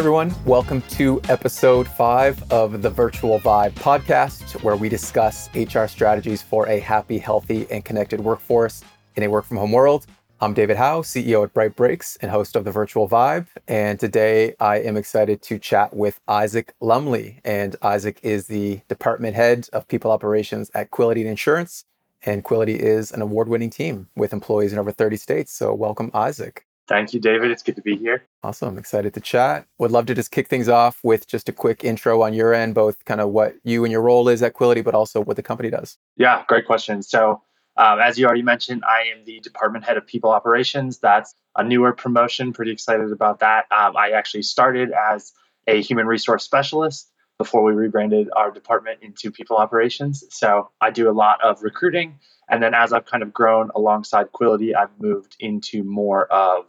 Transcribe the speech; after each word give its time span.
everyone. 0.00 0.34
Welcome 0.46 0.80
to 0.92 1.20
episode 1.28 1.86
five 1.86 2.42
of 2.50 2.80
the 2.80 2.88
Virtual 2.88 3.38
Vibe 3.38 3.72
podcast, 3.72 4.62
where 4.62 4.74
we 4.74 4.88
discuss 4.88 5.50
HR 5.54 5.84
strategies 5.84 6.40
for 6.40 6.66
a 6.68 6.78
happy, 6.78 7.18
healthy, 7.18 7.66
and 7.70 7.84
connected 7.84 8.18
workforce 8.18 8.82
in 9.16 9.24
a 9.24 9.28
work 9.28 9.44
from 9.44 9.58
home 9.58 9.72
world. 9.72 10.06
I'm 10.40 10.54
David 10.54 10.78
Howe, 10.78 11.02
CEO 11.02 11.44
at 11.44 11.52
Bright 11.52 11.76
Breaks 11.76 12.16
and 12.22 12.30
host 12.30 12.56
of 12.56 12.64
the 12.64 12.70
Virtual 12.70 13.10
Vibe. 13.10 13.48
And 13.68 14.00
today 14.00 14.54
I 14.58 14.78
am 14.78 14.96
excited 14.96 15.42
to 15.42 15.58
chat 15.58 15.94
with 15.94 16.18
Isaac 16.26 16.72
Lumley. 16.80 17.42
And 17.44 17.76
Isaac 17.82 18.20
is 18.22 18.46
the 18.46 18.80
department 18.88 19.36
head 19.36 19.68
of 19.74 19.86
people 19.86 20.10
operations 20.10 20.70
at 20.74 20.90
Quility 20.90 21.26
Insurance. 21.26 21.84
And 22.24 22.42
Quility 22.42 22.76
is 22.76 23.12
an 23.12 23.20
award 23.20 23.48
winning 23.48 23.68
team 23.68 24.08
with 24.16 24.32
employees 24.32 24.72
in 24.72 24.78
over 24.78 24.92
30 24.92 25.18
states. 25.18 25.52
So, 25.52 25.74
welcome, 25.74 26.10
Isaac. 26.14 26.64
Thank 26.90 27.14
you, 27.14 27.20
David. 27.20 27.52
It's 27.52 27.62
good 27.62 27.76
to 27.76 27.82
be 27.82 27.96
here. 27.96 28.24
Awesome. 28.42 28.70
I'm 28.70 28.78
excited 28.78 29.14
to 29.14 29.20
chat. 29.20 29.64
Would 29.78 29.92
love 29.92 30.06
to 30.06 30.14
just 30.14 30.32
kick 30.32 30.48
things 30.48 30.68
off 30.68 30.98
with 31.04 31.28
just 31.28 31.48
a 31.48 31.52
quick 31.52 31.84
intro 31.84 32.20
on 32.22 32.34
your 32.34 32.52
end, 32.52 32.74
both 32.74 33.04
kind 33.04 33.20
of 33.20 33.30
what 33.30 33.54
you 33.62 33.84
and 33.84 33.92
your 33.92 34.02
role 34.02 34.28
is 34.28 34.42
at 34.42 34.54
Quility, 34.54 34.80
but 34.80 34.92
also 34.92 35.20
what 35.20 35.36
the 35.36 35.42
company 35.42 35.70
does. 35.70 35.98
Yeah, 36.16 36.42
great 36.48 36.66
question. 36.66 37.04
So, 37.04 37.42
um, 37.76 38.00
as 38.00 38.18
you 38.18 38.26
already 38.26 38.42
mentioned, 38.42 38.82
I 38.84 39.02
am 39.16 39.24
the 39.24 39.38
department 39.38 39.84
head 39.84 39.98
of 39.98 40.06
people 40.08 40.30
operations. 40.30 40.98
That's 40.98 41.32
a 41.54 41.62
newer 41.62 41.92
promotion. 41.92 42.52
Pretty 42.52 42.72
excited 42.72 43.12
about 43.12 43.38
that. 43.38 43.66
Um, 43.70 43.96
I 43.96 44.10
actually 44.10 44.42
started 44.42 44.90
as 44.90 45.32
a 45.68 45.80
human 45.80 46.08
resource 46.08 46.42
specialist 46.42 47.08
before 47.38 47.62
we 47.62 47.70
rebranded 47.70 48.30
our 48.34 48.50
department 48.50 48.98
into 49.00 49.30
people 49.30 49.58
operations. 49.58 50.24
So, 50.30 50.72
I 50.80 50.90
do 50.90 51.08
a 51.08 51.12
lot 51.12 51.38
of 51.44 51.62
recruiting. 51.62 52.18
And 52.48 52.60
then 52.60 52.74
as 52.74 52.92
I've 52.92 53.06
kind 53.06 53.22
of 53.22 53.32
grown 53.32 53.70
alongside 53.76 54.32
Quility, 54.32 54.74
I've 54.74 54.90
moved 54.98 55.36
into 55.38 55.84
more 55.84 56.26
of 56.26 56.66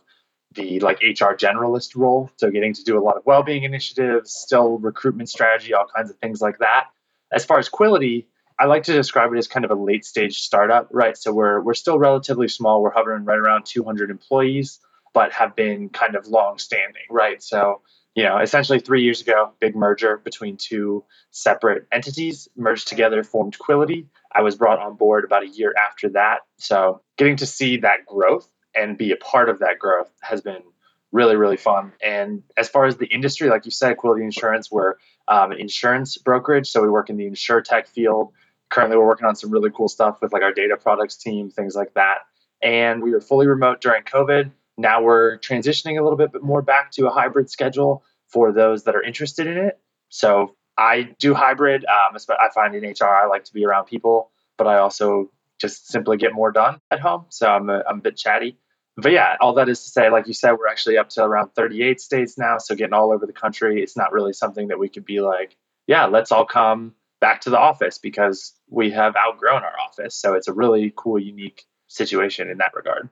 the 0.54 0.80
like 0.80 1.02
HR 1.02 1.34
generalist 1.34 1.96
role. 1.96 2.30
So 2.38 2.50
getting 2.50 2.74
to 2.74 2.84
do 2.84 2.98
a 2.98 3.04
lot 3.04 3.18
of 3.18 3.24
well-being 3.26 3.64
initiatives, 3.64 4.32
still 4.32 4.78
recruitment 4.78 5.30
strategy, 5.30 5.74
all 5.74 5.86
kinds 5.94 6.10
of 6.10 6.18
things 6.18 6.42
like 6.42 6.60
that. 6.60 6.88
As 7.32 7.46
far 7.46 7.60
as 7.60 7.70
Quility, 7.70 8.28
I 8.60 8.66
like 8.66 8.84
to 8.84 8.94
describe 8.94 9.34
it 9.34 9.38
as 9.38 9.48
kind 9.48 9.66
of 9.66 9.72
a 9.72 9.76
late 9.76 10.06
stage 10.06 10.40
startup, 10.40 10.88
right? 10.92 11.18
So 11.18 11.34
we're 11.34 11.62
we're 11.62 11.74
still 11.74 11.98
relatively 11.98 12.48
small. 12.48 12.82
We're 12.82 12.92
hovering 12.92 13.26
right 13.26 13.40
around 13.40 13.66
200 13.66 14.12
employees, 14.12 14.80
but 15.14 15.32
have 15.32 15.56
been 15.56 15.90
kind 15.90 16.16
of 16.16 16.28
long 16.28 16.58
standing, 16.58 17.04
right? 17.10 17.42
So 17.42 17.82
you 18.14 18.24
know, 18.24 18.40
essentially 18.40 18.80
three 18.80 19.04
years 19.04 19.22
ago, 19.22 19.52
big 19.60 19.76
merger 19.76 20.18
between 20.18 20.58
two 20.58 21.06
separate 21.32 21.88
entities 21.94 22.50
merged 22.58 22.90
together, 22.90 23.24
formed 23.24 23.58
Quility. 23.58 24.08
I 24.34 24.42
was 24.42 24.56
brought 24.56 24.80
on 24.80 24.96
board 24.96 25.24
about 25.24 25.44
a 25.44 25.48
year 25.48 25.74
after 25.78 26.10
that. 26.10 26.40
So 26.58 27.02
getting 27.18 27.38
to 27.38 27.46
see 27.46 27.78
that 27.78 28.06
growth 28.06 28.50
and 28.76 28.98
be 28.98 29.12
a 29.12 29.18
part 29.18 29.50
of 29.50 29.60
that 29.60 29.80
growth 29.80 30.12
has 30.22 30.42
been 30.42 30.62
really 31.12 31.36
really 31.36 31.58
fun. 31.58 31.92
And 32.02 32.44
as 32.58 32.70
far 32.70 32.86
as 32.86 32.98
the 32.98 33.08
industry 33.08 33.50
like 33.50 33.66
you 33.66 33.72
said 33.72 33.98
Quility 33.98 34.24
insurance 34.24 34.72
we're 34.72 34.96
um, 35.28 35.52
an 35.52 35.60
insurance 35.60 36.18
brokerage 36.18 36.70
so 36.70 36.82
we 36.82 36.90
work 36.90 37.10
in 37.10 37.18
the 37.18 37.26
insurtech 37.26 37.88
field. 37.88 38.32
Currently 38.70 38.98
we're 38.98 39.06
working 39.06 39.28
on 39.28 39.36
some 39.36 39.52
really 39.52 39.72
cool 39.72 39.90
stuff 39.90 40.20
with 40.22 40.32
like 40.32 40.44
our 40.44 40.54
data 40.54 40.78
products 40.78 41.18
team 41.18 41.50
things 41.50 41.76
like 41.76 41.94
that. 41.96 42.20
And 42.62 43.02
we 43.02 43.12
were 43.12 43.22
fully 43.22 43.48
remote 43.48 43.82
during 43.82 44.04
covid. 44.04 44.52
Now 44.78 45.02
we're 45.02 45.38
transitioning 45.40 46.00
a 46.00 46.04
little 46.04 46.18
bit 46.18 46.32
but 46.32 46.44
more 46.44 46.62
back 46.62 46.92
to 46.92 47.08
a 47.08 47.12
hybrid 47.12 47.50
schedule 47.50 48.04
for 48.28 48.54
those 48.54 48.84
that 48.84 48.96
are 48.96 49.04
interested 49.04 49.48
in 49.48 49.58
it. 49.58 49.80
So 50.10 50.56
i 50.78 51.04
do 51.20 51.34
hybrid 51.34 51.86
um, 51.86 52.18
i 52.30 52.50
find 52.54 52.76
in 52.76 52.84
hr 52.84 53.06
i 53.06 53.26
like 53.26 53.44
to 53.44 53.54
be 53.54 53.66
around 53.66 53.86
people 53.86 54.32
but 54.58 54.68
i 54.68 54.78
also 54.78 55.30
just 55.62 55.88
simply 55.88 56.18
get 56.18 56.34
more 56.34 56.52
done 56.52 56.82
at 56.90 57.00
home. 57.00 57.26
So 57.30 57.48
I'm 57.48 57.70
a, 57.70 57.84
I'm 57.88 58.00
a 58.00 58.02
bit 58.02 58.18
chatty. 58.18 58.58
But 58.98 59.12
yeah, 59.14 59.38
all 59.40 59.54
that 59.54 59.70
is 59.70 59.84
to 59.84 59.90
say, 59.90 60.10
like 60.10 60.28
you 60.28 60.34
said, 60.34 60.54
we're 60.54 60.68
actually 60.68 60.98
up 60.98 61.10
to 61.10 61.24
around 61.24 61.52
38 61.56 62.02
states 62.02 62.38
now. 62.38 62.58
So 62.58 62.76
getting 62.76 62.94
all 62.94 63.12
over 63.12 63.26
the 63.26 63.34
country, 63.34 63.82
it's 63.82 63.96
not 63.96 64.12
really 64.12 64.34
something 64.34 64.68
that 64.68 64.80
we 64.80 64.90
could 64.90 65.06
be 65.06 65.22
like, 65.22 65.56
yeah, 65.88 66.06
let's 66.06 66.32
all 66.32 66.46
come 66.46 66.94
back 67.22 67.42
to 67.42 67.50
the 67.50 67.58
office 67.58 67.98
because 67.98 68.54
we 68.70 68.92
have 68.92 69.16
outgrown 69.16 69.64
our 69.64 69.80
office. 69.80 70.16
So 70.16 70.34
it's 70.34 70.48
a 70.48 70.54
really 70.54 70.92
cool, 70.96 71.20
unique 71.20 71.64
situation 71.88 72.50
in 72.50 72.58
that 72.58 72.74
regard. 72.76 73.10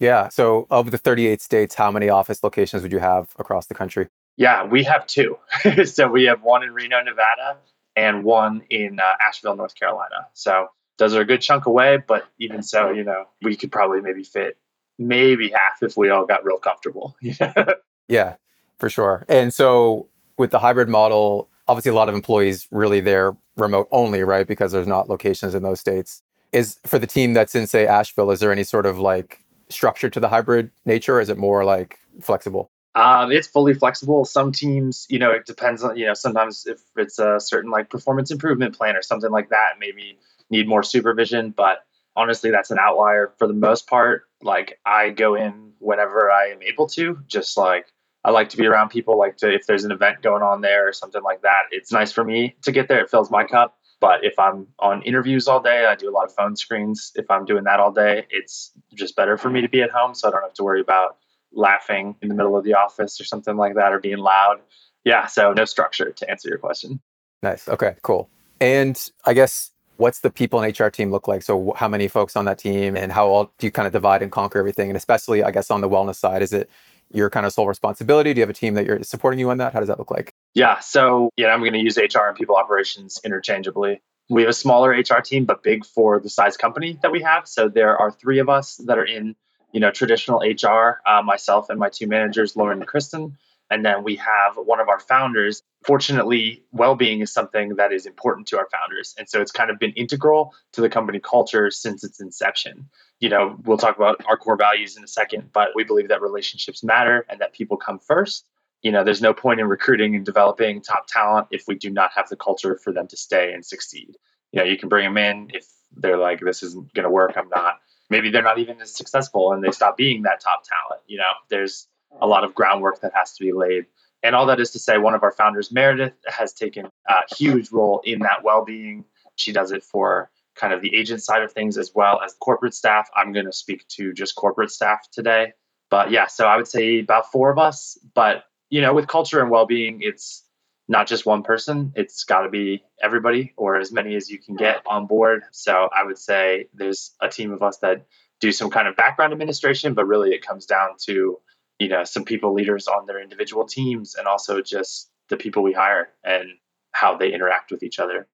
Yeah. 0.00 0.28
So 0.28 0.66
of 0.70 0.90
the 0.90 0.98
38 0.98 1.40
states, 1.40 1.74
how 1.74 1.90
many 1.90 2.08
office 2.08 2.42
locations 2.42 2.82
would 2.82 2.92
you 2.92 2.98
have 2.98 3.28
across 3.38 3.66
the 3.66 3.74
country? 3.74 4.08
Yeah, 4.36 4.64
we 4.64 4.82
have 4.84 5.06
two. 5.06 5.38
so 5.84 6.08
we 6.08 6.24
have 6.24 6.42
one 6.42 6.62
in 6.62 6.72
Reno, 6.74 7.00
Nevada, 7.02 7.56
and 7.96 8.24
one 8.24 8.62
in 8.70 8.98
uh, 8.98 9.14
Asheville, 9.26 9.56
North 9.56 9.74
Carolina. 9.76 10.26
So 10.32 10.68
those 10.98 11.14
are 11.14 11.20
a 11.20 11.24
good 11.24 11.40
chunk 11.40 11.66
away, 11.66 11.98
but 12.06 12.26
even 12.38 12.62
so, 12.62 12.90
you 12.90 13.04
know, 13.04 13.24
we 13.42 13.56
could 13.56 13.72
probably 13.72 14.00
maybe 14.00 14.22
fit 14.22 14.56
maybe 14.98 15.50
half 15.50 15.82
if 15.82 15.96
we 15.96 16.10
all 16.10 16.26
got 16.26 16.44
real 16.44 16.58
comfortable. 16.58 17.16
yeah, 18.08 18.36
for 18.78 18.88
sure. 18.88 19.24
And 19.28 19.52
so 19.52 20.08
with 20.38 20.50
the 20.50 20.58
hybrid 20.58 20.88
model, 20.88 21.48
obviously 21.66 21.90
a 21.90 21.94
lot 21.94 22.08
of 22.08 22.14
employees 22.14 22.68
really 22.70 23.00
they're 23.00 23.36
remote 23.56 23.88
only, 23.90 24.22
right? 24.22 24.46
Because 24.46 24.72
there's 24.72 24.86
not 24.86 25.08
locations 25.08 25.54
in 25.54 25.62
those 25.62 25.80
states. 25.80 26.22
Is 26.52 26.78
for 26.86 26.98
the 26.98 27.06
team 27.06 27.34
that's 27.34 27.54
in 27.54 27.66
say 27.66 27.86
Asheville, 27.86 28.30
is 28.30 28.40
there 28.40 28.52
any 28.52 28.64
sort 28.64 28.86
of 28.86 28.98
like 28.98 29.40
structure 29.68 30.08
to 30.10 30.20
the 30.20 30.28
hybrid 30.28 30.70
nature? 30.84 31.16
Or 31.16 31.20
is 31.20 31.28
it 31.28 31.38
more 31.38 31.64
like 31.64 31.98
flexible? 32.20 32.70
Um, 32.94 33.32
it's 33.32 33.48
fully 33.48 33.74
flexible. 33.74 34.24
Some 34.24 34.52
teams, 34.52 35.06
you 35.10 35.18
know, 35.18 35.32
it 35.32 35.46
depends 35.46 35.82
on, 35.82 35.96
you 35.96 36.06
know, 36.06 36.14
sometimes 36.14 36.64
if 36.66 36.80
it's 36.96 37.18
a 37.18 37.40
certain 37.40 37.72
like 37.72 37.90
performance 37.90 38.30
improvement 38.30 38.76
plan 38.78 38.94
or 38.94 39.02
something 39.02 39.32
like 39.32 39.48
that, 39.48 39.80
maybe 39.80 40.16
need 40.54 40.68
more 40.68 40.82
supervision. 40.82 41.50
But 41.50 41.78
honestly, 42.16 42.50
that's 42.50 42.70
an 42.70 42.78
outlier 42.80 43.32
for 43.38 43.46
the 43.46 43.54
most 43.54 43.86
part. 43.86 44.24
Like 44.42 44.78
I 44.86 45.10
go 45.10 45.34
in 45.34 45.72
whenever 45.78 46.30
I 46.30 46.46
am 46.46 46.62
able 46.62 46.86
to, 46.88 47.18
just 47.26 47.56
like 47.56 47.86
I 48.24 48.30
like 48.30 48.48
to 48.50 48.56
be 48.56 48.66
around 48.66 48.88
people. 48.88 49.18
Like 49.18 49.36
to, 49.38 49.52
if 49.52 49.66
there's 49.66 49.84
an 49.84 49.92
event 49.92 50.22
going 50.22 50.42
on 50.42 50.60
there 50.60 50.88
or 50.88 50.92
something 50.92 51.22
like 51.22 51.42
that, 51.42 51.64
it's 51.70 51.92
nice 51.92 52.12
for 52.12 52.24
me 52.24 52.56
to 52.62 52.72
get 52.72 52.88
there. 52.88 53.00
It 53.00 53.10
fills 53.10 53.30
my 53.30 53.44
cup. 53.44 53.76
But 54.00 54.24
if 54.24 54.38
I'm 54.38 54.66
on 54.80 55.02
interviews 55.02 55.48
all 55.48 55.60
day, 55.60 55.86
I 55.86 55.94
do 55.94 56.10
a 56.10 56.12
lot 56.12 56.24
of 56.24 56.34
phone 56.34 56.56
screens. 56.56 57.12
If 57.14 57.30
I'm 57.30 57.44
doing 57.44 57.64
that 57.64 57.80
all 57.80 57.92
day, 57.92 58.26
it's 58.30 58.72
just 58.94 59.16
better 59.16 59.38
for 59.38 59.50
me 59.50 59.60
to 59.62 59.68
be 59.68 59.82
at 59.82 59.90
home 59.90 60.14
so 60.14 60.28
I 60.28 60.30
don't 60.30 60.42
have 60.42 60.52
to 60.54 60.64
worry 60.64 60.80
about 60.80 61.16
laughing 61.52 62.16
in 62.20 62.28
the 62.28 62.34
middle 62.34 62.56
of 62.56 62.64
the 62.64 62.74
office 62.74 63.20
or 63.20 63.24
something 63.24 63.56
like 63.56 63.76
that 63.76 63.92
or 63.92 64.00
being 64.00 64.18
loud. 64.18 64.60
Yeah, 65.04 65.26
so 65.26 65.52
no 65.52 65.64
structure 65.64 66.10
to 66.10 66.30
answer 66.30 66.48
your 66.48 66.58
question. 66.58 67.00
Nice. 67.42 67.68
Okay, 67.68 67.94
cool. 68.02 68.28
And 68.60 69.10
I 69.24 69.34
guess 69.34 69.70
what's 69.96 70.20
the 70.20 70.30
people 70.30 70.60
and 70.60 70.78
HR 70.78 70.88
team 70.88 71.10
look 71.10 71.28
like? 71.28 71.42
So 71.42 71.72
how 71.76 71.88
many 71.88 72.08
folks 72.08 72.36
on 72.36 72.44
that 72.46 72.58
team 72.58 72.96
and 72.96 73.12
how 73.12 73.28
all 73.28 73.52
do 73.58 73.66
you 73.66 73.70
kind 73.70 73.86
of 73.86 73.92
divide 73.92 74.22
and 74.22 74.30
conquer 74.30 74.58
everything? 74.58 74.90
And 74.90 74.96
especially, 74.96 75.42
I 75.42 75.50
guess, 75.50 75.70
on 75.70 75.80
the 75.80 75.88
wellness 75.88 76.16
side, 76.16 76.42
is 76.42 76.52
it 76.52 76.70
your 77.12 77.30
kind 77.30 77.46
of 77.46 77.52
sole 77.52 77.68
responsibility? 77.68 78.34
Do 78.34 78.38
you 78.38 78.42
have 78.42 78.50
a 78.50 78.54
team 78.54 78.74
that 78.74 78.86
you're 78.86 79.02
supporting 79.02 79.38
you 79.38 79.50
on 79.50 79.58
that? 79.58 79.72
How 79.72 79.80
does 79.80 79.88
that 79.88 79.98
look 79.98 80.10
like? 80.10 80.32
Yeah. 80.54 80.80
So, 80.80 81.30
yeah, 81.36 81.48
I'm 81.48 81.60
going 81.60 81.72
to 81.74 81.78
use 81.78 81.96
HR 81.96 82.26
and 82.26 82.36
people 82.36 82.56
operations 82.56 83.20
interchangeably. 83.24 84.02
We 84.30 84.42
have 84.42 84.50
a 84.50 84.54
smaller 84.54 84.90
HR 84.90 85.20
team, 85.20 85.44
but 85.44 85.62
big 85.62 85.84
for 85.84 86.18
the 86.18 86.30
size 86.30 86.56
company 86.56 86.98
that 87.02 87.12
we 87.12 87.22
have. 87.22 87.46
So 87.46 87.68
there 87.68 87.96
are 87.96 88.10
three 88.10 88.38
of 88.38 88.48
us 88.48 88.76
that 88.86 88.98
are 88.98 89.04
in, 89.04 89.36
you 89.72 89.80
know, 89.80 89.90
traditional 89.90 90.40
HR, 90.40 91.00
uh, 91.06 91.22
myself 91.22 91.68
and 91.68 91.78
my 91.78 91.90
two 91.90 92.06
managers, 92.06 92.56
Lauren 92.56 92.78
and 92.78 92.88
Kristen. 92.88 93.36
And 93.70 93.84
then 93.84 94.04
we 94.04 94.16
have 94.16 94.56
one 94.56 94.80
of 94.80 94.88
our 94.88 95.00
founders. 95.00 95.62
Fortunately, 95.84 96.64
well 96.72 96.94
being 96.94 97.20
is 97.20 97.32
something 97.32 97.76
that 97.76 97.92
is 97.92 98.06
important 98.06 98.46
to 98.48 98.58
our 98.58 98.68
founders. 98.70 99.14
And 99.18 99.28
so 99.28 99.40
it's 99.40 99.52
kind 99.52 99.70
of 99.70 99.78
been 99.78 99.92
integral 99.92 100.54
to 100.72 100.80
the 100.80 100.88
company 100.88 101.18
culture 101.18 101.70
since 101.70 102.04
its 102.04 102.20
inception. 102.20 102.88
You 103.20 103.30
know, 103.30 103.56
we'll 103.64 103.78
talk 103.78 103.96
about 103.96 104.22
our 104.26 104.36
core 104.36 104.56
values 104.56 104.96
in 104.96 105.04
a 105.04 105.08
second, 105.08 105.50
but 105.52 105.70
we 105.74 105.84
believe 105.84 106.08
that 106.08 106.22
relationships 106.22 106.84
matter 106.84 107.24
and 107.28 107.40
that 107.40 107.54
people 107.54 107.76
come 107.76 107.98
first. 107.98 108.46
You 108.82 108.92
know, 108.92 109.02
there's 109.02 109.22
no 109.22 109.32
point 109.32 109.60
in 109.60 109.66
recruiting 109.66 110.14
and 110.14 110.26
developing 110.26 110.82
top 110.82 111.06
talent 111.06 111.48
if 111.50 111.64
we 111.66 111.74
do 111.74 111.88
not 111.88 112.10
have 112.14 112.28
the 112.28 112.36
culture 112.36 112.76
for 112.76 112.92
them 112.92 113.08
to 113.08 113.16
stay 113.16 113.52
and 113.54 113.64
succeed. 113.64 114.16
You 114.52 114.60
know, 114.60 114.66
you 114.66 114.76
can 114.76 114.90
bring 114.90 115.06
them 115.06 115.16
in 115.16 115.50
if 115.54 115.66
they're 115.96 116.18
like, 116.18 116.40
this 116.40 116.62
isn't 116.62 116.92
going 116.92 117.04
to 117.04 117.10
work, 117.10 117.32
I'm 117.36 117.48
not. 117.48 117.80
Maybe 118.10 118.30
they're 118.30 118.42
not 118.42 118.58
even 118.58 118.80
as 118.82 118.94
successful 118.94 119.52
and 119.52 119.64
they 119.64 119.70
stop 119.70 119.96
being 119.96 120.22
that 120.22 120.40
top 120.40 120.64
talent. 120.64 121.02
You 121.06 121.18
know, 121.18 121.32
there's 121.48 121.88
a 122.20 122.26
lot 122.26 122.44
of 122.44 122.54
groundwork 122.54 123.00
that 123.00 123.12
has 123.14 123.32
to 123.34 123.44
be 123.44 123.52
laid. 123.52 123.86
And 124.22 124.34
all 124.34 124.46
that 124.46 124.60
is 124.60 124.70
to 124.70 124.78
say, 124.78 124.96
one 124.96 125.14
of 125.14 125.22
our 125.22 125.32
founders, 125.32 125.70
Meredith, 125.70 126.14
has 126.26 126.54
taken 126.54 126.86
a 127.08 127.34
huge 127.36 127.70
role 127.70 128.00
in 128.04 128.20
that 128.20 128.42
well 128.42 128.64
being. 128.64 129.04
She 129.36 129.52
does 129.52 129.72
it 129.72 129.82
for 129.82 130.30
kind 130.54 130.72
of 130.72 130.80
the 130.80 130.94
agent 130.94 131.22
side 131.22 131.42
of 131.42 131.52
things 131.52 131.76
as 131.76 131.92
well 131.94 132.20
as 132.24 132.34
corporate 132.40 132.74
staff. 132.74 133.08
I'm 133.14 133.32
going 133.32 133.46
to 133.46 133.52
speak 133.52 133.86
to 133.88 134.12
just 134.12 134.34
corporate 134.34 134.70
staff 134.70 135.10
today. 135.10 135.52
But 135.90 136.10
yeah, 136.10 136.26
so 136.26 136.46
I 136.46 136.56
would 136.56 136.68
say 136.68 137.00
about 137.00 137.30
four 137.30 137.50
of 137.50 137.58
us. 137.58 137.98
But, 138.14 138.44
you 138.70 138.80
know, 138.80 138.94
with 138.94 139.08
culture 139.08 139.40
and 139.40 139.50
well 139.50 139.66
being, 139.66 139.98
it's 140.00 140.42
not 140.88 141.06
just 141.06 141.26
one 141.26 141.42
person, 141.42 141.92
it's 141.96 142.24
got 142.24 142.42
to 142.42 142.48
be 142.50 142.84
everybody 143.02 143.54
or 143.56 143.76
as 143.76 143.90
many 143.90 144.16
as 144.16 144.30
you 144.30 144.38
can 144.38 144.54
get 144.54 144.82
on 144.86 145.06
board. 145.06 145.42
So 145.50 145.88
I 145.94 146.04
would 146.04 146.18
say 146.18 146.68
there's 146.74 147.12
a 147.20 147.28
team 147.28 147.52
of 147.52 147.62
us 147.62 147.78
that 147.78 148.06
do 148.40 148.52
some 148.52 148.70
kind 148.70 148.86
of 148.86 148.96
background 148.96 149.32
administration, 149.32 149.94
but 149.94 150.06
really 150.06 150.30
it 150.30 150.46
comes 150.46 150.66
down 150.66 150.90
to 151.06 151.38
you 151.78 151.88
know 151.88 152.04
some 152.04 152.24
people 152.24 152.52
leaders 152.52 152.86
on 152.86 153.06
their 153.06 153.20
individual 153.20 153.64
teams 153.64 154.14
and 154.14 154.26
also 154.26 154.60
just 154.60 155.10
the 155.28 155.36
people 155.36 155.62
we 155.62 155.72
hire 155.72 156.08
and 156.24 156.50
how 156.92 157.16
they 157.16 157.32
interact 157.32 157.70
with 157.70 157.82
each 157.82 157.98
other 157.98 158.26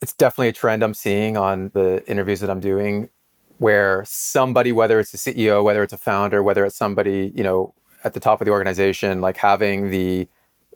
it's 0.00 0.12
definitely 0.12 0.48
a 0.48 0.52
trend 0.52 0.82
i'm 0.82 0.94
seeing 0.94 1.36
on 1.36 1.70
the 1.74 2.02
interviews 2.06 2.40
that 2.40 2.50
i'm 2.50 2.60
doing 2.60 3.08
where 3.58 4.04
somebody 4.06 4.72
whether 4.72 4.98
it's 4.98 5.14
a 5.14 5.16
ceo 5.16 5.62
whether 5.62 5.82
it's 5.82 5.92
a 5.92 5.98
founder 5.98 6.42
whether 6.42 6.64
it's 6.64 6.76
somebody 6.76 7.32
you 7.34 7.42
know 7.42 7.74
at 8.04 8.14
the 8.14 8.20
top 8.20 8.40
of 8.40 8.46
the 8.46 8.50
organization 8.50 9.20
like 9.20 9.36
having 9.36 9.90
the 9.90 10.26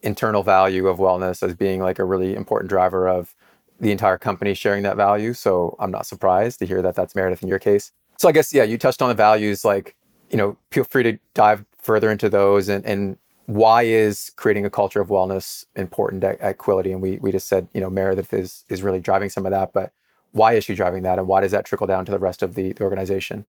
internal 0.04 0.42
value 0.42 0.86
of 0.86 0.98
wellness 0.98 1.42
as 1.42 1.54
being 1.54 1.80
like 1.80 1.98
a 1.98 2.04
really 2.04 2.34
important 2.36 2.68
driver 2.68 3.08
of 3.08 3.34
the 3.80 3.90
entire 3.90 4.18
company 4.18 4.54
sharing 4.54 4.82
that 4.84 4.96
value. 4.96 5.32
So 5.32 5.76
I'm 5.80 5.90
not 5.90 6.06
surprised 6.06 6.58
to 6.60 6.66
hear 6.66 6.82
that 6.82 6.94
that's 6.94 7.14
Meredith 7.14 7.42
in 7.42 7.48
your 7.48 7.58
case. 7.58 7.90
So 8.18 8.28
I 8.28 8.32
guess, 8.32 8.52
yeah, 8.54 8.62
you 8.62 8.78
touched 8.78 9.02
on 9.02 9.08
the 9.08 9.14
values, 9.14 9.64
like, 9.64 9.96
you 10.30 10.36
know, 10.36 10.56
feel 10.70 10.84
free 10.84 11.02
to 11.02 11.18
dive 11.34 11.64
further 11.84 12.10
into 12.10 12.28
those 12.28 12.68
and, 12.68 12.84
and 12.84 13.18
why 13.46 13.82
is 13.82 14.32
creating 14.36 14.64
a 14.64 14.70
culture 14.70 15.00
of 15.00 15.08
wellness 15.08 15.64
important 15.76 16.24
at, 16.24 16.40
at 16.40 16.58
Quility? 16.58 16.92
And 16.92 17.02
we, 17.02 17.18
we 17.18 17.30
just 17.30 17.46
said, 17.46 17.68
you 17.74 17.80
know, 17.80 17.90
Meredith 17.90 18.32
is, 18.32 18.64
is 18.68 18.82
really 18.82 19.00
driving 19.00 19.28
some 19.28 19.44
of 19.44 19.52
that, 19.52 19.72
but 19.72 19.92
why 20.32 20.54
is 20.54 20.64
she 20.64 20.74
driving 20.74 21.02
that? 21.02 21.18
And 21.18 21.28
why 21.28 21.42
does 21.42 21.52
that 21.52 21.64
trickle 21.64 21.86
down 21.86 22.04
to 22.06 22.12
the 22.12 22.18
rest 22.18 22.42
of 22.42 22.54
the, 22.54 22.72
the 22.72 22.82
organization? 22.82 23.46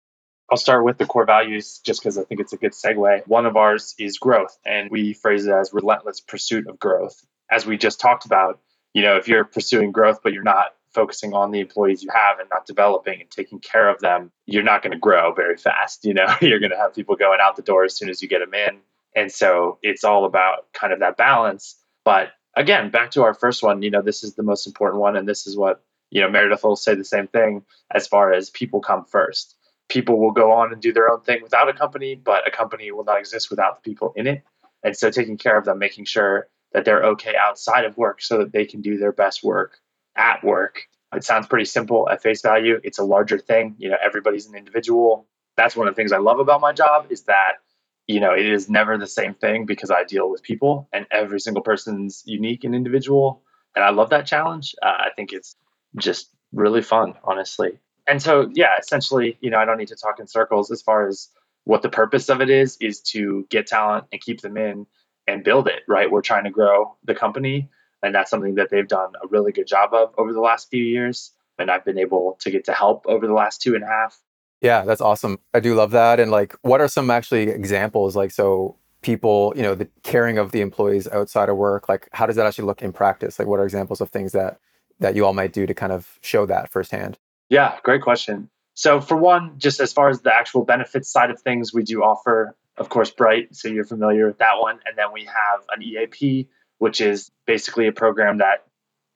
I'll 0.51 0.57
start 0.57 0.83
with 0.83 0.97
the 0.99 1.05
core 1.05 1.25
values 1.25 1.79
just 1.83 2.01
because 2.01 2.17
I 2.17 2.23
think 2.23 2.39
it's 2.39 2.53
a 2.53 2.57
good 2.57 2.73
segue. 2.73 3.25
One 3.25 3.47
of 3.47 3.57
ours 3.57 3.95
is 3.97 4.19
growth, 4.19 4.55
and 4.63 4.91
we 4.91 5.13
phrase 5.13 5.47
it 5.47 5.51
as 5.51 5.73
relentless 5.73 6.19
pursuit 6.19 6.67
of 6.67 6.77
growth. 6.77 7.25
As 7.49 7.65
we 7.65 7.77
just 7.77 7.99
talked 7.99 8.25
about, 8.25 8.59
you 8.93 9.01
know, 9.01 9.15
if 9.17 9.27
you're 9.27 9.43
pursuing 9.43 9.91
growth, 9.91 10.19
but 10.23 10.33
you're 10.33 10.43
not 10.43 10.75
focusing 10.95 11.33
on 11.33 11.51
the 11.51 11.59
employees 11.59 12.01
you 12.01 12.09
have 12.13 12.39
and 12.39 12.49
not 12.49 12.65
developing 12.65 13.21
and 13.21 13.29
taking 13.29 13.59
care 13.59 13.87
of 13.89 13.99
them, 13.99 14.31
you're 14.45 14.63
not 14.63 14.81
going 14.81 14.93
to 14.93 14.97
grow 14.97 15.33
very 15.33 15.57
fast. 15.57 16.05
You 16.05 16.15
know, 16.15 16.25
you're 16.41 16.59
going 16.59 16.71
to 16.71 16.77
have 16.77 16.95
people 16.95 17.15
going 17.15 17.39
out 17.41 17.55
the 17.55 17.61
door 17.61 17.83
as 17.83 17.95
soon 17.95 18.09
as 18.09 18.21
you 18.21 18.27
get 18.27 18.39
them 18.39 18.53
in. 18.53 18.79
And 19.15 19.31
so 19.31 19.77
it's 19.83 20.03
all 20.03 20.25
about 20.25 20.71
kind 20.73 20.91
of 20.91 20.99
that 20.99 21.17
balance. 21.17 21.75
But 22.03 22.29
again, 22.55 22.89
back 22.89 23.11
to 23.11 23.23
our 23.23 23.33
first 23.33 23.61
one, 23.61 23.81
you 23.83 23.91
know, 23.91 24.01
this 24.01 24.23
is 24.23 24.33
the 24.35 24.43
most 24.43 24.65
important 24.65 25.01
one. 25.01 25.15
And 25.15 25.27
this 25.27 25.45
is 25.45 25.55
what, 25.55 25.83
you 26.09 26.21
know, 26.21 26.29
Meredith 26.29 26.63
will 26.63 26.75
say 26.75 26.95
the 26.95 27.05
same 27.05 27.27
thing 27.27 27.63
as 27.91 28.07
far 28.07 28.33
as 28.33 28.49
people 28.49 28.79
come 28.79 29.05
first 29.05 29.55
people 29.87 30.19
will 30.19 30.31
go 30.31 30.51
on 30.51 30.73
and 30.73 30.81
do 30.81 30.91
their 30.91 31.11
own 31.11 31.21
thing 31.21 31.41
without 31.43 31.69
a 31.69 31.73
company, 31.73 32.15
but 32.15 32.47
a 32.47 32.51
company 32.51 32.91
will 32.91 33.03
not 33.03 33.19
exist 33.19 33.49
without 33.49 33.75
the 33.75 33.89
people 33.89 34.13
in 34.15 34.27
it. 34.27 34.43
And 34.83 34.95
so 34.95 35.09
taking 35.09 35.37
care 35.37 35.57
of 35.57 35.65
them, 35.65 35.79
making 35.79 36.05
sure 36.05 36.47
that 36.73 36.85
they're 36.85 37.03
okay 37.03 37.35
outside 37.39 37.85
of 37.85 37.97
work 37.97 38.21
so 38.21 38.39
that 38.39 38.51
they 38.51 38.65
can 38.65 38.81
do 38.81 38.97
their 38.97 39.11
best 39.11 39.43
work 39.43 39.79
at 40.15 40.43
work. 40.43 40.83
It 41.13 41.23
sounds 41.23 41.47
pretty 41.47 41.65
simple 41.65 42.09
at 42.09 42.21
face 42.21 42.41
value. 42.41 42.79
It's 42.83 42.99
a 42.99 43.03
larger 43.03 43.37
thing. 43.39 43.75
You 43.77 43.89
know, 43.91 43.97
everybody's 44.03 44.47
an 44.47 44.55
individual. 44.55 45.27
That's 45.55 45.75
one 45.75 45.87
of 45.87 45.95
the 45.95 45.99
things 45.99 46.11
I 46.11 46.17
love 46.17 46.39
about 46.39 46.61
my 46.61 46.73
job 46.73 47.07
is 47.09 47.23
that, 47.23 47.53
you 48.07 48.19
know, 48.19 48.33
it 48.33 48.45
is 48.45 48.69
never 48.69 48.97
the 48.97 49.07
same 49.07 49.33
thing 49.33 49.65
because 49.65 49.91
I 49.91 50.03
deal 50.03 50.29
with 50.29 50.43
people 50.43 50.89
and 50.91 51.05
every 51.11 51.39
single 51.39 51.63
person's 51.63 52.23
unique 52.25 52.63
and 52.63 52.75
individual. 52.75 53.43
And 53.75 53.83
I 53.83 53.91
love 53.91 54.09
that 54.09 54.25
challenge. 54.25 54.75
Uh, 54.81 54.87
I 54.87 55.09
think 55.15 55.31
it's 55.31 55.55
just 55.97 56.29
really 56.51 56.81
fun, 56.81 57.13
honestly 57.23 57.79
and 58.07 58.21
so 58.21 58.49
yeah 58.53 58.77
essentially 58.79 59.37
you 59.41 59.49
know 59.49 59.57
i 59.57 59.65
don't 59.65 59.77
need 59.77 59.87
to 59.87 59.95
talk 59.95 60.19
in 60.19 60.27
circles 60.27 60.71
as 60.71 60.81
far 60.81 61.07
as 61.07 61.29
what 61.63 61.81
the 61.81 61.89
purpose 61.89 62.29
of 62.29 62.41
it 62.41 62.49
is 62.49 62.77
is 62.79 63.01
to 63.01 63.45
get 63.49 63.67
talent 63.67 64.05
and 64.11 64.21
keep 64.21 64.41
them 64.41 64.57
in 64.57 64.85
and 65.27 65.43
build 65.43 65.67
it 65.67 65.81
right 65.87 66.11
we're 66.11 66.21
trying 66.21 66.43
to 66.43 66.49
grow 66.49 66.95
the 67.03 67.15
company 67.15 67.69
and 68.05 68.15
that's 68.15 68.29
something 68.29 68.55
that 68.55 68.69
they've 68.69 68.87
done 68.87 69.11
a 69.23 69.27
really 69.27 69.51
good 69.51 69.67
job 69.67 69.93
of 69.93 70.13
over 70.17 70.33
the 70.33 70.41
last 70.41 70.69
few 70.69 70.83
years 70.83 71.31
and 71.57 71.69
i've 71.71 71.83
been 71.83 71.97
able 71.97 72.37
to 72.39 72.49
get 72.49 72.63
to 72.65 72.73
help 72.73 73.05
over 73.07 73.27
the 73.27 73.33
last 73.33 73.61
two 73.61 73.75
and 73.75 73.83
a 73.83 73.87
half 73.87 74.19
yeah 74.61 74.83
that's 74.85 75.01
awesome 75.01 75.39
i 75.53 75.59
do 75.59 75.75
love 75.75 75.91
that 75.91 76.19
and 76.19 76.31
like 76.31 76.55
what 76.61 76.81
are 76.81 76.87
some 76.87 77.09
actually 77.09 77.49
examples 77.49 78.15
like 78.15 78.31
so 78.31 78.77
people 79.01 79.53
you 79.55 79.61
know 79.61 79.75
the 79.75 79.87
caring 80.03 80.37
of 80.37 80.51
the 80.51 80.61
employees 80.61 81.07
outside 81.09 81.49
of 81.49 81.57
work 81.57 81.89
like 81.89 82.07
how 82.13 82.25
does 82.25 82.35
that 82.35 82.45
actually 82.45 82.65
look 82.65 82.81
in 82.81 82.91
practice 82.91 83.37
like 83.37 83.47
what 83.47 83.59
are 83.59 83.63
examples 83.63 84.01
of 84.01 84.09
things 84.09 84.31
that 84.31 84.59
that 84.99 85.15
you 85.15 85.25
all 85.25 85.33
might 85.33 85.51
do 85.51 85.65
to 85.65 85.73
kind 85.73 85.91
of 85.91 86.17
show 86.21 86.45
that 86.45 86.71
firsthand 86.71 87.17
yeah, 87.49 87.77
great 87.83 88.01
question. 88.01 88.49
So, 88.73 88.99
for 88.99 89.15
one, 89.15 89.57
just 89.57 89.79
as 89.79 89.93
far 89.93 90.09
as 90.09 90.21
the 90.21 90.33
actual 90.33 90.65
benefits 90.65 91.09
side 91.09 91.29
of 91.29 91.39
things, 91.41 91.73
we 91.73 91.83
do 91.83 92.03
offer, 92.03 92.55
of 92.77 92.89
course, 92.89 93.11
Bright. 93.11 93.55
So, 93.55 93.67
you're 93.67 93.85
familiar 93.85 94.27
with 94.27 94.39
that 94.39 94.59
one. 94.59 94.79
And 94.85 94.97
then 94.97 95.07
we 95.13 95.25
have 95.25 95.63
an 95.73 95.81
EAP, 95.81 96.49
which 96.79 97.01
is 97.01 97.31
basically 97.45 97.87
a 97.87 97.91
program 97.91 98.39
that 98.39 98.65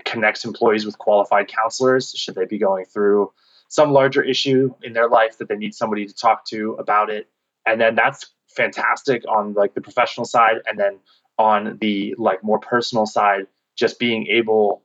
connects 0.05 0.45
employees 0.45 0.85
with 0.85 0.97
qualified 0.97 1.47
counselors 1.47 2.13
should 2.15 2.35
they 2.35 2.45
be 2.45 2.57
going 2.57 2.85
through 2.85 3.31
some 3.67 3.91
larger 3.91 4.23
issue 4.23 4.73
in 4.81 4.93
their 4.93 5.07
life 5.07 5.37
that 5.37 5.47
they 5.47 5.55
need 5.55 5.75
somebody 5.75 6.05
to 6.05 6.13
talk 6.13 6.45
to 6.45 6.73
about 6.79 7.09
it. 7.09 7.29
And 7.65 7.79
then 7.79 7.95
that's 7.95 8.33
fantastic 8.55 9.23
on 9.27 9.53
like 9.53 9.75
the 9.75 9.81
professional 9.81 10.25
side. 10.25 10.57
And 10.67 10.79
then 10.79 10.99
on 11.37 11.77
the 11.79 12.15
like 12.17 12.43
more 12.43 12.59
personal 12.59 13.05
side, 13.05 13.47
just 13.75 13.99
being 13.99 14.27
able 14.27 14.83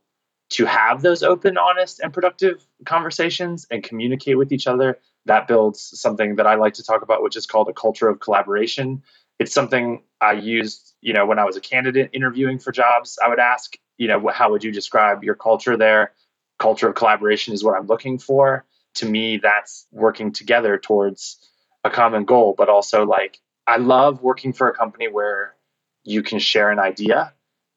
to 0.50 0.66
have 0.66 1.02
those 1.02 1.22
open, 1.22 1.56
honest, 1.56 2.00
and 2.00 2.12
productive 2.12 2.64
conversations 2.84 3.66
and 3.70 3.82
communicate 3.82 4.36
with 4.36 4.52
each 4.52 4.66
other, 4.66 4.98
that 5.24 5.48
builds 5.48 5.98
something 5.98 6.36
that 6.36 6.46
I 6.46 6.54
like 6.56 6.74
to 6.74 6.84
talk 6.84 7.02
about, 7.02 7.22
which 7.22 7.36
is 7.36 7.46
called 7.46 7.68
a 7.68 7.72
culture 7.72 8.08
of 8.08 8.20
collaboration. 8.20 9.02
It's 9.38 9.52
something 9.52 10.02
I 10.20 10.32
used, 10.32 10.94
you 11.00 11.12
know, 11.12 11.26
when 11.26 11.38
I 11.38 11.44
was 11.44 11.56
a 11.56 11.60
candidate 11.60 12.10
interviewing 12.12 12.58
for 12.58 12.72
jobs. 12.72 13.18
I 13.22 13.28
would 13.28 13.40
ask, 13.40 13.74
you 13.98 14.08
know, 14.08 14.28
how 14.28 14.50
would 14.50 14.64
you 14.64 14.72
describe 14.72 15.24
your 15.24 15.34
culture 15.34 15.76
there? 15.76 16.12
Culture 16.58 16.88
of 16.88 16.94
collaboration 16.94 17.52
is 17.52 17.64
what 17.64 17.76
I'm 17.76 17.86
looking 17.86 18.18
for. 18.18 18.64
To 18.96 19.06
me, 19.06 19.38
that's 19.38 19.86
working 19.90 20.32
together 20.32 20.78
towards 20.78 21.38
a 21.82 21.90
common 21.90 22.24
goal, 22.24 22.54
but 22.56 22.68
also 22.68 23.04
like 23.04 23.40
I 23.66 23.76
love 23.76 24.22
working 24.22 24.52
for 24.52 24.68
a 24.68 24.74
company 24.74 25.08
where 25.08 25.54
you 26.04 26.22
can 26.22 26.38
share 26.38 26.70
an 26.70 26.78
idea 26.78 27.32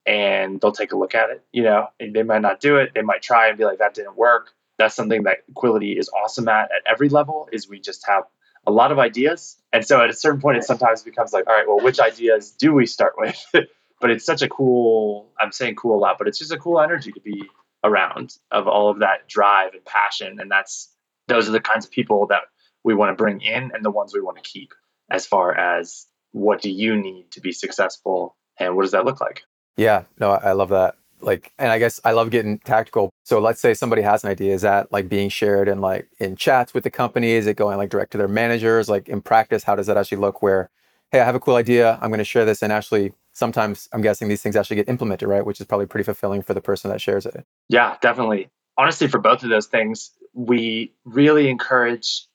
and 0.05 0.61
they'll 0.61 0.71
take 0.71 0.91
a 0.91 0.97
look 0.97 1.15
at 1.15 1.29
it. 1.29 1.43
You 1.51 1.63
know, 1.63 1.87
they 1.99 2.23
might 2.23 2.41
not 2.41 2.59
do 2.59 2.77
it. 2.77 2.91
They 2.93 3.01
might 3.01 3.21
try 3.21 3.47
and 3.47 3.57
be 3.57 3.65
like, 3.65 3.79
that 3.79 3.93
didn't 3.93 4.15
work. 4.15 4.51
That's 4.77 4.95
something 4.95 5.23
that 5.23 5.39
Quility 5.55 5.97
is 5.97 6.09
awesome 6.09 6.47
at 6.47 6.65
at 6.71 6.83
every 6.89 7.09
level 7.09 7.49
is 7.51 7.67
we 7.67 7.79
just 7.79 8.05
have 8.07 8.23
a 8.67 8.71
lot 8.71 8.91
of 8.91 8.99
ideas. 8.99 9.57
And 9.71 9.83
so 9.85 10.01
at 10.01 10.09
a 10.09 10.13
certain 10.13 10.41
point, 10.41 10.57
it 10.57 10.65
sometimes 10.65 11.01
becomes 11.01 11.31
like, 11.31 11.47
all 11.47 11.55
right, 11.55 11.67
well, 11.67 11.79
which 11.79 11.99
ideas 11.99 12.51
do 12.51 12.73
we 12.73 12.85
start 12.85 13.13
with? 13.17 13.43
but 14.01 14.11
it's 14.11 14.25
such 14.25 14.41
a 14.41 14.49
cool, 14.49 15.31
I'm 15.39 15.53
saying 15.53 15.75
cool 15.75 15.97
a 15.97 16.01
lot, 16.01 16.17
but 16.17 16.27
it's 16.27 16.37
just 16.37 16.51
a 16.51 16.57
cool 16.57 16.81
energy 16.81 17.13
to 17.13 17.21
be 17.21 17.43
around 17.83 18.35
of 18.51 18.67
all 18.67 18.89
of 18.89 18.99
that 18.99 19.27
drive 19.29 19.73
and 19.73 19.85
passion. 19.85 20.39
And 20.41 20.51
that's, 20.51 20.93
those 21.27 21.47
are 21.47 21.53
the 21.53 21.61
kinds 21.61 21.85
of 21.85 21.91
people 21.91 22.27
that 22.27 22.41
we 22.83 22.93
want 22.93 23.17
to 23.17 23.21
bring 23.21 23.39
in 23.39 23.71
and 23.73 23.83
the 23.83 23.89
ones 23.89 24.13
we 24.13 24.21
want 24.21 24.37
to 24.37 24.43
keep 24.43 24.73
as 25.09 25.25
far 25.25 25.57
as 25.57 26.05
what 26.33 26.61
do 26.61 26.69
you 26.69 26.97
need 26.97 27.31
to 27.31 27.41
be 27.41 27.53
successful 27.53 28.35
and 28.59 28.75
what 28.75 28.81
does 28.81 28.91
that 28.91 29.05
look 29.05 29.21
like? 29.21 29.43
Yeah, 29.77 30.03
no, 30.19 30.31
I 30.31 30.51
love 30.51 30.69
that. 30.69 30.95
Like, 31.19 31.51
and 31.57 31.71
I 31.71 31.79
guess 31.79 31.99
I 32.03 32.11
love 32.11 32.29
getting 32.29 32.59
tactical. 32.59 33.09
So 33.23 33.39
let's 33.39 33.59
say 33.59 33.73
somebody 33.73 34.01
has 34.01 34.23
an 34.23 34.29
idea. 34.29 34.53
Is 34.53 34.61
that 34.61 34.91
like 34.91 35.09
being 35.09 35.29
shared 35.29 35.67
in 35.67 35.81
like 35.81 36.07
in 36.19 36.35
chats 36.35 36.73
with 36.73 36.83
the 36.83 36.91
company? 36.91 37.31
Is 37.31 37.47
it 37.47 37.55
going 37.55 37.77
like 37.77 37.89
direct 37.89 38.11
to 38.11 38.17
their 38.17 38.27
managers? 38.27 38.87
Like 38.87 39.09
in 39.09 39.21
practice, 39.21 39.63
how 39.63 39.75
does 39.75 39.87
that 39.87 39.97
actually 39.97 40.19
look? 40.19 40.41
Where, 40.41 40.69
hey, 41.11 41.19
I 41.19 41.25
have 41.25 41.35
a 41.35 41.39
cool 41.39 41.55
idea. 41.55 41.97
I'm 42.01 42.09
going 42.09 42.19
to 42.19 42.25
share 42.25 42.45
this, 42.45 42.61
and 42.61 42.71
actually, 42.71 43.13
sometimes 43.33 43.87
I'm 43.93 44.01
guessing 44.01 44.27
these 44.27 44.41
things 44.41 44.55
actually 44.55 44.77
get 44.77 44.89
implemented, 44.89 45.27
right? 45.27 45.45
Which 45.45 45.59
is 45.59 45.65
probably 45.65 45.85
pretty 45.85 46.03
fulfilling 46.03 46.41
for 46.41 46.53
the 46.53 46.61
person 46.61 46.91
that 46.91 47.01
shares 47.01 47.25
it. 47.25 47.45
Yeah, 47.69 47.97
definitely. 48.01 48.49
Honestly, 48.77 49.07
for 49.07 49.19
both 49.19 49.43
of 49.43 49.49
those 49.49 49.67
things, 49.67 50.11
we 50.33 50.93
really 51.03 51.49
encourage 51.49 52.25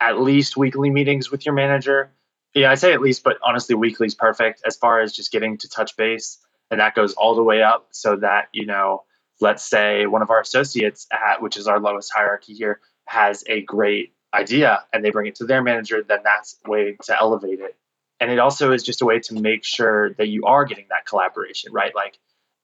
at 0.00 0.20
least 0.20 0.56
weekly 0.56 0.90
meetings 0.90 1.30
with 1.30 1.44
your 1.44 1.54
manager. 1.54 2.12
Yeah, 2.54 2.70
I 2.70 2.76
say 2.76 2.92
at 2.92 3.00
least, 3.00 3.24
but 3.24 3.36
honestly, 3.44 3.74
weekly 3.74 4.06
is 4.06 4.14
perfect 4.14 4.62
as 4.64 4.76
far 4.76 5.00
as 5.00 5.12
just 5.12 5.32
getting 5.32 5.58
to 5.58 5.68
touch 5.68 5.96
base 5.96 6.38
and 6.70 6.80
that 6.80 6.94
goes 6.94 7.14
all 7.14 7.34
the 7.34 7.42
way 7.42 7.62
up 7.62 7.88
so 7.90 8.16
that 8.16 8.48
you 8.52 8.66
know 8.66 9.02
let's 9.40 9.68
say 9.68 10.06
one 10.06 10.22
of 10.22 10.30
our 10.30 10.40
associates 10.40 11.06
at 11.12 11.40
which 11.40 11.56
is 11.56 11.66
our 11.66 11.80
lowest 11.80 12.12
hierarchy 12.14 12.54
here 12.54 12.80
has 13.06 13.44
a 13.48 13.62
great 13.62 14.12
idea 14.34 14.84
and 14.92 15.04
they 15.04 15.10
bring 15.10 15.26
it 15.26 15.36
to 15.36 15.44
their 15.44 15.62
manager 15.62 16.04
then 16.06 16.20
that's 16.24 16.56
a 16.66 16.70
way 16.70 16.96
to 17.02 17.18
elevate 17.18 17.60
it. 17.60 17.76
And 18.20 18.32
it 18.32 18.40
also 18.40 18.72
is 18.72 18.82
just 18.82 19.00
a 19.00 19.04
way 19.04 19.20
to 19.20 19.34
make 19.34 19.64
sure 19.64 20.12
that 20.14 20.26
you 20.26 20.44
are 20.44 20.64
getting 20.64 20.86
that 20.90 21.06
collaboration 21.06 21.72
right? 21.72 21.94
Like 21.94 22.18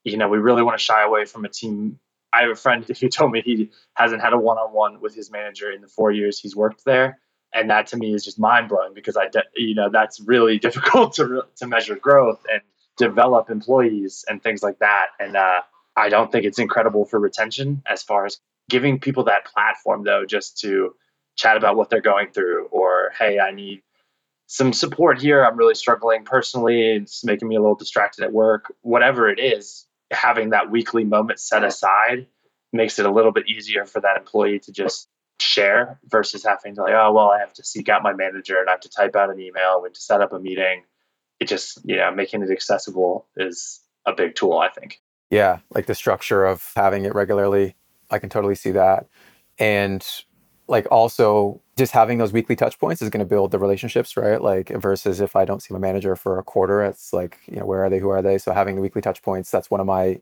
you 0.05 0.17
know 0.17 0.29
we 0.29 0.39
really 0.39 0.63
want 0.63 0.79
to 0.79 0.85
shy 0.85 1.03
away 1.03 1.25
from 1.25 1.45
a 1.45 1.49
team. 1.49 1.99
I 2.33 2.43
have 2.43 2.51
a 2.51 2.57
friend 2.57 2.85
who 3.01 3.09
told 3.09 3.33
me 3.33 3.43
he 3.43 3.71
hasn't 3.95 4.21
had 4.21 4.33
a 4.33 4.39
one-on-one 4.39 5.01
with 5.01 5.15
his 5.15 5.31
manager 5.31 5.71
in 5.71 5.81
the 5.81 5.89
four 5.89 6.11
years 6.11 6.39
he's 6.39 6.57
worked 6.57 6.85
there. 6.85 7.19
And 7.57 7.71
that 7.71 7.87
to 7.89 7.97
me 7.97 8.13
is 8.13 8.25
just 8.25 8.41
mind-blowing 8.41 8.95
because 8.95 9.17
i 9.17 9.29
de- 9.29 9.45
you 9.55 9.77
know 9.77 9.89
that's 9.89 10.21
really 10.21 10.59
difficult 10.67 11.15
to, 11.15 11.45
to 11.57 11.67
measure 11.69 11.95
growth 11.95 12.45
and 12.53 12.61
develop 12.97 13.51
employees 13.51 14.25
and 14.29 14.43
things 14.43 14.63
like 14.63 14.79
that. 14.79 15.09
And 15.19 15.37
uh, 15.37 15.63
I 15.97 16.09
don't 16.09 16.31
think 16.31 16.45
it's 16.45 16.59
incredible 16.59 17.05
for 17.05 17.19
retention 17.19 17.83
as 17.87 18.03
far 18.03 18.27
as 18.27 18.39
giving 18.69 19.01
people 19.01 19.25
that 19.25 19.47
platform, 19.47 20.05
though, 20.05 20.25
just 20.27 20.59
to 20.61 20.95
chat 21.37 21.57
about 21.57 21.77
what 21.77 21.91
they're 21.91 22.01
going 22.01 22.31
through 22.31 22.67
or, 22.67 23.13
hey, 23.19 23.39
I 23.39 23.53
need 23.53 23.83
some 24.47 24.73
support 24.73 25.21
here. 25.21 25.45
I'm 25.45 25.57
really 25.57 25.75
struggling 25.75 26.25
personally. 26.25 26.97
It's 26.97 27.25
making 27.25 27.49
me 27.49 27.57
a 27.57 27.61
little 27.61 27.75
distracted 27.75 28.25
at 28.25 28.33
work. 28.33 28.73
Whatever 28.83 29.29
it 29.29 29.41
is, 29.41 29.87
having 30.11 30.51
that 30.51 30.71
weekly 30.71 31.05
moment 31.05 31.41
set 31.41 31.65
aside 31.65 32.27
makes 32.73 32.99
it 32.99 33.07
a 33.07 33.11
little 33.11 33.33
bit 33.33 33.49
easier 33.49 33.87
for 33.87 34.01
that 34.01 34.17
employee 34.17 34.61
to 34.61 34.73
just 34.73 35.09
share 35.41 35.99
versus 36.05 36.45
having 36.45 36.75
to 36.77 36.83
like, 36.83 36.95
oh 36.95 37.13
well, 37.13 37.31
I 37.31 37.41
have 37.41 37.53
to 37.55 37.65
seek 37.65 37.89
out 37.89 38.03
my 38.03 38.13
manager 38.13 38.59
and 38.61 38.69
I 38.69 38.73
have 38.73 38.81
to 38.81 38.89
type 38.89 39.17
out 39.17 39.31
an 39.31 39.41
email 39.41 39.83
and 39.85 39.95
to 39.95 40.01
set 40.01 40.21
up 40.21 40.33
a 40.33 40.39
meeting 40.39 40.85
it 41.45 41.49
just 41.49 41.79
yeah 41.85 42.11
making 42.11 42.43
it 42.43 42.51
accessible 42.51 43.27
is 43.37 43.81
a 44.07 44.13
big 44.13 44.35
tool 44.35 44.59
i 44.59 44.69
think 44.69 45.01
yeah 45.31 45.59
like 45.71 45.87
the 45.87 45.95
structure 45.95 46.45
of 46.45 46.73
having 46.77 47.05
it 47.05 47.15
regularly 47.15 47.75
i 48.11 48.19
can 48.19 48.29
totally 48.29 48.55
see 48.55 48.71
that 48.71 49.07
and 49.59 50.25
like 50.67 50.87
also 50.91 51.61
just 51.77 51.93
having 51.93 52.19
those 52.19 52.33
weekly 52.33 52.57
touch 52.57 52.79
points 52.79 53.03
is 53.03 53.11
going 53.11 53.21
to 53.21 53.27
build 53.27 53.51
the 53.51 53.59
relationships, 53.59 54.17
right? 54.17 54.41
Like 54.41 54.69
versus 54.71 55.21
if 55.21 55.37
I 55.37 55.45
don't 55.45 55.63
see 55.63 55.75
my 55.75 55.81
manager 55.81 56.17
for 56.17 56.39
a 56.39 56.43
quarter, 56.43 56.83
it's 56.83 57.13
like, 57.13 57.39
you 57.47 57.57
know, 57.57 57.67
where 57.67 57.85
are 57.85 57.91
they? 57.91 57.99
Who 57.99 58.09
are 58.09 58.23
they? 58.23 58.39
So 58.39 58.53
having 58.53 58.77
the 58.77 58.81
weekly 58.81 59.03
touch 59.03 59.23
points, 59.23 59.51
that's 59.51 59.71
one 59.71 59.81
of 59.81 59.87
my, 59.87 60.21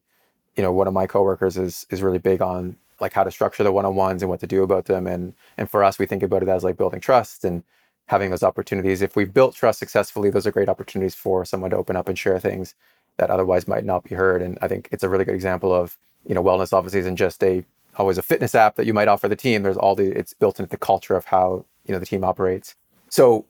you 0.57 0.63
know, 0.63 0.73
one 0.73 0.89
of 0.89 0.95
my 0.95 1.07
coworkers 1.07 1.57
is 1.57 1.87
is 1.91 2.03
really 2.03 2.19
big 2.19 2.43
on 2.43 2.77
like 3.01 3.13
how 3.13 3.25
to 3.25 3.31
structure 3.31 3.65
the 3.65 3.73
one-on-ones 3.73 4.23
and 4.23 4.31
what 4.31 4.41
to 4.41 4.47
do 4.47 4.63
about 4.63 4.87
them. 4.87 5.07
And 5.07 5.35
and 5.57 5.71
for 5.71 5.85
us, 5.85 5.99
we 5.99 6.07
think 6.07 6.23
about 6.23 6.43
it 6.43 6.49
as 6.49 6.65
like 6.65 6.77
building 6.77 7.01
trust 7.01 7.45
and 7.45 7.63
having 8.07 8.31
those 8.31 8.43
opportunities. 8.43 9.03
If 9.03 9.17
we've 9.17 9.33
built 9.33 9.55
trust 9.55 9.79
successfully, 9.79 10.31
those 10.31 10.47
are 10.47 10.53
great 10.53 10.69
opportunities 10.69 11.15
for 11.15 11.45
someone 11.45 11.71
to 11.71 11.77
open 11.77 11.97
up 11.97 12.09
and 12.09 12.19
share 12.19 12.39
things 12.39 12.75
that 13.17 13.31
otherwise 13.31 13.69
might 13.69 13.85
not 13.85 14.05
be 14.05 14.15
heard. 14.15 14.43
And 14.43 14.59
I 14.63 14.69
think 14.69 14.89
it's 14.93 15.05
a 15.05 15.09
really 15.09 15.25
good 15.25 15.35
example 15.35 15.73
of, 15.73 15.97
you 16.27 16.35
know, 16.35 16.43
wellness 16.43 16.73
obviously 16.73 17.01
isn't 17.01 17.17
just 17.17 17.43
a 17.43 17.65
always 17.97 18.19
a 18.19 18.23
fitness 18.23 18.55
app 18.55 18.77
that 18.77 18.87
you 18.87 18.95
might 18.95 19.09
offer 19.09 19.29
the 19.29 19.37
team. 19.37 19.63
There's 19.63 19.77
all 19.77 19.95
the 19.95 20.17
it's 20.19 20.33
built 20.33 20.59
into 20.59 20.71
the 20.71 20.77
culture 20.77 21.15
of 21.15 21.27
how 21.27 21.65
you 21.87 21.93
know 21.93 21.99
the 21.99 22.07
team 22.07 22.25
operates. 22.25 22.75
So 23.09 23.45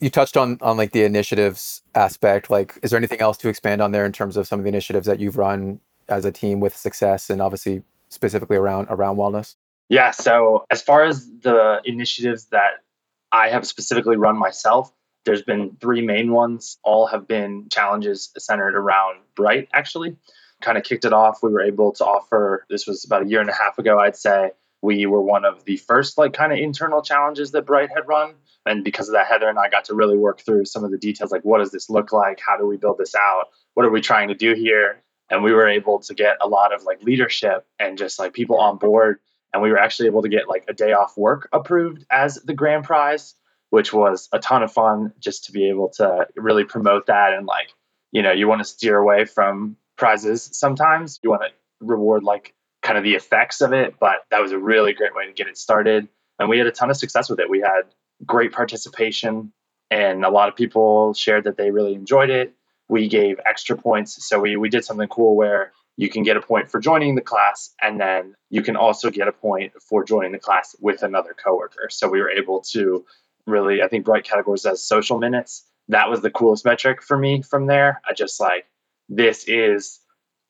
you 0.00 0.10
touched 0.10 0.36
on 0.36 0.58
on 0.60 0.76
like 0.76 0.92
the 0.92 1.04
initiatives 1.04 1.82
aspect. 1.94 2.50
Like, 2.50 2.78
is 2.82 2.90
there 2.90 2.98
anything 2.98 3.20
else 3.20 3.36
to 3.38 3.48
expand 3.48 3.80
on 3.80 3.92
there 3.92 4.04
in 4.04 4.12
terms 4.12 4.36
of 4.36 4.46
some 4.46 4.58
of 4.58 4.64
the 4.64 4.68
initiatives 4.68 5.06
that 5.06 5.20
you've 5.20 5.38
run 5.38 5.80
as 6.08 6.24
a 6.24 6.32
team 6.32 6.60
with 6.60 6.76
success, 6.76 7.30
and 7.30 7.40
obviously 7.40 7.82
specifically 8.08 8.56
around 8.56 8.88
around 8.90 9.16
wellness? 9.16 9.54
Yeah. 9.88 10.10
So 10.10 10.64
as 10.70 10.82
far 10.82 11.04
as 11.04 11.28
the 11.42 11.80
initiatives 11.84 12.46
that 12.46 12.83
I 13.32 13.48
have 13.48 13.66
specifically 13.66 14.16
run 14.16 14.36
myself, 14.36 14.92
there's 15.24 15.42
been 15.42 15.76
three 15.80 16.02
main 16.02 16.32
ones. 16.32 16.78
All 16.84 17.06
have 17.06 17.26
been 17.26 17.68
challenges 17.70 18.30
centered 18.38 18.76
around 18.76 19.20
Bright, 19.34 19.68
actually 19.72 20.16
kind 20.60 20.78
of 20.78 20.84
kicked 20.84 21.04
it 21.04 21.12
off. 21.12 21.40
We 21.42 21.50
were 21.50 21.62
able 21.62 21.92
to 21.92 22.04
offer, 22.04 22.64
this 22.70 22.86
was 22.86 23.04
about 23.04 23.22
a 23.22 23.28
year 23.28 23.40
and 23.40 23.50
a 23.50 23.54
half 23.54 23.78
ago, 23.78 23.98
I'd 23.98 24.16
say. 24.16 24.52
We 24.82 25.06
were 25.06 25.22
one 25.22 25.44
of 25.44 25.64
the 25.64 25.76
first, 25.78 26.18
like, 26.18 26.34
kind 26.34 26.52
of 26.52 26.58
internal 26.58 27.02
challenges 27.02 27.52
that 27.52 27.66
Bright 27.66 27.90
had 27.94 28.06
run. 28.06 28.34
And 28.66 28.84
because 28.84 29.08
of 29.08 29.14
that, 29.14 29.26
Heather 29.26 29.48
and 29.48 29.58
I 29.58 29.68
got 29.68 29.86
to 29.86 29.94
really 29.94 30.16
work 30.16 30.40
through 30.40 30.66
some 30.66 30.84
of 30.84 30.90
the 30.90 30.98
details 30.98 31.32
like, 31.32 31.42
what 31.42 31.58
does 31.58 31.70
this 31.70 31.90
look 31.90 32.12
like? 32.12 32.38
How 32.46 32.56
do 32.56 32.66
we 32.66 32.76
build 32.76 32.98
this 32.98 33.14
out? 33.14 33.46
What 33.74 33.86
are 33.86 33.90
we 33.90 34.00
trying 34.00 34.28
to 34.28 34.34
do 34.34 34.54
here? 34.54 35.02
And 35.30 35.42
we 35.42 35.52
were 35.52 35.68
able 35.68 36.00
to 36.00 36.14
get 36.14 36.36
a 36.42 36.48
lot 36.48 36.74
of 36.74 36.84
like 36.84 37.02
leadership 37.02 37.66
and 37.78 37.96
just 37.96 38.18
like 38.18 38.34
people 38.34 38.58
on 38.58 38.76
board. 38.76 39.20
And 39.54 39.62
we 39.62 39.70
were 39.70 39.78
actually 39.78 40.08
able 40.08 40.22
to 40.22 40.28
get 40.28 40.48
like 40.48 40.64
a 40.68 40.74
day 40.74 40.92
off 40.92 41.16
work 41.16 41.48
approved 41.52 42.04
as 42.10 42.34
the 42.44 42.54
grand 42.54 42.84
prize, 42.84 43.36
which 43.70 43.92
was 43.92 44.28
a 44.32 44.40
ton 44.40 44.64
of 44.64 44.72
fun 44.72 45.12
just 45.20 45.44
to 45.44 45.52
be 45.52 45.68
able 45.68 45.90
to 45.90 46.26
really 46.34 46.64
promote 46.64 47.06
that. 47.06 47.32
And 47.32 47.46
like, 47.46 47.68
you 48.10 48.22
know, 48.22 48.32
you 48.32 48.48
want 48.48 48.60
to 48.62 48.64
steer 48.64 48.98
away 48.98 49.24
from 49.24 49.76
prizes 49.96 50.50
sometimes. 50.52 51.20
You 51.22 51.30
want 51.30 51.42
to 51.42 51.50
reward 51.80 52.24
like 52.24 52.52
kind 52.82 52.98
of 52.98 53.04
the 53.04 53.14
effects 53.14 53.60
of 53.60 53.72
it, 53.72 53.94
but 54.00 54.24
that 54.32 54.42
was 54.42 54.50
a 54.50 54.58
really 54.58 54.92
great 54.92 55.14
way 55.14 55.26
to 55.26 55.32
get 55.32 55.46
it 55.46 55.56
started. 55.56 56.08
And 56.40 56.48
we 56.48 56.58
had 56.58 56.66
a 56.66 56.72
ton 56.72 56.90
of 56.90 56.96
success 56.96 57.30
with 57.30 57.38
it. 57.38 57.48
We 57.48 57.60
had 57.60 57.82
great 58.26 58.52
participation, 58.52 59.52
and 59.88 60.24
a 60.24 60.30
lot 60.30 60.48
of 60.48 60.56
people 60.56 61.14
shared 61.14 61.44
that 61.44 61.56
they 61.56 61.70
really 61.70 61.94
enjoyed 61.94 62.30
it. 62.30 62.54
We 62.88 63.08
gave 63.08 63.38
extra 63.46 63.76
points. 63.76 64.26
So 64.26 64.40
we, 64.40 64.56
we 64.56 64.68
did 64.68 64.84
something 64.84 65.08
cool 65.08 65.36
where 65.36 65.72
you 65.96 66.08
can 66.08 66.22
get 66.22 66.36
a 66.36 66.40
point 66.40 66.70
for 66.70 66.80
joining 66.80 67.14
the 67.14 67.20
class, 67.20 67.74
and 67.80 68.00
then 68.00 68.34
you 68.50 68.62
can 68.62 68.76
also 68.76 69.10
get 69.10 69.28
a 69.28 69.32
point 69.32 69.72
for 69.88 70.04
joining 70.04 70.32
the 70.32 70.38
class 70.38 70.74
with 70.80 71.02
another 71.02 71.34
coworker. 71.34 71.88
So 71.90 72.08
we 72.08 72.20
were 72.20 72.30
able 72.30 72.62
to 72.72 73.04
really, 73.46 73.82
I 73.82 73.88
think 73.88 74.04
Bright 74.04 74.24
categories 74.24 74.66
as 74.66 74.82
social 74.82 75.18
minutes. 75.18 75.64
That 75.88 76.08
was 76.08 76.22
the 76.22 76.30
coolest 76.30 76.64
metric 76.64 77.02
for 77.02 77.16
me 77.16 77.42
from 77.42 77.66
there. 77.66 78.00
I 78.08 78.14
just 78.14 78.40
like 78.40 78.66
this 79.08 79.44
is 79.46 80.00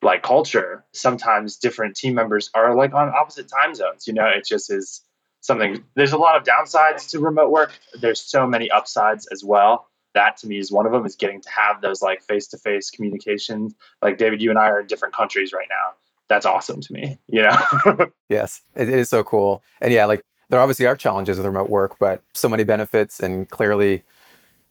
like 0.01 0.23
culture. 0.23 0.85
Sometimes 0.93 1.57
different 1.57 1.95
team 1.95 2.13
members 2.13 2.49
are 2.53 2.75
like 2.75 2.93
on 2.93 3.09
opposite 3.09 3.49
time 3.49 3.75
zones. 3.75 4.07
You 4.07 4.13
know, 4.13 4.27
it 4.27 4.45
just 4.45 4.71
is 4.71 5.01
something. 5.41 5.83
There's 5.95 6.13
a 6.13 6.17
lot 6.17 6.37
of 6.37 6.43
downsides 6.43 7.09
to 7.09 7.19
remote 7.19 7.51
work. 7.51 7.77
There's 7.99 8.21
so 8.21 8.47
many 8.47 8.71
upsides 8.71 9.27
as 9.31 9.43
well. 9.43 9.87
That 10.15 10.37
to 10.37 10.47
me 10.47 10.57
is 10.57 10.71
one 10.71 10.85
of 10.85 10.91
them 10.91 11.05
is 11.05 11.15
getting 11.15 11.41
to 11.41 11.49
have 11.49 11.81
those 11.81 12.01
like 12.01 12.23
face 12.23 12.47
to 12.47 12.57
face 12.57 12.89
communications. 12.89 13.75
Like 14.01 14.17
David, 14.17 14.41
you 14.41 14.49
and 14.49 14.57
I 14.57 14.69
are 14.69 14.79
in 14.79 14.87
different 14.87 15.13
countries 15.13 15.53
right 15.53 15.67
now. 15.69 15.93
That's 16.27 16.45
awesome 16.45 16.81
to 16.81 16.93
me. 16.93 17.19
You 17.27 17.43
know. 17.43 18.07
yes, 18.29 18.61
it 18.75 18.89
is 18.89 19.09
so 19.09 19.23
cool. 19.23 19.61
And 19.81 19.93
yeah, 19.93 20.05
like 20.05 20.23
there 20.49 20.59
obviously 20.59 20.87
are 20.87 20.95
challenges 20.95 21.37
with 21.37 21.45
remote 21.45 21.69
work, 21.69 21.97
but 21.99 22.23
so 22.33 22.49
many 22.49 22.63
benefits, 22.63 23.19
and 23.19 23.49
clearly 23.49 24.03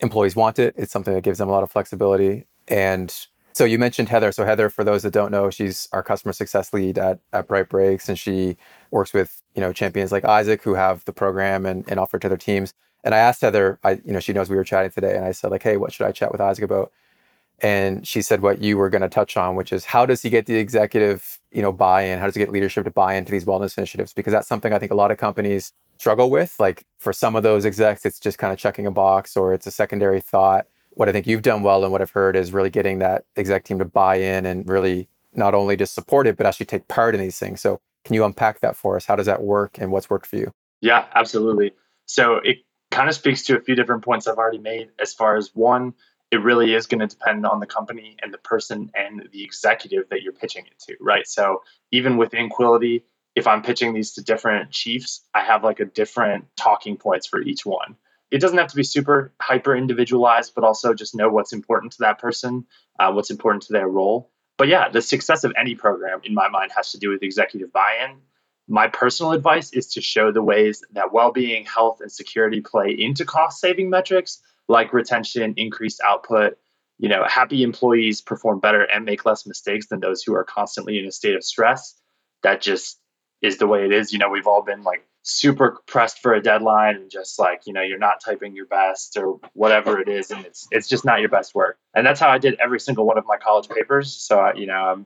employees 0.01 0.35
want 0.35 0.59
it. 0.59 0.75
It's 0.77 0.93
something 0.93 1.15
that 1.15 1.23
gives 1.23 1.39
them 1.39 1.49
a 1.49 1.53
lot 1.53 1.63
of 1.63 1.71
flexibility. 1.71 2.47
And 2.69 3.15
so 3.53 3.65
you 3.65 3.79
mentioned 3.79 4.09
Heather. 4.09 4.33
So 4.33 4.45
Heather, 4.45 4.69
for 4.69 4.83
those 4.83 5.03
that 5.03 5.13
don't 5.13 5.31
know, 5.31 5.49
she's 5.49 5.89
our 5.93 6.03
customer 6.03 6.33
success 6.33 6.73
lead 6.73 6.99
at, 6.99 7.21
at 7.33 7.47
Bright 7.47 7.69
Breaks, 7.69 8.09
and 8.09 8.19
she 8.19 8.57
works 8.91 9.13
with 9.13 9.43
you 9.55 9.61
know 9.61 9.73
champions 9.73 10.11
like 10.11 10.25
Isaac 10.25 10.63
who 10.63 10.75
have 10.75 11.05
the 11.05 11.13
program 11.13 11.65
and, 11.65 11.85
and 11.89 12.01
offer 12.01 12.17
it 12.17 12.21
to 12.21 12.29
their 12.29 12.39
teams. 12.39 12.75
And 13.05 13.15
I 13.15 13.19
asked 13.19 13.43
Heather, 13.43 13.79
I 13.85 13.93
you 14.05 14.13
know 14.13 14.21
she 14.21 14.33
knows 14.33 14.51
we 14.51 14.57
were 14.57 14.65
chatting 14.65 14.91
today, 14.91 15.17
and 15.17 15.25
I 15.25 15.33
said 15.33 15.51
like, 15.51 15.63
hey, 15.63 15.77
what 15.77 15.93
should 15.93 16.07
I 16.07 16.13
chat 16.13 16.33
with 16.33 16.41
Isaac 16.41 16.65
about? 16.65 16.91
And 17.61 18.07
she 18.07 18.21
said 18.21 18.43
what 18.43 18.61
you 18.61 18.77
were 18.77 18.91
going 18.91 19.03
to 19.03 19.09
touch 19.09 19.37
on, 19.37 19.55
which 19.55 19.73
is 19.73 19.85
how 19.85 20.05
does 20.05 20.23
he 20.23 20.31
get 20.31 20.47
the 20.47 20.57
executive 20.57 21.39
you 21.53 21.63
know 21.63 21.73
buy-in? 21.73 22.19
How 22.19 22.27
does 22.27 22.35
he 22.35 22.41
get 22.41 22.51
leadership 22.51 22.85
to 22.85 22.91
buy 22.91 23.15
into 23.15 23.31
these 23.31 23.45
wellness 23.45 23.79
initiatives? 23.79 24.13
Because 24.13 24.33
that's 24.33 24.49
something 24.49 24.73
I 24.73 24.79
think 24.79 24.91
a 24.91 24.97
lot 24.97 25.13
of 25.13 25.19
companies 25.19 25.73
struggle 25.99 26.31
with. 26.31 26.57
Like 26.59 26.85
for 26.99 27.13
some 27.13 27.37
of 27.37 27.45
those 27.45 27.65
execs, 27.65 28.05
it's 28.05 28.19
just 28.19 28.39
kind 28.39 28.53
of 28.53 28.59
checking 28.59 28.87
a 28.87 28.91
box 28.91 29.37
or 29.37 29.55
it's 29.55 29.67
a 29.67 29.71
secondary 29.71 30.21
thought 30.21 30.67
what 30.95 31.09
I 31.09 31.13
think 31.13 31.27
you've 31.27 31.43
done 31.43 31.63
well 31.63 31.83
and 31.83 31.93
what 31.93 32.01
I've 32.01 32.11
heard 32.11 32.37
is 32.37 32.53
really 32.53 32.71
getting 32.71 33.01
that 33.01 33.25
exec 33.37 33.65
team 33.65 33.79
to 33.79 33.85
buy 33.85 34.17
in 34.17 34.47
and 34.47 34.69
really 34.69 35.09
not 35.35 35.55
only 35.55 35.77
just 35.77 35.95
support 35.95 36.27
it, 36.27 36.37
but 36.37 36.47
actually 36.47 36.67
take 36.67 36.89
part 36.89 37.15
in 37.15 37.21
these 37.21 37.39
things. 37.39 37.61
So, 37.61 37.81
can 38.05 38.15
you 38.15 38.25
unpack 38.25 38.61
that 38.61 38.77
for 38.77 38.97
us? 38.97 39.07
How 39.07 39.17
does 39.17 39.27
that 39.27 39.43
work 39.43 39.79
and 39.79 39.91
what's 39.91 40.11
worked 40.11 40.27
for 40.27 40.37
you? 40.37 40.53
Yeah, 40.81 41.07
absolutely. 41.15 41.73
So, 42.07 42.37
it 42.37 42.59
kind 42.95 43.09
of 43.09 43.15
speaks 43.15 43.45
to 43.45 43.57
a 43.57 43.61
few 43.61 43.75
different 43.75 44.05
points 44.05 44.27
I've 44.27 44.39
already 44.39 44.59
made. 44.59 44.91
As 45.01 45.13
far 45.13 45.37
as 45.37 45.51
one, 45.55 45.95
it 46.31 46.43
really 46.43 46.75
is 46.75 46.87
going 46.87 47.01
to 47.01 47.07
depend 47.07 47.47
on 47.47 47.61
the 47.61 47.67
company 47.67 48.17
and 48.23 48.33
the 48.33 48.39
person 48.39 48.91
and 48.95 49.29
the 49.33 49.45
executive 49.45 50.09
that 50.11 50.23
you're 50.23 50.33
pitching 50.33 50.65
it 50.67 50.79
to, 50.87 50.97
right? 51.01 51.27
So, 51.27 51.63
even 51.91 52.17
within 52.17 52.49
Quility, 52.49 53.05
if 53.35 53.47
I'm 53.47 53.63
pitching 53.63 53.95
these 53.95 54.13
to 54.15 54.23
different 54.23 54.71
chiefs, 54.71 55.23
I 55.35 55.43
have 55.45 55.63
like 55.63 55.81
a 55.81 55.85
different 55.85 56.47
talking 56.57 56.97
points 56.97 57.27
for 57.27 57.41
each 57.41 57.67
one 57.67 57.97
it 58.35 58.41
doesn't 58.41 58.59
have 58.59 58.67
to 58.67 58.77
be 58.77 58.83
super 58.83 59.33
hyper 59.41 59.77
individualized, 59.77 60.57
but 60.57 60.65
also 60.65 60.93
just 60.93 61.15
know 61.15 61.29
what's 61.29 61.53
important 61.53 61.93
to 61.93 61.99
that 62.01 62.19
person, 62.19 62.67
uh, 62.99 63.13
what's 63.13 63.31
important 63.31 63.63
to 63.63 63.73
their 63.73 63.87
role. 63.87 64.33
But 64.59 64.67
yeah, 64.67 64.89
the 64.89 65.01
success 65.03 65.45
of 65.45 65.53
any 65.57 65.77
program, 65.77 66.21
in 66.25 66.35
my 66.35 66.49
mind, 66.49 66.73
has 66.75 66.91
to 66.93 66.99
do 66.99 67.11
with 67.11 67.23
executive 67.23 67.73
buy 67.73 67.99
in. 68.05 68.17
My 68.69 68.89
personal 68.89 69.33
advice 69.33 69.73
is 69.73 69.89
to 69.95 70.01
show 70.01 70.33
the 70.33 70.43
ways 70.43 70.83
that 70.93 71.13
well 71.13 71.33
being, 71.33 71.65
health, 71.67 71.99
and 72.01 72.11
security 72.11 72.61
play 72.61 72.95
into 72.99 73.25
cost 73.25 73.61
saving 73.61 73.91
metrics 73.91 74.41
like 74.69 74.93
retention, 74.93 75.55
increased 75.57 76.01
output. 76.05 76.57
You 76.99 77.09
know, 77.09 77.25
happy 77.25 77.63
employees 77.63 78.21
perform 78.21 78.61
better 78.61 78.83
and 78.83 79.05
make 79.05 79.27
less 79.27 79.47
mistakes 79.47 79.89
than 79.89 80.01
those 80.01 80.23
who 80.23 80.35
are 80.35 80.45
constantly 80.45 80.99
in 80.99 81.07
a 81.07 81.13
state 81.13 81.35
of 81.35 81.45
stress. 81.45 82.01
That 82.43 82.63
just 82.63 82.99
is 83.43 83.59
the 83.59 83.67
way 83.67 83.85
it 83.85 83.93
is. 83.93 84.13
You 84.13 84.19
know, 84.19 84.31
we've 84.31 84.47
all 84.47 84.63
been 84.63 84.83
like 84.83 85.07
super 85.25 85.79
pressed 85.87 86.21
for 86.21 86.35
a 86.35 86.43
deadline 86.43 86.97
and 86.97 87.11
just 87.11 87.39
like 87.39 87.63
you 87.65 87.73
know 87.73 87.81
you're 87.81 87.99
not 87.99 88.21
typing 88.23 88.55
your 88.55 88.67
best 88.67 89.17
or 89.17 89.41
whatever 89.55 89.99
it 89.99 90.07
is 90.07 90.31
and 90.31 90.45
it's 90.45 90.69
it's 90.71 90.87
just 90.87 91.03
not 91.03 91.21
your 91.21 91.31
best 91.31 91.55
work 91.55 91.79
and 91.95 92.07
that's 92.07 92.21
how 92.21 92.29
i 92.29 92.37
did 92.37 92.55
every 92.63 92.79
single 92.79 93.07
one 93.07 93.17
of 93.17 93.25
my 93.27 93.39
college 93.39 93.67
papers 93.71 94.15
so 94.15 94.39
I, 94.39 94.53
you 94.53 94.67
know 94.67 95.05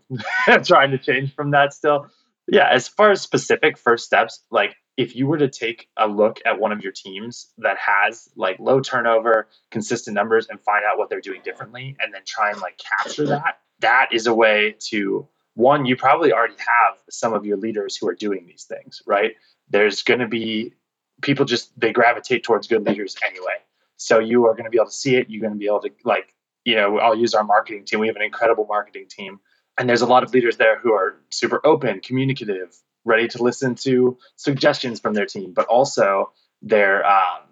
i'm 0.49 0.65
trying 0.65 0.91
to 0.91 0.99
change 0.99 1.33
from 1.37 1.53
that 1.53 1.73
still 1.73 2.09
yeah 2.49 2.69
as 2.71 2.88
far 2.88 3.11
as 3.11 3.21
specific 3.21 3.78
first 3.78 4.05
steps 4.05 4.43
like 4.50 4.75
if 4.97 5.14
you 5.14 5.26
were 5.28 5.38
to 5.38 5.49
take 5.49 5.88
a 5.97 6.09
look 6.09 6.40
at 6.45 6.59
one 6.59 6.73
of 6.73 6.83
your 6.83 6.93
teams 6.93 7.52
that 7.59 7.76
has 7.78 8.28
like 8.37 8.59
low 8.59 8.81
turnover 8.81 9.49
consistent 9.71 10.14
numbers 10.14 10.49
and 10.49 10.61
find 10.61 10.85
out 10.85 10.99
what 10.99 11.09
they're 11.09 11.21
doing 11.21 11.40
differently 11.45 11.97
and 12.00 12.12
then 12.12 12.23
try 12.26 12.50
and 12.50 12.61
like 12.61 12.78
capture 12.99 13.26
that 13.26 13.61
that 13.81 14.09
is 14.12 14.26
a 14.26 14.35
way 14.35 14.75
to 14.78 15.28
one 15.55 15.87
you 15.87 15.97
probably 15.97 16.33
already 16.33 16.57
have 16.59 16.99
some 17.11 17.33
of 17.33 17.45
your 17.45 17.57
leaders 17.57 17.97
who 17.97 18.09
are 18.09 18.14
doing 18.14 18.47
these 18.47 18.64
things 18.64 19.02
right 19.07 19.35
there's 19.71 20.02
going 20.02 20.21
to 20.21 20.28
be 20.28 20.75
people 21.23 21.45
just 21.45 21.78
they 21.78 21.93
gravitate 21.93 22.45
towards 22.45 22.67
good 22.67 22.87
leaders 22.87 23.17
anyway. 23.26 23.57
So 23.97 24.19
you 24.19 24.47
are 24.47 24.52
going 24.52 24.64
to 24.64 24.71
be 24.71 24.78
able 24.78 24.87
to 24.87 24.93
see 24.93 25.17
it. 25.17 25.28
You're 25.28 25.40
going 25.40 25.52
to 25.52 25.59
be 25.59 25.67
able 25.67 25.81
to 25.81 25.90
like, 26.05 26.35
you 26.64 26.76
know, 26.76 26.99
I'll 26.99 27.17
use 27.17 27.35
our 27.35 27.45
marketing 27.45 27.85
team. 27.85 28.00
We 28.00 28.07
have 28.07 28.17
an 28.17 28.23
incredible 28.23 28.67
marketing 28.69 29.07
team, 29.09 29.40
and 29.78 29.88
there's 29.88 30.02
a 30.02 30.06
lot 30.06 30.25
of 30.25 30.35
leaders 30.35 30.56
there 30.56 30.78
who 30.78 30.92
are 30.92 31.16
super 31.30 31.64
open, 31.64 32.00
communicative, 32.00 32.76
ready 33.04 33.28
to 33.28 33.42
listen 33.42 33.76
to 33.76 34.18
suggestions 34.35 34.99
from 34.99 35.14
their 35.14 35.25
team, 35.25 35.52
but 35.52 35.66
also 35.66 36.32
they're, 36.62 37.06
um, 37.06 37.42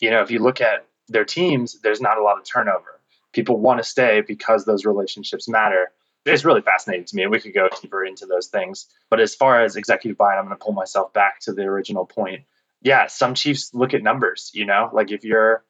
you 0.00 0.10
know, 0.10 0.20
if 0.20 0.30
you 0.32 0.40
look 0.40 0.60
at 0.60 0.86
their 1.08 1.24
teams, 1.24 1.80
there's 1.80 2.00
not 2.00 2.18
a 2.18 2.22
lot 2.22 2.38
of 2.38 2.44
turnover. 2.44 3.00
People 3.32 3.60
want 3.60 3.78
to 3.78 3.84
stay 3.84 4.20
because 4.26 4.64
those 4.64 4.84
relationships 4.84 5.48
matter. 5.48 5.92
It's 6.24 6.44
really 6.44 6.60
fascinating 6.60 7.04
to 7.06 7.16
me 7.16 7.22
and 7.22 7.30
we 7.30 7.40
could 7.40 7.54
go 7.54 7.68
deeper 7.80 8.04
into 8.04 8.26
those 8.26 8.48
things. 8.48 8.86
But 9.08 9.20
as 9.20 9.36
far 9.36 9.62
as 9.62 9.76
executive 9.76 10.18
buy-in 10.18 10.38
i'm 10.38 10.46
going 10.46 10.58
to 10.58 10.64
pull 10.64 10.74
myself 10.74 11.12
back 11.12 11.38
to 11.42 11.52
the 11.52 11.62
original 11.62 12.04
point. 12.04 12.42
Yeah 12.82 13.06
some 13.06 13.34
chiefs 13.34 13.70
look 13.72 13.94
at 13.94 14.02
numbers 14.02 14.50
you 14.52 14.66
know? 14.66 14.90
Like 14.92 15.12
if 15.12 15.24
you're 15.24 15.62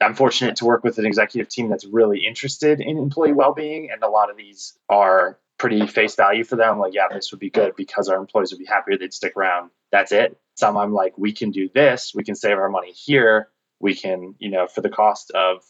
i'm 0.00 0.14
fortunate 0.14 0.56
to 0.56 0.66
work 0.66 0.84
with 0.84 0.98
an 0.98 1.06
executive 1.06 1.48
team 1.48 1.68
that's 1.68 1.84
really 1.84 2.24
interested 2.24 2.80
in 2.80 2.96
employee 2.96 3.32
well-being 3.32 3.90
and 3.90 4.02
a 4.04 4.08
lot 4.08 4.30
of 4.30 4.36
these 4.36 4.78
are 4.88 5.38
pretty 5.58 5.86
face 5.86 6.16
value 6.16 6.44
for 6.44 6.56
them 6.56 6.78
like 6.78 6.94
yeah 6.94 7.06
this 7.12 7.30
would 7.30 7.40
be 7.40 7.50
good 7.50 7.74
because 7.76 8.08
our 8.08 8.18
employees 8.18 8.50
would 8.52 8.58
be 8.58 8.64
happier 8.64 8.98
they'd 8.98 9.14
stick 9.14 9.34
around 9.36 9.70
that's 9.94 10.10
it 10.10 10.36
Some 10.56 10.76
I'm 10.76 10.92
like, 10.92 11.16
we 11.16 11.32
can 11.32 11.52
do 11.52 11.68
this, 11.72 12.12
we 12.14 12.24
can 12.24 12.34
save 12.34 12.58
our 12.58 12.68
money 12.68 12.90
here, 12.90 13.48
we 13.78 13.94
can, 13.94 14.34
you 14.40 14.50
know, 14.50 14.66
for 14.66 14.80
the 14.80 14.88
cost 14.88 15.30
of 15.30 15.62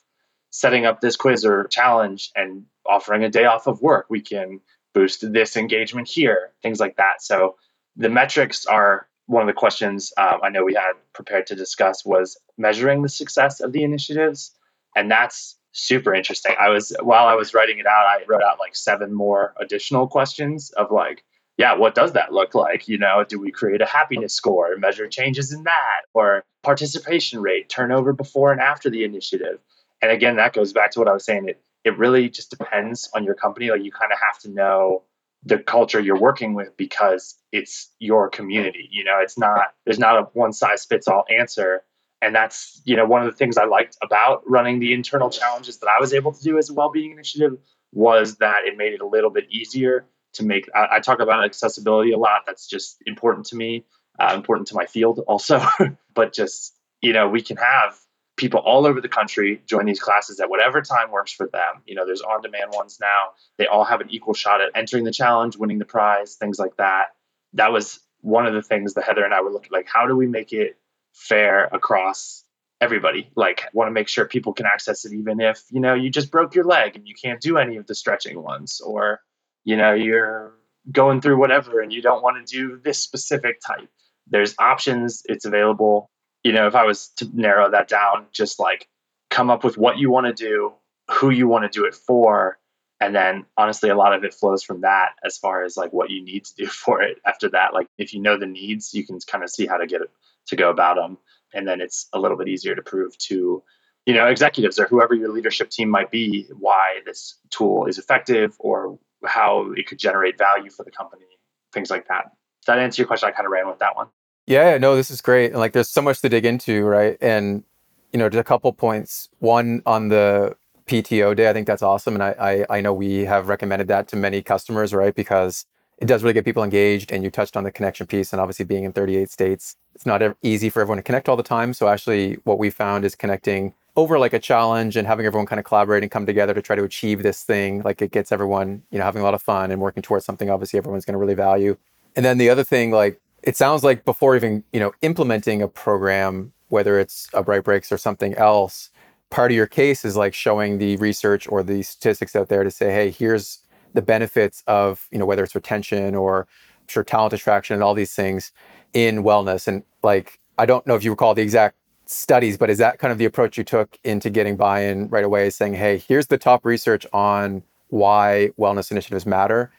setting 0.49 0.87
up 0.87 1.03
this 1.03 1.17
quiz 1.17 1.45
or 1.45 1.64
challenge 1.64 2.31
and 2.35 2.64
offering 2.87 3.23
a 3.23 3.29
day 3.29 3.45
off 3.45 3.67
of 3.67 3.83
work, 3.83 4.07
we 4.09 4.23
can 4.23 4.61
boost 4.95 5.31
this 5.31 5.59
engagement 5.59 6.09
here, 6.09 6.53
things 6.62 6.81
like 6.81 6.97
that. 6.97 7.21
So 7.21 7.57
the 7.97 8.09
metrics 8.09 8.64
are 8.64 9.09
one 9.26 9.43
of 9.43 9.47
the 9.47 9.61
questions 9.61 10.14
um, 10.17 10.41
I 10.43 10.49
know 10.49 10.64
we 10.64 10.75
had 10.75 10.95
prepared 11.12 11.49
to 11.49 11.55
discuss 11.55 12.03
was 12.03 12.38
measuring 12.57 13.03
the 13.03 13.11
success 13.11 13.61
of 13.61 13.73
the 13.73 13.85
initiatives. 13.85 14.53
And 14.97 15.11
that's 15.11 15.59
super 15.75 16.14
interesting. 16.14 16.54
I 16.59 16.71
was, 16.71 16.97
while 17.02 17.26
I 17.26 17.35
was 17.35 17.52
writing 17.52 17.78
it 17.78 17.87
out, 17.87 18.07
I 18.07 18.25
wrote 18.26 18.43
out 18.43 18.59
like 18.59 18.75
seven 18.75 19.12
more 19.12 19.54
additional 19.61 20.09
questions 20.09 20.71
of 20.71 20.90
like, 20.90 21.25
yeah, 21.57 21.75
what 21.75 21.95
does 21.95 22.12
that 22.12 22.33
look 22.33 22.54
like? 22.54 22.88
You 22.88 22.99
know, 22.99 23.25
do 23.28 23.38
we 23.38 23.52
create 23.52 23.81
a 23.81 23.87
happiness 23.87 24.35
score, 24.35 24.73
and 24.73 24.81
measure 24.81 25.07
changes 25.07 25.52
in 25.52 25.64
that, 25.64 26.02
or 26.12 26.45
participation 26.62 27.40
rate, 27.40 27.69
turnover 27.69 28.12
before 28.12 28.50
and 28.50 28.61
after 28.61 28.90
the 28.90 29.04
initiative? 29.04 29.61
And 30.02 30.11
again, 30.11 30.37
that 30.37 30.52
goes 30.52 30.73
back 30.73 30.90
to 30.93 30.99
what 30.99 31.09
I 31.09 31.12
was 31.12 31.25
saying. 31.25 31.49
It 31.49 31.62
it 31.85 31.99
really 31.99 32.31
just 32.31 32.50
depends 32.50 33.11
on 33.14 33.25
your 33.25 33.35
company. 33.35 33.71
Like 33.71 33.85
you 33.85 33.93
kind 33.93 34.11
of 34.11 34.19
have 34.19 34.38
to 34.40 34.50
know 34.50 35.02
the 35.45 35.59
culture 35.59 36.00
you're 36.00 36.19
working 36.19 36.54
with 36.54 36.76
because 36.76 37.37
it's 37.52 37.90
your 37.99 38.31
community. 38.31 38.88
You 38.90 39.04
know, 39.04 39.19
it's 39.21 39.38
not 39.38 39.75
there's 39.85 39.99
not 39.99 40.19
a 40.19 40.23
one 40.33 40.52
size 40.52 40.85
fits 40.85 41.07
all 41.07 41.25
answer. 41.31 41.85
And 42.25 42.35
that's, 42.35 42.81
you 42.87 42.97
know, 42.97 43.04
one 43.04 43.21
of 43.21 43.26
the 43.31 43.37
things 43.37 43.59
I 43.59 43.66
liked 43.66 43.99
about 44.02 44.43
running 44.47 44.78
the 44.78 44.95
internal 44.95 45.28
challenges 45.28 45.76
that 45.81 45.88
I 45.88 46.00
was 46.00 46.14
able 46.14 46.33
to 46.33 46.43
do 46.43 46.57
as 46.57 46.71
a 46.71 46.75
well-being 46.75 47.12
initiative 47.12 47.59
was 47.93 48.37
that 48.37 48.64
it 48.64 48.78
made 48.78 48.95
it 48.95 49.02
a 49.02 49.07
little 49.07 49.28
bit 49.28 49.45
easier 49.50 50.07
to 50.33 50.43
make 50.43 50.66
I, 50.75 50.87
I 50.93 51.00
talk 51.00 51.21
about 51.21 51.45
accessibility 51.45 52.12
a 52.12 52.19
lot. 52.19 52.45
That's 52.47 52.66
just 52.66 52.97
important 53.04 53.47
to 53.49 53.57
me, 53.57 53.85
uh, 54.19 54.33
important 54.35 54.69
to 54.69 54.75
my 54.75 54.87
field 54.87 55.21
also. 55.26 55.61
but 56.14 56.33
just, 56.33 56.75
you 57.02 57.12
know, 57.12 57.28
we 57.28 57.43
can 57.43 57.59
have 57.59 57.95
people 58.38 58.61
all 58.61 58.87
over 58.87 59.02
the 59.02 59.09
country 59.09 59.61
join 59.66 59.85
these 59.85 60.00
classes 60.00 60.40
at 60.40 60.49
whatever 60.49 60.81
time 60.81 61.11
works 61.11 61.31
for 61.31 61.47
them. 61.52 61.83
You 61.87 61.95
know, 61.95 62.07
there's 62.07 62.23
on 62.23 62.40
demand 62.40 62.73
ones 62.73 62.97
now. 62.99 63.33
They 63.59 63.66
all 63.66 63.85
have 63.85 64.00
an 64.00 64.09
equal 64.09 64.33
shot 64.33 64.62
at 64.62 64.71
entering 64.75 65.04
the 65.04 65.12
challenge, 65.12 65.59
winning 65.59 65.78
the 65.78 65.85
prize, 65.85 66.37
things 66.37 66.59
like 66.59 66.78
that. 66.78 67.09
That 67.52 67.71
was 67.71 68.00
one 68.23 68.47
of 68.47 68.54
the 68.54 68.62
things 68.62 68.95
that 68.95 69.04
Heather 69.04 69.26
and 69.26 69.35
I 69.35 69.43
were 69.43 69.52
looking 69.52 69.73
like 69.73 69.87
how 69.87 70.07
do 70.07 70.16
we 70.16 70.26
make 70.26 70.54
it 70.54 70.78
fair 71.14 71.64
across 71.66 72.44
everybody? 72.80 73.30
Like 73.35 73.64
want 73.73 73.88
to 73.88 73.92
make 73.92 74.09
sure 74.09 74.26
people 74.26 74.52
can 74.52 74.66
access 74.66 75.04
it 75.04 75.12
even 75.12 75.40
if, 75.40 75.62
you 75.71 75.80
know, 75.80 75.94
you 75.94 76.11
just 76.11 76.30
broke 76.30 76.54
your 76.54 76.64
leg 76.64 76.97
and 76.97 77.06
you 77.06 77.14
can't 77.14 77.40
do 77.40 77.56
any 77.56 77.76
of 77.76 77.87
the 77.87 77.94
stretching 77.94 78.42
ones 78.42 78.80
or 78.80 79.21
you 79.66 79.78
know, 79.78 79.94
you're 79.94 80.52
going 80.92 81.23
through 81.23 81.38
whatever 81.38 81.80
and 81.80 81.90
you 81.90 82.02
don't 82.02 82.23
want 82.23 82.47
to 82.47 82.52
do 82.52 82.78
this 82.85 82.99
specific 82.99 83.61
type. 83.66 83.88
There's 84.26 84.54
options, 84.59 85.23
it's 85.26 85.47
available 85.47 86.11
you 86.44 86.52
know, 86.52 86.66
if 86.66 86.75
I 86.76 86.85
was 86.85 87.09
to 87.16 87.28
narrow 87.33 87.71
that 87.71 87.88
down, 87.88 88.26
just 88.30 88.61
like 88.61 88.87
come 89.30 89.50
up 89.50 89.64
with 89.64 89.78
what 89.78 89.99
you 89.99 90.11
want 90.11 90.26
to 90.26 90.33
do, 90.33 90.75
who 91.11 91.30
you 91.30 91.49
want 91.49 91.64
to 91.64 91.76
do 91.76 91.87
it 91.87 91.94
for, 91.94 92.59
and 93.00 93.14
then 93.14 93.47
honestly, 93.56 93.88
a 93.88 93.97
lot 93.97 94.14
of 94.14 94.25
it 94.25 94.35
flows 94.35 94.62
from 94.62 94.83
that 94.83 95.12
as 95.25 95.38
far 95.38 95.64
as 95.64 95.76
like 95.76 95.92
what 95.92 96.11
you 96.11 96.23
need 96.23 96.44
to 96.44 96.54
do 96.54 96.66
for 96.85 97.02
it 97.02 97.18
after 97.26 97.49
that. 97.50 97.75
Like 97.75 97.88
if 97.99 98.12
you 98.12 98.21
know 98.21 98.38
the 98.38 98.47
needs, 98.47 98.94
you 98.94 99.04
can 99.04 99.18
kind 99.26 99.42
of 99.42 99.50
see 99.50 99.66
how 99.66 99.78
to 99.78 99.87
get 99.87 100.02
it 100.02 100.11
to 100.46 100.56
go 100.56 100.70
about 100.70 100.96
them. 100.96 101.18
And 101.52 101.66
then 101.66 101.80
it's 101.80 102.08
a 102.12 102.18
little 102.18 102.36
bit 102.36 102.48
easier 102.48 102.74
to 102.74 102.82
prove 102.82 103.16
to, 103.18 103.62
you 104.06 104.14
know, 104.14 104.26
executives 104.26 104.78
or 104.78 104.86
whoever 104.86 105.14
your 105.14 105.30
leadership 105.30 105.70
team 105.70 105.88
might 105.88 106.10
be 106.10 106.46
why 106.58 107.00
this 107.06 107.38
tool 107.50 107.86
is 107.86 107.98
effective 107.98 108.54
or 108.58 108.98
how 109.24 109.72
it 109.76 109.86
could 109.86 109.98
generate 109.98 110.36
value 110.36 110.70
for 110.70 110.84
the 110.84 110.90
company, 110.90 111.24
things 111.72 111.90
like 111.90 112.08
that. 112.08 112.24
Does 112.62 112.66
that 112.66 112.78
answer 112.78 113.02
your 113.02 113.06
question? 113.06 113.28
I 113.28 113.32
kind 113.32 113.46
of 113.46 113.52
ran 113.52 113.68
with 113.68 113.78
that 113.78 113.96
one. 113.96 114.08
Yeah, 114.46 114.76
no, 114.78 114.96
this 114.96 115.10
is 115.10 115.20
great. 115.20 115.52
And 115.52 115.60
like 115.60 115.72
there's 115.72 115.88
so 115.88 116.02
much 116.02 116.20
to 116.20 116.28
dig 116.28 116.44
into, 116.44 116.84
right? 116.84 117.16
And 117.20 117.64
you 118.12 118.18
know, 118.18 118.28
just 118.28 118.40
a 118.40 118.44
couple 118.44 118.72
points. 118.72 119.28
One 119.38 119.83
on 119.87 120.09
the 120.09 120.57
PTO 120.87 121.35
day, 121.35 121.48
I 121.48 121.52
think 121.52 121.66
that's 121.66 121.83
awesome. 121.83 122.14
And 122.14 122.22
I, 122.22 122.64
I, 122.70 122.78
I 122.78 122.80
know 122.80 122.92
we 122.92 123.24
have 123.24 123.48
recommended 123.48 123.88
that 123.88 124.09
to 124.09 124.16
many 124.16 124.42
customers, 124.42 124.94
right? 124.94 125.14
Because 125.14 125.66
it 125.98 126.07
does 126.07 126.22
really 126.22 126.35
get 126.35 126.44
people 126.44 126.62
engaged. 126.62 127.12
And 127.12 127.22
you 127.22 127.30
touched 127.30 127.57
on 127.57 127.64
the 127.64 127.70
connection 127.70 128.07
piece 128.07 128.33
and 128.33 128.40
obviously 128.40 128.64
being 128.64 128.85
in 128.85 128.92
38 128.92 129.30
states, 129.30 129.76
it's 129.94 130.07
not 130.07 130.22
easy 130.42 130.70
for 130.70 130.80
everyone 130.80 130.98
to 130.98 131.02
connect 131.02 131.28
all 131.28 131.37
the 131.37 131.42
time. 131.42 131.72
So 131.72 131.88
actually 131.88 132.35
what 132.44 132.59
we 132.59 132.70
found 132.70 133.04
is 133.04 133.14
connecting 133.14 133.74
over 133.96 134.18
like 134.18 134.33
a 134.33 134.40
challenge 134.40 134.96
and 134.96 135.07
having 135.07 135.24
everyone 135.24 135.46
kind 135.46 135.61
of 135.61 135.64
collaborate 135.64 136.02
and 136.02 136.11
come 136.11 136.26
together 136.26 136.52
to 136.52 136.61
try 136.61 136.74
to 136.74 136.83
achieve 136.83 137.22
this 137.22 137.42
thing. 137.42 137.83
Like 137.83 138.02
it 138.02 138.11
gets 138.11 138.33
everyone, 138.33 138.83
you 138.90 138.98
know, 138.98 139.04
having 139.04 139.22
a 139.22 139.24
lot 139.24 139.35
of 139.35 139.42
fun 139.42 139.70
and 139.70 139.80
working 139.80 140.02
towards 140.02 140.24
something 140.24 140.50
obviously 140.50 140.78
everyone's 140.78 141.04
going 141.04 141.14
to 141.14 141.18
really 141.18 141.35
value. 141.35 141.76
And 142.16 142.24
then 142.24 142.38
the 142.38 142.50
other 142.50 142.64
thing, 142.64 142.90
like 142.90 143.20
it 143.44 143.57
sounds 143.57 143.85
like 143.85 144.04
before 144.04 144.35
even 144.35 144.64
you 144.72 144.80
know 144.80 144.92
implementing 145.02 145.62
a 145.62 145.68
program 145.68 146.52
whether 146.68 146.98
it's 146.98 147.28
a 147.35 147.42
bright 147.42 147.62
breaks 147.62 147.92
or 147.92 147.98
something 147.98 148.35
else 148.35 148.90
part 149.30 149.52
of 149.52 149.57
your 149.57 149.66
case 149.66 150.04
is 150.04 150.16
like 150.16 150.35
showing 150.35 150.78
the 150.78 150.96
research 150.96 151.46
or 151.48 151.62
the 151.62 151.83
statistics 151.83 152.35
out 152.35 152.48
there 152.48 152.64
to 152.64 152.70
say 152.70 152.90
hey 152.92 153.11
here's 153.11 153.61
the 153.94 154.02
benefits 154.02 154.62
of 154.66 155.09
you 155.11 155.18
know 155.18 155.26
whether 155.26 155.42
it's 155.42 155.54
retention 155.54 156.14
or 156.14 156.46
I'm 156.80 156.88
sure 156.88 157.04
talent 157.04 157.33
attraction 157.33 157.74
and 157.74 157.83
all 157.83 157.94
these 157.94 158.14
things 158.14 158.52
in 158.92 159.24
wellness 159.24 159.66
and 159.66 159.83
like 160.02 160.38
i 160.59 160.66
don't 160.66 160.87
know 160.87 160.94
if 160.94 161.02
you 161.02 161.11
recall 161.11 161.35
the 161.35 161.42
exact 161.42 161.76
studies 162.07 162.57
but 162.57 162.70
is 162.70 162.78
that 162.78 162.98
kind 162.98 163.11
of 163.11 163.18
the 163.18 163.24
approach 163.24 163.57
you 163.59 163.64
took 163.64 163.98
into 164.04 164.30
getting 164.30 164.57
buy-in 164.57 165.09
right 165.09 165.24
away 165.24 165.50
saying 165.50 165.74
hey 165.74 165.98
here's 165.98 166.26
the 166.28 166.38
top 166.38 166.64
research 166.64 167.07
on 167.12 167.62
why 167.88 168.50
wellness 168.59 168.90
initiatives 168.90 169.26
matter 169.26 169.72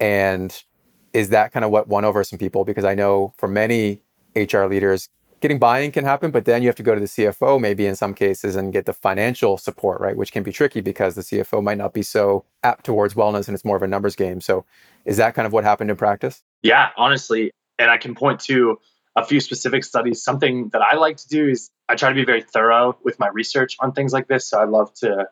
and 0.00 0.64
is 1.16 1.30
that 1.30 1.50
kind 1.50 1.64
of 1.64 1.70
what 1.70 1.88
won 1.88 2.04
over 2.04 2.22
some 2.24 2.38
people? 2.38 2.64
Because 2.64 2.84
I 2.84 2.94
know 2.94 3.32
for 3.38 3.48
many 3.48 4.02
HR 4.34 4.64
leaders, 4.64 5.08
getting 5.40 5.58
buy-in 5.58 5.92
can 5.92 6.04
happen, 6.04 6.30
but 6.30 6.44
then 6.44 6.62
you 6.62 6.68
have 6.68 6.76
to 6.76 6.82
go 6.82 6.94
to 6.94 7.00
the 7.00 7.06
CFO 7.06 7.60
maybe 7.60 7.86
in 7.86 7.94
some 7.96 8.14
cases 8.14 8.56
and 8.56 8.72
get 8.72 8.86
the 8.86 8.92
financial 8.92 9.58
support, 9.58 10.00
right? 10.00 10.16
Which 10.16 10.32
can 10.32 10.42
be 10.42 10.52
tricky 10.52 10.80
because 10.80 11.14
the 11.14 11.22
CFO 11.22 11.62
might 11.62 11.78
not 11.78 11.92
be 11.92 12.02
so 12.02 12.44
apt 12.62 12.84
towards 12.84 13.14
wellness 13.14 13.46
and 13.48 13.54
it's 13.54 13.64
more 13.64 13.76
of 13.76 13.82
a 13.82 13.86
numbers 13.86 14.16
game. 14.16 14.40
So 14.40 14.64
is 15.04 15.16
that 15.18 15.34
kind 15.34 15.46
of 15.46 15.52
what 15.52 15.64
happened 15.64 15.90
in 15.90 15.96
practice? 15.96 16.42
Yeah, 16.62 16.90
honestly. 16.96 17.50
And 17.78 17.90
I 17.90 17.98
can 17.98 18.14
point 18.14 18.40
to 18.40 18.78
a 19.14 19.24
few 19.24 19.40
specific 19.40 19.84
studies. 19.84 20.22
Something 20.22 20.70
that 20.70 20.82
I 20.82 20.96
like 20.96 21.18
to 21.18 21.28
do 21.28 21.48
is 21.48 21.70
I 21.88 21.94
try 21.94 22.08
to 22.08 22.14
be 22.14 22.24
very 22.24 22.42
thorough 22.42 22.98
with 23.04 23.18
my 23.18 23.28
research 23.28 23.76
on 23.80 23.92
things 23.92 24.12
like 24.12 24.28
this. 24.28 24.48
So 24.48 24.58
I 24.58 24.64
love 24.64 24.92
to 24.94 25.28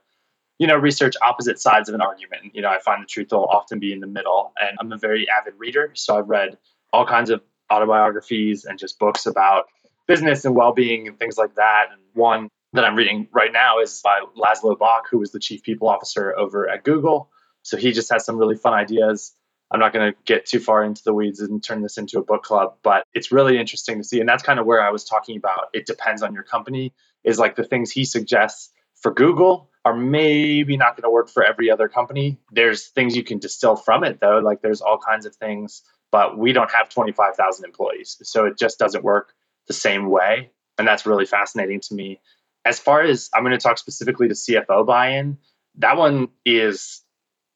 you 0.59 0.67
know, 0.67 0.77
research 0.77 1.15
opposite 1.21 1.61
sides 1.61 1.89
of 1.89 1.95
an 1.95 2.01
argument. 2.01 2.55
You 2.55 2.63
know, 2.63 2.69
I 2.69 2.79
find 2.79 3.03
the 3.03 3.07
truth 3.07 3.33
will 3.33 3.47
often 3.47 3.81
be 3.81 3.93
in 3.93 4.01
the 4.01 4.07
middle. 4.07 4.53
And 4.61 4.77
I'm 4.81 4.93
a 4.93 4.99
very 4.99 5.29
avid 5.29 5.55
reader. 5.59 5.91
So 5.95 6.19
I've 6.19 6.29
read 6.29 6.59
all 6.93 7.07
kinds 7.07 7.31
of 7.31 7.43
autobiographies 7.71 8.65
and 8.65 8.79
just 8.79 8.99
books 8.99 9.27
about 9.27 9.65
business 10.07 10.45
and 10.45 10.55
well 10.55 10.73
being 10.73 11.09
and 11.09 11.19
things 11.19 11.37
like 11.37 11.55
that. 11.57 11.87
And 11.93 12.01
one 12.13 12.49
that 12.73 12.85
I'm 12.85 12.97
reading 12.97 13.29
right 13.33 13.53
now 13.53 13.81
is 13.81 14.01
by 14.03 14.21
Laszlo 14.37 14.79
Bock, 14.79 15.09
who 15.11 15.19
was 15.19 15.33
the 15.33 15.39
chief 15.39 15.63
people 15.63 15.89
officer 15.89 16.37
over 16.37 16.69
at 16.69 16.85
Google. 16.85 17.31
So 17.63 17.77
he 17.77 17.93
just 17.93 18.13
has 18.13 18.25
some 18.25 18.37
really 18.37 18.57
fun 18.57 18.75
ideas. 18.75 19.33
I'm 19.71 19.81
not 19.81 19.93
going 19.93 20.13
to 20.13 20.19
get 20.25 20.47
too 20.47 20.61
far 20.61 20.85
into 20.85 21.03
the 21.05 21.15
weeds 21.15 21.41
and 21.41 21.63
turn 21.63 21.83
this 21.83 21.97
into 21.97 22.19
a 22.19 22.25
book 22.25 22.43
club, 22.43 22.75
but 22.83 23.05
it's 23.15 23.33
really 23.33 23.59
interesting 23.59 23.99
to 23.99 24.05
see. 24.05 24.21
And 24.21 24.29
that's 24.29 24.43
kind 24.43 24.61
of 24.61 24.67
where 24.67 24.83
I 24.83 24.91
was 24.91 25.05
talking 25.05 25.37
about. 25.37 25.69
It 25.73 25.87
depends 25.87 26.23
on 26.23 26.35
your 26.35 26.43
company, 26.43 26.93
is 27.25 27.39
like 27.39 27.57
the 27.57 27.65
things 27.65 27.91
he 27.91 28.05
suggests 28.05 28.71
for 29.01 29.13
Google 29.13 29.71
are 29.85 29.97
maybe 29.97 30.77
not 30.77 30.97
going 30.97 31.03
to 31.03 31.11
work 31.11 31.29
for 31.29 31.45
every 31.45 31.71
other 31.71 31.89
company. 31.89 32.39
There's 32.53 32.89
things 32.89 33.17
you 33.17 33.25
can 33.25 33.39
distill 33.39 33.77
from 33.77 34.05
it 34.05 34.21
though, 34.21 34.39
like 34.39 34.63
there's 34.63 34.81
all 34.81 34.99
kinds 34.99 35.27
of 35.27 35.35
things, 35.37 35.83
but 36.11 36.39
we 36.39 36.53
don't 36.53 36.71
have 36.71 36.89
25,000 36.89 37.65
employees. 37.65 38.17
So 38.23 38.47
it 38.47 38.59
just 38.59 38.79
doesn't 38.79 39.05
work 39.05 39.35
the 39.67 39.73
same 39.73 40.11
way. 40.11 40.51
And 40.79 40.87
that's 40.87 41.07
really 41.07 41.27
fascinating 41.27 41.81
to 41.81 41.95
me. 41.95 42.21
As 42.65 42.79
far 42.79 43.03
as 43.03 43.31
I'm 43.35 43.43
going 43.43 43.53
to 43.53 43.59
talk 43.59 43.79
specifically 43.79 44.29
to 44.29 44.35
CFO 44.35 44.87
buy 44.87 45.11
in, 45.17 45.39
that 45.77 45.97
one 45.97 46.29
is, 46.45 47.03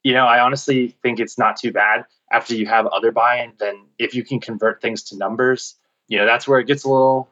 you 0.03 0.13
know, 0.13 0.27
I 0.27 0.41
honestly 0.41 0.97
think 1.03 1.19
it's 1.19 1.39
not 1.39 1.57
too 1.57 1.73
bad 1.73 2.05
after 2.31 2.55
you 2.55 2.67
have 2.67 2.87
other 2.87 3.11
buy 3.11 3.43
in. 3.43 3.55
Then 3.59 3.87
if 3.99 4.15
you 4.15 4.25
can 4.25 4.41
convert 4.41 4.83
things 4.83 5.05
to 5.05 5.17
numbers, 5.17 5.77
you 6.09 6.19
know, 6.19 6.27
that's 6.27 6.47
where 6.47 6.61
it 6.61 6.67
gets 6.67 6.85
a 6.85 6.91
little 6.91 7.29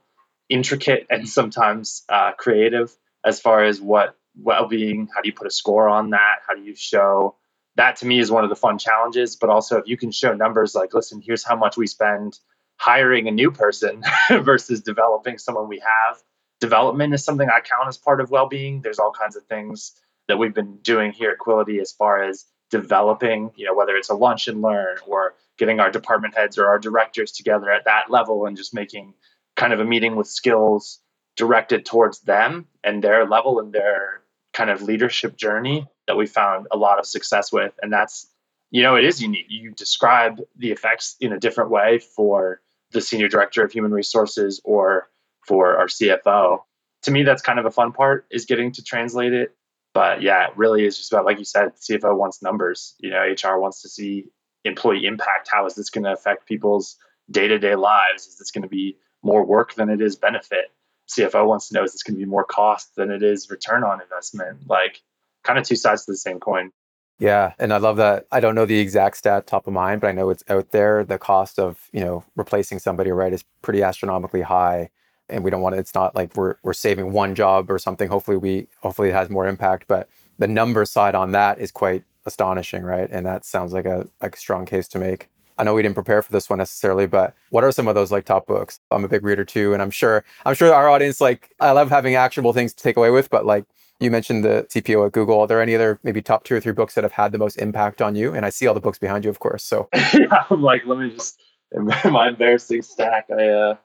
intricate 0.48 1.06
and 1.10 1.28
sometimes 1.28 2.04
uh, 2.08 2.32
creative 2.32 2.96
as 3.24 3.40
far 3.40 3.64
as 3.64 3.80
what 3.80 4.16
well-being 4.38 5.08
how 5.14 5.20
do 5.22 5.28
you 5.28 5.32
put 5.32 5.46
a 5.46 5.50
score 5.50 5.88
on 5.88 6.10
that 6.10 6.36
how 6.46 6.54
do 6.54 6.62
you 6.62 6.74
show 6.74 7.34
that 7.76 7.96
to 7.96 8.06
me 8.06 8.18
is 8.18 8.30
one 8.30 8.44
of 8.44 8.50
the 8.50 8.56
fun 8.56 8.78
challenges 8.78 9.34
but 9.34 9.48
also 9.48 9.78
if 9.78 9.86
you 9.86 9.96
can 9.96 10.10
show 10.10 10.34
numbers 10.34 10.74
like 10.74 10.92
listen 10.92 11.22
here's 11.24 11.42
how 11.42 11.56
much 11.56 11.76
we 11.76 11.86
spend 11.86 12.38
hiring 12.76 13.28
a 13.28 13.30
new 13.30 13.50
person 13.50 14.02
versus 14.30 14.80
developing 14.80 15.38
someone 15.38 15.68
we 15.68 15.78
have 15.80 16.18
development 16.60 17.12
is 17.14 17.24
something 17.24 17.48
i 17.48 17.60
count 17.60 17.88
as 17.88 17.96
part 17.96 18.20
of 18.20 18.30
well-being 18.30 18.80
there's 18.82 18.98
all 18.98 19.12
kinds 19.12 19.36
of 19.36 19.44
things 19.44 19.92
that 20.28 20.38
we've 20.38 20.54
been 20.54 20.76
doing 20.78 21.12
here 21.12 21.30
at 21.30 21.38
quility 21.38 21.80
as 21.80 21.92
far 21.92 22.22
as 22.22 22.44
developing 22.70 23.50
you 23.56 23.64
know 23.64 23.74
whether 23.74 23.96
it's 23.96 24.10
a 24.10 24.14
lunch 24.14 24.48
and 24.48 24.62
learn 24.62 24.96
or 25.06 25.34
getting 25.58 25.80
our 25.80 25.90
department 25.90 26.34
heads 26.34 26.58
or 26.58 26.66
our 26.66 26.78
directors 26.78 27.32
together 27.32 27.70
at 27.70 27.84
that 27.84 28.10
level 28.10 28.46
and 28.46 28.56
just 28.56 28.74
making 28.74 29.14
kind 29.56 29.72
of 29.72 29.80
a 29.80 29.84
meeting 29.84 30.16
with 30.16 30.26
skills 30.26 31.00
directed 31.36 31.84
towards 31.84 32.20
them 32.20 32.66
and 32.84 33.02
their 33.02 33.26
level 33.26 33.60
and 33.60 33.72
their 33.72 34.22
kind 34.52 34.70
of 34.70 34.82
leadership 34.82 35.36
journey 35.36 35.86
that 36.06 36.16
we 36.16 36.26
found 36.26 36.66
a 36.70 36.76
lot 36.76 36.98
of 36.98 37.06
success 37.06 37.52
with. 37.52 37.72
And 37.82 37.92
that's, 37.92 38.26
you 38.70 38.82
know, 38.82 38.96
it 38.96 39.04
is 39.04 39.20
unique. 39.20 39.46
You 39.48 39.72
describe 39.72 40.40
the 40.56 40.72
effects 40.72 41.16
in 41.20 41.32
a 41.32 41.40
different 41.40 41.70
way 41.70 41.98
for 41.98 42.60
the 42.92 43.00
senior 43.00 43.28
director 43.28 43.64
of 43.64 43.72
human 43.72 43.92
resources 43.92 44.60
or 44.64 45.08
for 45.46 45.76
our 45.76 45.86
CFO. 45.86 46.58
To 47.02 47.10
me, 47.10 47.22
that's 47.22 47.42
kind 47.42 47.58
of 47.58 47.66
a 47.66 47.70
fun 47.70 47.92
part 47.92 48.26
is 48.30 48.46
getting 48.46 48.72
to 48.72 48.82
translate 48.82 49.32
it. 49.32 49.54
But 49.94 50.20
yeah, 50.20 50.48
it 50.48 50.56
really 50.56 50.84
is 50.84 50.98
just 50.98 51.12
about, 51.12 51.24
like 51.24 51.38
you 51.38 51.44
said, 51.44 51.74
CFO 51.76 52.16
wants 52.16 52.42
numbers. 52.42 52.94
You 52.98 53.10
know, 53.10 53.22
HR 53.22 53.58
wants 53.58 53.82
to 53.82 53.88
see 53.88 54.26
employee 54.64 55.06
impact. 55.06 55.48
How 55.50 55.64
is 55.66 55.74
this 55.74 55.90
going 55.90 56.04
to 56.04 56.12
affect 56.12 56.46
people's 56.46 56.96
day 57.30 57.48
to 57.48 57.58
day 57.58 57.76
lives? 57.76 58.26
Is 58.26 58.36
this 58.36 58.50
going 58.50 58.62
to 58.62 58.68
be 58.68 58.98
more 59.22 59.44
work 59.44 59.74
than 59.74 59.88
it 59.88 60.00
is 60.00 60.16
benefit? 60.16 60.66
CFO 61.08 61.46
wants 61.46 61.68
to 61.68 61.74
know 61.74 61.84
is 61.84 61.92
this 61.92 62.02
going 62.02 62.16
to 62.16 62.24
be 62.24 62.28
more 62.28 62.44
cost 62.44 62.94
than 62.96 63.10
it 63.10 63.22
is 63.22 63.48
return 63.48 63.84
on 63.84 64.02
investment? 64.02 64.68
Like, 64.68 65.00
kind 65.44 65.58
of 65.58 65.64
two 65.64 65.76
sides 65.76 66.04
to 66.04 66.12
the 66.12 66.18
same 66.18 66.40
coin. 66.40 66.72
Yeah, 67.18 67.54
and 67.58 67.72
I 67.72 67.78
love 67.78 67.96
that. 67.96 68.26
I 68.30 68.40
don't 68.40 68.54
know 68.54 68.66
the 68.66 68.78
exact 68.78 69.16
stat 69.16 69.46
top 69.46 69.66
of 69.66 69.72
mind, 69.72 70.02
but 70.02 70.08
I 70.08 70.12
know 70.12 70.28
it's 70.28 70.44
out 70.48 70.70
there. 70.70 71.02
The 71.04 71.18
cost 71.18 71.58
of 71.58 71.88
you 71.92 72.00
know 72.00 72.24
replacing 72.36 72.78
somebody 72.78 73.10
right 73.10 73.32
is 73.32 73.44
pretty 73.62 73.82
astronomically 73.82 74.42
high, 74.42 74.90
and 75.30 75.42
we 75.42 75.50
don't 75.50 75.62
want 75.62 75.74
it. 75.76 75.78
It's 75.78 75.94
not 75.94 76.14
like 76.14 76.36
we're 76.36 76.56
we're 76.62 76.74
saving 76.74 77.12
one 77.12 77.34
job 77.34 77.70
or 77.70 77.78
something. 77.78 78.08
Hopefully, 78.10 78.36
we 78.36 78.68
hopefully 78.82 79.08
it 79.08 79.14
has 79.14 79.30
more 79.30 79.46
impact, 79.46 79.86
but 79.88 80.08
the 80.38 80.46
number 80.46 80.84
side 80.84 81.14
on 81.14 81.32
that 81.32 81.58
is 81.58 81.70
quite 81.70 82.04
astonishing, 82.26 82.82
right? 82.82 83.08
And 83.10 83.24
that 83.24 83.46
sounds 83.46 83.72
like 83.72 83.86
a 83.86 84.06
like 84.20 84.34
a 84.36 84.38
strong 84.38 84.66
case 84.66 84.86
to 84.88 84.98
make. 84.98 85.28
I 85.58 85.64
know 85.64 85.72
we 85.72 85.80
didn't 85.82 85.94
prepare 85.94 86.20
for 86.20 86.32
this 86.32 86.50
one 86.50 86.58
necessarily, 86.58 87.06
but 87.06 87.34
what 87.48 87.64
are 87.64 87.72
some 87.72 87.88
of 87.88 87.94
those 87.94 88.12
like 88.12 88.26
top 88.26 88.46
books? 88.46 88.78
I'm 88.90 89.04
a 89.06 89.08
big 89.08 89.24
reader 89.24 89.44
too, 89.46 89.72
and 89.72 89.80
I'm 89.80 89.90
sure 89.90 90.22
I'm 90.44 90.54
sure 90.54 90.72
our 90.74 90.90
audience 90.90 91.18
like 91.22 91.54
I 91.60 91.70
love 91.72 91.88
having 91.88 92.14
actionable 92.14 92.52
things 92.52 92.74
to 92.74 92.82
take 92.82 92.98
away 92.98 93.08
with, 93.10 93.30
but 93.30 93.46
like 93.46 93.64
you 94.00 94.10
mentioned 94.10 94.44
the 94.44 94.66
CPO 94.70 95.06
at 95.06 95.12
Google. 95.12 95.40
Are 95.40 95.46
there 95.46 95.62
any 95.62 95.74
other 95.74 95.98
maybe 96.02 96.22
top 96.22 96.44
two 96.44 96.54
or 96.54 96.60
three 96.60 96.72
books 96.72 96.94
that 96.94 97.04
have 97.04 97.12
had 97.12 97.32
the 97.32 97.38
most 97.38 97.56
impact 97.56 98.02
on 98.02 98.14
you? 98.14 98.34
And 98.34 98.44
I 98.44 98.50
see 98.50 98.66
all 98.66 98.74
the 98.74 98.80
books 98.80 98.98
behind 98.98 99.24
you, 99.24 99.30
of 99.30 99.38
course. 99.38 99.64
So 99.64 99.88
yeah, 100.14 100.44
I'm 100.50 100.62
like, 100.62 100.86
let 100.86 100.98
me 100.98 101.10
just 101.10 101.40
my 101.72 102.28
embarrassing 102.28 102.82
stack. 102.82 103.26
I 103.30 103.48
uh, 103.48 103.76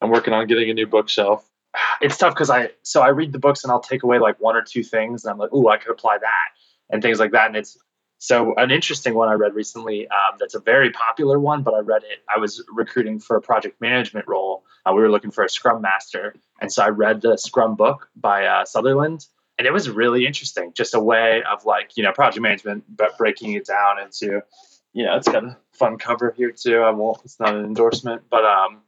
I'm 0.00 0.10
working 0.10 0.32
on 0.32 0.46
getting 0.46 0.70
a 0.70 0.74
new 0.74 0.86
bookshelf. 0.86 1.48
It's 2.00 2.16
tough 2.16 2.34
because 2.34 2.50
I 2.50 2.70
so 2.82 3.02
I 3.02 3.08
read 3.08 3.32
the 3.32 3.38
books 3.38 3.64
and 3.64 3.70
I'll 3.70 3.80
take 3.80 4.02
away 4.02 4.18
like 4.18 4.40
one 4.40 4.56
or 4.56 4.62
two 4.62 4.82
things, 4.82 5.24
and 5.24 5.32
I'm 5.32 5.38
like, 5.38 5.52
ooh, 5.52 5.68
I 5.68 5.76
could 5.76 5.90
apply 5.90 6.18
that 6.18 6.48
and 6.90 7.02
things 7.02 7.18
like 7.18 7.32
that. 7.32 7.46
And 7.48 7.56
it's 7.56 7.76
so 8.18 8.54
an 8.56 8.70
interesting 8.70 9.14
one 9.14 9.28
I 9.28 9.34
read 9.34 9.54
recently. 9.54 10.08
Um, 10.08 10.38
that's 10.40 10.54
a 10.54 10.60
very 10.60 10.90
popular 10.90 11.38
one, 11.38 11.62
but 11.62 11.74
I 11.74 11.80
read 11.80 12.02
it. 12.02 12.18
I 12.34 12.40
was 12.40 12.64
recruiting 12.72 13.20
for 13.20 13.36
a 13.36 13.40
project 13.40 13.80
management 13.80 14.26
role. 14.26 14.64
Uh, 14.84 14.92
we 14.92 15.02
were 15.02 15.10
looking 15.10 15.30
for 15.30 15.44
a 15.44 15.48
Scrum 15.48 15.82
master, 15.82 16.34
and 16.60 16.72
so 16.72 16.82
I 16.82 16.88
read 16.88 17.20
the 17.20 17.36
Scrum 17.36 17.76
book 17.76 18.08
by 18.16 18.46
uh, 18.46 18.64
Sutherland 18.64 19.26
and 19.58 19.66
it 19.66 19.72
was 19.72 19.90
really 19.90 20.26
interesting 20.26 20.72
just 20.74 20.94
a 20.94 21.00
way 21.00 21.42
of 21.42 21.64
like 21.64 21.96
you 21.96 22.02
know 22.02 22.12
project 22.12 22.40
management 22.40 22.84
but 22.88 23.18
breaking 23.18 23.52
it 23.54 23.66
down 23.66 24.00
into 24.00 24.40
you 24.92 25.04
know 25.04 25.16
it's 25.16 25.28
got 25.28 25.44
a 25.44 25.56
fun 25.72 25.98
cover 25.98 26.32
here 26.36 26.52
too. 26.52 26.78
I 26.78 26.90
won't 26.90 27.20
it's 27.24 27.40
not 27.40 27.54
an 27.54 27.64
endorsement 27.64 28.22
but 28.30 28.44
um 28.44 28.82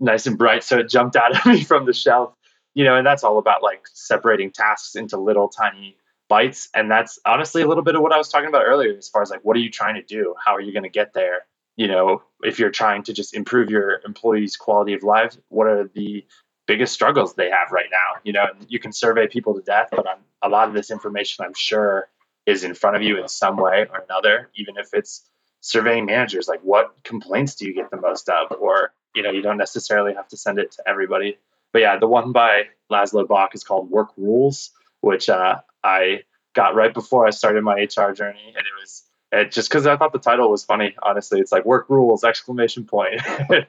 nice 0.00 0.26
and 0.26 0.38
bright 0.38 0.64
so 0.64 0.78
it 0.78 0.88
jumped 0.88 1.16
out 1.16 1.34
at 1.36 1.46
me 1.46 1.64
from 1.64 1.86
the 1.86 1.92
shelf. 1.92 2.34
You 2.74 2.84
know 2.84 2.96
and 2.96 3.06
that's 3.06 3.24
all 3.24 3.38
about 3.38 3.62
like 3.62 3.82
separating 3.92 4.50
tasks 4.50 4.94
into 4.94 5.18
little 5.18 5.48
tiny 5.48 5.96
bites 6.28 6.70
and 6.74 6.90
that's 6.90 7.18
honestly 7.26 7.60
a 7.60 7.68
little 7.68 7.82
bit 7.82 7.94
of 7.94 8.00
what 8.00 8.12
i 8.12 8.16
was 8.16 8.30
talking 8.30 8.48
about 8.48 8.62
earlier 8.64 8.96
as 8.96 9.08
far 9.08 9.20
as 9.20 9.28
like 9.28 9.40
what 9.42 9.54
are 9.56 9.60
you 9.60 9.70
trying 9.70 9.96
to 9.96 10.02
do? 10.02 10.34
How 10.42 10.54
are 10.54 10.60
you 10.60 10.72
going 10.72 10.84
to 10.84 10.88
get 10.88 11.12
there? 11.12 11.44
You 11.76 11.88
know 11.88 12.22
if 12.42 12.58
you're 12.58 12.70
trying 12.70 13.02
to 13.04 13.12
just 13.12 13.34
improve 13.34 13.70
your 13.70 14.00
employees 14.06 14.56
quality 14.56 14.94
of 14.94 15.02
life 15.02 15.36
what 15.48 15.66
are 15.66 15.90
the 15.94 16.24
biggest 16.72 16.94
struggles 16.94 17.34
they 17.34 17.50
have 17.50 17.70
right 17.70 17.90
now. 17.90 18.20
You 18.24 18.32
know, 18.32 18.46
you 18.66 18.78
can 18.78 18.92
survey 18.92 19.26
people 19.26 19.54
to 19.54 19.60
death, 19.60 19.88
but 19.90 20.06
a 20.40 20.48
lot 20.48 20.68
of 20.68 20.74
this 20.74 20.90
information, 20.90 21.44
I'm 21.44 21.52
sure, 21.54 22.08
is 22.46 22.64
in 22.64 22.74
front 22.74 22.96
of 22.96 23.02
you 23.02 23.20
in 23.20 23.28
some 23.28 23.56
way 23.58 23.86
or 23.92 24.04
another, 24.08 24.48
even 24.56 24.78
if 24.78 24.88
it's 24.94 25.28
surveying 25.60 26.06
managers. 26.06 26.48
Like, 26.48 26.60
what 26.62 26.94
complaints 27.04 27.56
do 27.56 27.66
you 27.66 27.74
get 27.74 27.90
the 27.90 28.00
most 28.00 28.30
of? 28.30 28.56
Or, 28.58 28.94
you 29.14 29.22
know, 29.22 29.30
you 29.30 29.42
don't 29.42 29.58
necessarily 29.58 30.14
have 30.14 30.28
to 30.28 30.38
send 30.38 30.58
it 30.58 30.72
to 30.72 30.88
everybody. 30.88 31.36
But 31.74 31.82
yeah, 31.82 31.98
the 31.98 32.08
one 32.08 32.32
by 32.32 32.68
Laszlo 32.90 33.28
Bock 33.28 33.54
is 33.54 33.64
called 33.64 33.90
Work 33.90 34.08
Rules, 34.16 34.70
which 35.02 35.28
uh, 35.28 35.60
I 35.84 36.22
got 36.54 36.74
right 36.74 36.94
before 36.94 37.26
I 37.26 37.30
started 37.30 37.62
my 37.62 37.74
HR 37.74 38.12
journey, 38.12 38.54
and 38.56 38.66
it 38.66 38.80
was 38.80 39.04
it 39.30 39.52
just 39.52 39.68
because 39.68 39.86
I 39.86 39.96
thought 39.96 40.12
the 40.12 40.18
title 40.18 40.50
was 40.50 40.64
funny. 40.64 40.94
Honestly, 41.02 41.40
it's 41.40 41.52
like 41.52 41.64
Work 41.64 41.86
Rules 41.88 42.24
exclamation 42.24 42.84
point. 42.84 43.20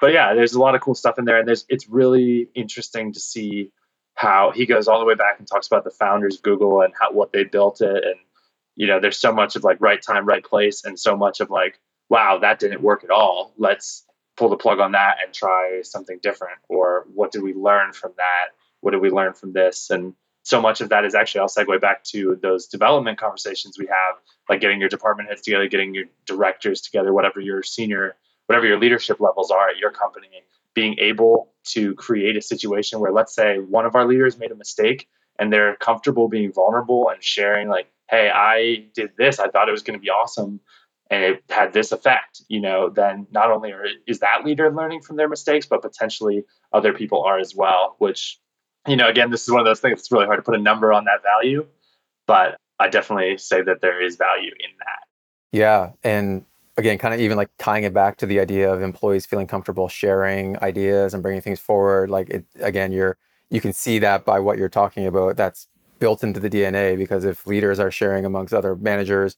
but 0.00 0.12
yeah, 0.12 0.34
there's 0.34 0.54
a 0.54 0.60
lot 0.60 0.74
of 0.74 0.80
cool 0.80 0.94
stuff 0.94 1.18
in 1.18 1.24
there, 1.24 1.38
and 1.38 1.48
there's 1.48 1.64
it's 1.68 1.88
really 1.88 2.48
interesting 2.54 3.12
to 3.12 3.20
see 3.20 3.70
how 4.14 4.52
he 4.54 4.66
goes 4.66 4.86
all 4.86 5.00
the 5.00 5.04
way 5.04 5.14
back 5.14 5.38
and 5.38 5.48
talks 5.48 5.66
about 5.66 5.84
the 5.84 5.90
founders 5.90 6.36
of 6.36 6.42
Google 6.42 6.82
and 6.82 6.92
how 6.98 7.12
what 7.12 7.32
they 7.32 7.44
built 7.44 7.80
it, 7.80 8.04
and 8.04 8.16
you 8.76 8.86
know, 8.86 9.00
there's 9.00 9.18
so 9.18 9.32
much 9.32 9.56
of 9.56 9.64
like 9.64 9.80
right 9.80 10.02
time, 10.02 10.26
right 10.26 10.44
place, 10.44 10.84
and 10.84 10.98
so 10.98 11.16
much 11.16 11.40
of 11.40 11.50
like, 11.50 11.78
wow, 12.08 12.38
that 12.38 12.58
didn't 12.58 12.82
work 12.82 13.04
at 13.04 13.10
all. 13.10 13.52
Let's 13.56 14.04
pull 14.36 14.48
the 14.48 14.56
plug 14.56 14.80
on 14.80 14.92
that 14.92 15.18
and 15.24 15.32
try 15.32 15.80
something 15.82 16.18
different. 16.22 16.58
Or 16.68 17.06
what 17.14 17.30
did 17.30 17.42
we 17.42 17.54
learn 17.54 17.92
from 17.92 18.12
that? 18.16 18.46
What 18.80 18.90
did 18.90 19.00
we 19.00 19.10
learn 19.10 19.34
from 19.34 19.52
this? 19.52 19.90
And 19.90 20.14
so 20.42 20.60
much 20.60 20.80
of 20.80 20.90
that 20.90 21.04
is 21.04 21.14
actually 21.14 21.42
I'll 21.42 21.48
segue 21.48 21.80
back 21.80 22.04
to 22.04 22.38
those 22.42 22.66
development 22.66 23.18
conversations 23.18 23.78
we 23.78 23.86
have, 23.86 24.16
like 24.48 24.60
getting 24.60 24.80
your 24.80 24.88
department 24.88 25.28
heads 25.28 25.42
together, 25.42 25.68
getting 25.68 25.94
your 25.94 26.04
directors 26.26 26.82
together, 26.82 27.12
whatever 27.12 27.40
your 27.40 27.62
senior 27.62 28.16
whatever 28.46 28.66
your 28.66 28.78
leadership 28.78 29.20
levels 29.20 29.50
are 29.50 29.68
at 29.68 29.78
your 29.78 29.90
company, 29.90 30.28
being 30.74 30.96
able 30.98 31.52
to 31.64 31.94
create 31.94 32.36
a 32.36 32.42
situation 32.42 33.00
where, 33.00 33.12
let's 33.12 33.34
say, 33.34 33.58
one 33.58 33.86
of 33.86 33.94
our 33.94 34.06
leaders 34.06 34.38
made 34.38 34.50
a 34.50 34.56
mistake 34.56 35.08
and 35.38 35.52
they're 35.52 35.76
comfortable 35.76 36.28
being 36.28 36.52
vulnerable 36.52 37.08
and 37.08 37.22
sharing, 37.22 37.68
like, 37.68 37.88
hey, 38.08 38.30
I 38.32 38.86
did 38.94 39.12
this, 39.16 39.38
I 39.38 39.48
thought 39.48 39.68
it 39.68 39.72
was 39.72 39.82
going 39.82 39.98
to 39.98 40.02
be 40.02 40.10
awesome. 40.10 40.60
And 41.10 41.22
it 41.22 41.44
had 41.48 41.72
this 41.72 41.92
effect, 41.92 42.42
you 42.48 42.60
know, 42.60 42.88
then 42.88 43.26
not 43.30 43.50
only 43.50 43.72
is 44.06 44.20
that 44.20 44.44
leader 44.44 44.72
learning 44.72 45.02
from 45.02 45.16
their 45.16 45.28
mistakes, 45.28 45.66
but 45.66 45.82
potentially 45.82 46.44
other 46.72 46.92
people 46.92 47.22
are 47.22 47.38
as 47.38 47.54
well, 47.54 47.94
which, 47.98 48.40
you 48.86 48.96
know, 48.96 49.08
again, 49.08 49.30
this 49.30 49.42
is 49.42 49.50
one 49.50 49.60
of 49.60 49.66
those 49.66 49.80
things 49.80 50.00
it's 50.00 50.10
really 50.10 50.26
hard 50.26 50.38
to 50.38 50.42
put 50.42 50.54
a 50.54 50.62
number 50.62 50.92
on 50.92 51.04
that 51.04 51.22
value, 51.22 51.66
but 52.26 52.56
I 52.78 52.88
definitely 52.88 53.38
say 53.38 53.62
that 53.62 53.80
there 53.80 54.02
is 54.02 54.16
value 54.16 54.50
in 54.58 54.70
that. 54.78 55.04
Yeah. 55.52 55.90
And 56.02 56.44
again, 56.76 56.98
kind 56.98 57.14
of 57.14 57.20
even 57.20 57.36
like 57.36 57.50
tying 57.58 57.84
it 57.84 57.94
back 57.94 58.16
to 58.18 58.26
the 58.26 58.40
idea 58.40 58.72
of 58.72 58.82
employees 58.82 59.26
feeling 59.26 59.46
comfortable 59.46 59.88
sharing 59.88 60.58
ideas 60.62 61.14
and 61.14 61.22
bringing 61.22 61.42
things 61.42 61.60
forward. 61.60 62.10
Like 62.10 62.30
it, 62.30 62.44
again, 62.60 62.92
you're 62.92 63.16
you 63.50 63.60
can 63.60 63.72
see 63.72 63.98
that 64.00 64.24
by 64.24 64.40
what 64.40 64.58
you're 64.58 64.68
talking 64.68 65.06
about. 65.06 65.36
That's 65.36 65.68
built 65.98 66.24
into 66.24 66.40
the 66.40 66.50
DNA 66.50 66.96
because 66.96 67.24
if 67.24 67.46
leaders 67.46 67.78
are 67.78 67.90
sharing 67.90 68.24
amongst 68.24 68.52
other 68.52 68.74
managers, 68.76 69.36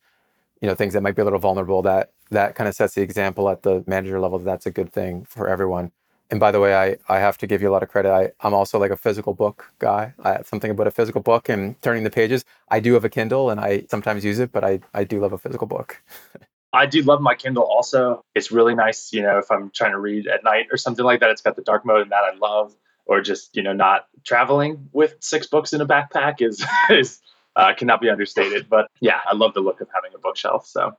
you 0.60 0.68
know, 0.68 0.74
things 0.74 0.94
that 0.94 1.02
might 1.02 1.16
be 1.16 1.22
a 1.22 1.24
little 1.24 1.38
vulnerable, 1.38 1.82
that 1.82 2.12
that 2.30 2.54
kind 2.54 2.68
of 2.68 2.74
sets 2.74 2.94
the 2.94 3.02
example 3.02 3.48
at 3.50 3.62
the 3.62 3.84
manager 3.86 4.18
level. 4.20 4.38
That's 4.38 4.66
a 4.66 4.70
good 4.70 4.92
thing 4.92 5.24
for 5.26 5.48
everyone. 5.48 5.92
And 6.30 6.40
by 6.40 6.50
the 6.50 6.58
way, 6.58 6.74
I, 6.74 6.96
I 7.08 7.20
have 7.20 7.38
to 7.38 7.46
give 7.46 7.62
you 7.62 7.70
a 7.70 7.72
lot 7.72 7.84
of 7.84 7.88
credit. 7.88 8.10
I, 8.10 8.32
I'm 8.40 8.52
also 8.52 8.80
like 8.80 8.90
a 8.90 8.96
physical 8.96 9.32
book 9.32 9.72
guy. 9.78 10.12
I 10.24 10.32
have 10.32 10.46
something 10.48 10.72
about 10.72 10.88
a 10.88 10.90
physical 10.90 11.20
book 11.20 11.48
and 11.48 11.80
turning 11.82 12.02
the 12.02 12.10
pages. 12.10 12.44
I 12.68 12.80
do 12.80 12.94
have 12.94 13.04
a 13.04 13.08
Kindle 13.08 13.48
and 13.50 13.60
I 13.60 13.86
sometimes 13.88 14.24
use 14.24 14.40
it, 14.40 14.50
but 14.50 14.64
I, 14.64 14.80
I 14.92 15.04
do 15.04 15.20
love 15.20 15.32
a 15.32 15.38
physical 15.38 15.68
book. 15.68 16.02
I 16.76 16.86
do 16.86 17.02
love 17.02 17.20
my 17.20 17.34
Kindle 17.34 17.64
also. 17.64 18.22
It's 18.34 18.52
really 18.52 18.74
nice, 18.74 19.12
you 19.12 19.22
know, 19.22 19.38
if 19.38 19.50
I'm 19.50 19.70
trying 19.70 19.92
to 19.92 19.98
read 19.98 20.26
at 20.26 20.44
night 20.44 20.66
or 20.70 20.76
something 20.76 21.04
like 21.04 21.20
that, 21.20 21.30
it's 21.30 21.42
got 21.42 21.56
the 21.56 21.62
dark 21.62 21.86
mode 21.86 22.02
and 22.02 22.12
that 22.12 22.22
I 22.22 22.36
love. 22.36 22.74
Or 23.06 23.20
just, 23.20 23.56
you 23.56 23.62
know, 23.62 23.72
not 23.72 24.06
traveling 24.24 24.88
with 24.92 25.14
six 25.20 25.46
books 25.46 25.72
in 25.72 25.80
a 25.80 25.86
backpack 25.86 26.42
is 26.42 26.64
is 26.90 27.20
uh, 27.54 27.72
cannot 27.74 28.00
be 28.00 28.10
understated. 28.10 28.68
But 28.68 28.88
yeah, 29.00 29.20
I 29.24 29.34
love 29.34 29.54
the 29.54 29.60
look 29.60 29.80
of 29.80 29.88
having 29.94 30.10
a 30.14 30.18
bookshelf. 30.18 30.66
So 30.66 30.92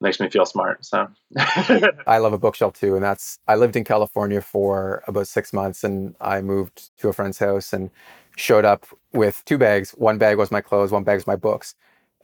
makes 0.00 0.20
me 0.20 0.28
feel 0.28 0.44
smart. 0.44 0.84
So 0.84 1.08
I 2.06 2.18
love 2.18 2.34
a 2.34 2.38
bookshelf 2.38 2.78
too. 2.78 2.94
And 2.94 3.02
that's 3.02 3.38
I 3.48 3.56
lived 3.56 3.76
in 3.76 3.84
California 3.84 4.40
for 4.40 5.02
about 5.08 5.26
six 5.26 5.52
months 5.52 5.82
and 5.82 6.14
I 6.20 6.42
moved 6.42 6.96
to 6.98 7.08
a 7.08 7.12
friend's 7.12 7.38
house 7.38 7.72
and 7.72 7.90
showed 8.36 8.64
up 8.64 8.86
with 9.12 9.42
two 9.46 9.58
bags. 9.58 9.92
One 9.92 10.18
bag 10.18 10.36
was 10.36 10.50
my 10.50 10.60
clothes, 10.60 10.92
one 10.92 11.04
bag 11.04 11.16
was 11.16 11.26
my 11.26 11.36
books. 11.36 11.74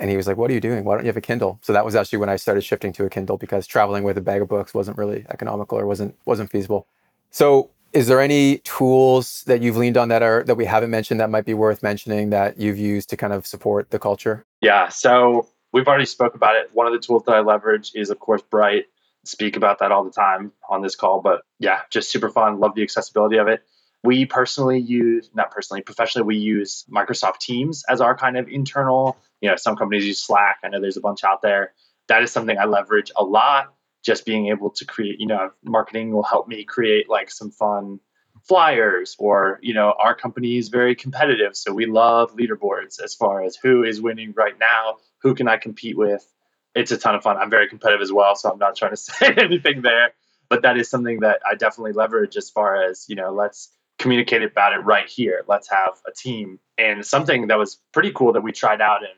And 0.00 0.10
he 0.10 0.16
was 0.16 0.26
like, 0.26 0.38
What 0.38 0.50
are 0.50 0.54
you 0.54 0.60
doing? 0.60 0.84
Why 0.84 0.96
don't 0.96 1.04
you 1.04 1.08
have 1.08 1.16
a 1.16 1.20
Kindle? 1.20 1.58
So 1.62 1.72
that 1.72 1.84
was 1.84 1.94
actually 1.94 2.18
when 2.18 2.30
I 2.30 2.36
started 2.36 2.62
shifting 2.62 2.92
to 2.94 3.04
a 3.04 3.10
Kindle 3.10 3.36
because 3.36 3.66
traveling 3.66 4.02
with 4.02 4.18
a 4.18 4.22
bag 4.22 4.42
of 4.42 4.48
books 4.48 4.74
wasn't 4.74 4.96
really 4.96 5.24
economical 5.28 5.78
or 5.78 5.86
wasn't 5.86 6.16
wasn't 6.24 6.50
feasible. 6.50 6.86
So 7.30 7.70
is 7.92 8.06
there 8.06 8.20
any 8.20 8.58
tools 8.58 9.44
that 9.46 9.62
you've 9.62 9.76
leaned 9.76 9.96
on 9.96 10.08
that 10.08 10.22
are 10.22 10.42
that 10.44 10.56
we 10.56 10.64
haven't 10.64 10.90
mentioned 10.90 11.20
that 11.20 11.30
might 11.30 11.44
be 11.44 11.54
worth 11.54 11.82
mentioning 11.82 12.30
that 12.30 12.58
you've 12.58 12.78
used 12.78 13.10
to 13.10 13.16
kind 13.16 13.32
of 13.32 13.46
support 13.46 13.90
the 13.90 13.98
culture? 13.98 14.46
Yeah. 14.60 14.88
So 14.88 15.48
we've 15.72 15.86
already 15.86 16.06
spoke 16.06 16.34
about 16.34 16.56
it. 16.56 16.70
One 16.72 16.86
of 16.86 16.92
the 16.92 16.98
tools 16.98 17.24
that 17.26 17.34
I 17.34 17.40
leverage 17.40 17.92
is 17.94 18.10
of 18.10 18.18
course 18.18 18.42
Bright. 18.42 18.86
Speak 19.24 19.56
about 19.56 19.80
that 19.80 19.92
all 19.92 20.02
the 20.02 20.10
time 20.10 20.50
on 20.70 20.80
this 20.80 20.96
call. 20.96 21.20
But 21.20 21.42
yeah, 21.58 21.80
just 21.90 22.10
super 22.10 22.30
fun. 22.30 22.58
Love 22.58 22.74
the 22.74 22.82
accessibility 22.82 23.36
of 23.36 23.48
it. 23.48 23.62
We 24.02 24.24
personally 24.24 24.78
use, 24.78 25.28
not 25.34 25.50
personally, 25.50 25.82
professionally, 25.82 26.26
we 26.26 26.36
use 26.36 26.86
Microsoft 26.90 27.40
Teams 27.40 27.84
as 27.86 28.00
our 28.00 28.16
kind 28.16 28.38
of 28.38 28.48
internal, 28.48 29.18
you 29.40 29.48
know, 29.48 29.56
some 29.56 29.76
companies 29.76 30.06
use 30.06 30.20
Slack. 30.20 30.58
I 30.64 30.68
know 30.68 30.80
there's 30.80 30.96
a 30.96 31.00
bunch 31.00 31.24
out 31.24 31.42
there. 31.42 31.72
That 32.08 32.22
is 32.22 32.32
something 32.32 32.58
I 32.58 32.64
leverage 32.64 33.10
a 33.16 33.24
lot. 33.24 33.74
Just 34.04 34.24
being 34.24 34.48
able 34.48 34.70
to 34.70 34.84
create, 34.84 35.20
you 35.20 35.26
know, 35.26 35.50
marketing 35.62 36.12
will 36.12 36.22
help 36.22 36.48
me 36.48 36.64
create 36.64 37.08
like 37.08 37.30
some 37.30 37.50
fun 37.50 38.00
flyers 38.44 39.14
or, 39.18 39.58
you 39.62 39.74
know, 39.74 39.94
our 39.98 40.14
company 40.14 40.56
is 40.56 40.68
very 40.68 40.94
competitive. 40.94 41.54
So 41.54 41.74
we 41.74 41.84
love 41.84 42.34
leaderboards 42.34 43.02
as 43.02 43.14
far 43.14 43.42
as 43.42 43.56
who 43.56 43.84
is 43.84 44.00
winning 44.00 44.32
right 44.34 44.58
now, 44.58 44.96
who 45.22 45.34
can 45.34 45.48
I 45.48 45.58
compete 45.58 45.98
with. 45.98 46.26
It's 46.74 46.92
a 46.92 46.96
ton 46.96 47.14
of 47.14 47.22
fun. 47.22 47.36
I'm 47.36 47.50
very 47.50 47.68
competitive 47.68 48.00
as 48.00 48.12
well. 48.12 48.34
So 48.36 48.50
I'm 48.50 48.58
not 48.58 48.76
trying 48.76 48.92
to 48.92 48.96
say 48.96 49.34
anything 49.36 49.82
there 49.82 50.14
but 50.50 50.62
that 50.62 50.76
is 50.76 50.90
something 50.90 51.20
that 51.20 51.40
I 51.48 51.54
definitely 51.54 51.92
leverage 51.92 52.36
as 52.36 52.50
far 52.50 52.82
as, 52.82 53.06
you 53.08 53.14
know, 53.14 53.32
let's 53.32 53.70
communicate 53.98 54.42
about 54.42 54.72
it 54.72 54.78
right 54.78 55.08
here. 55.08 55.44
Let's 55.46 55.70
have 55.70 55.94
a 56.06 56.12
team. 56.12 56.58
And 56.76 57.06
something 57.06 57.46
that 57.46 57.58
was 57.58 57.78
pretty 57.92 58.12
cool 58.12 58.32
that 58.34 58.42
we 58.42 58.52
tried 58.52 58.80
out 58.80 59.02
and 59.02 59.12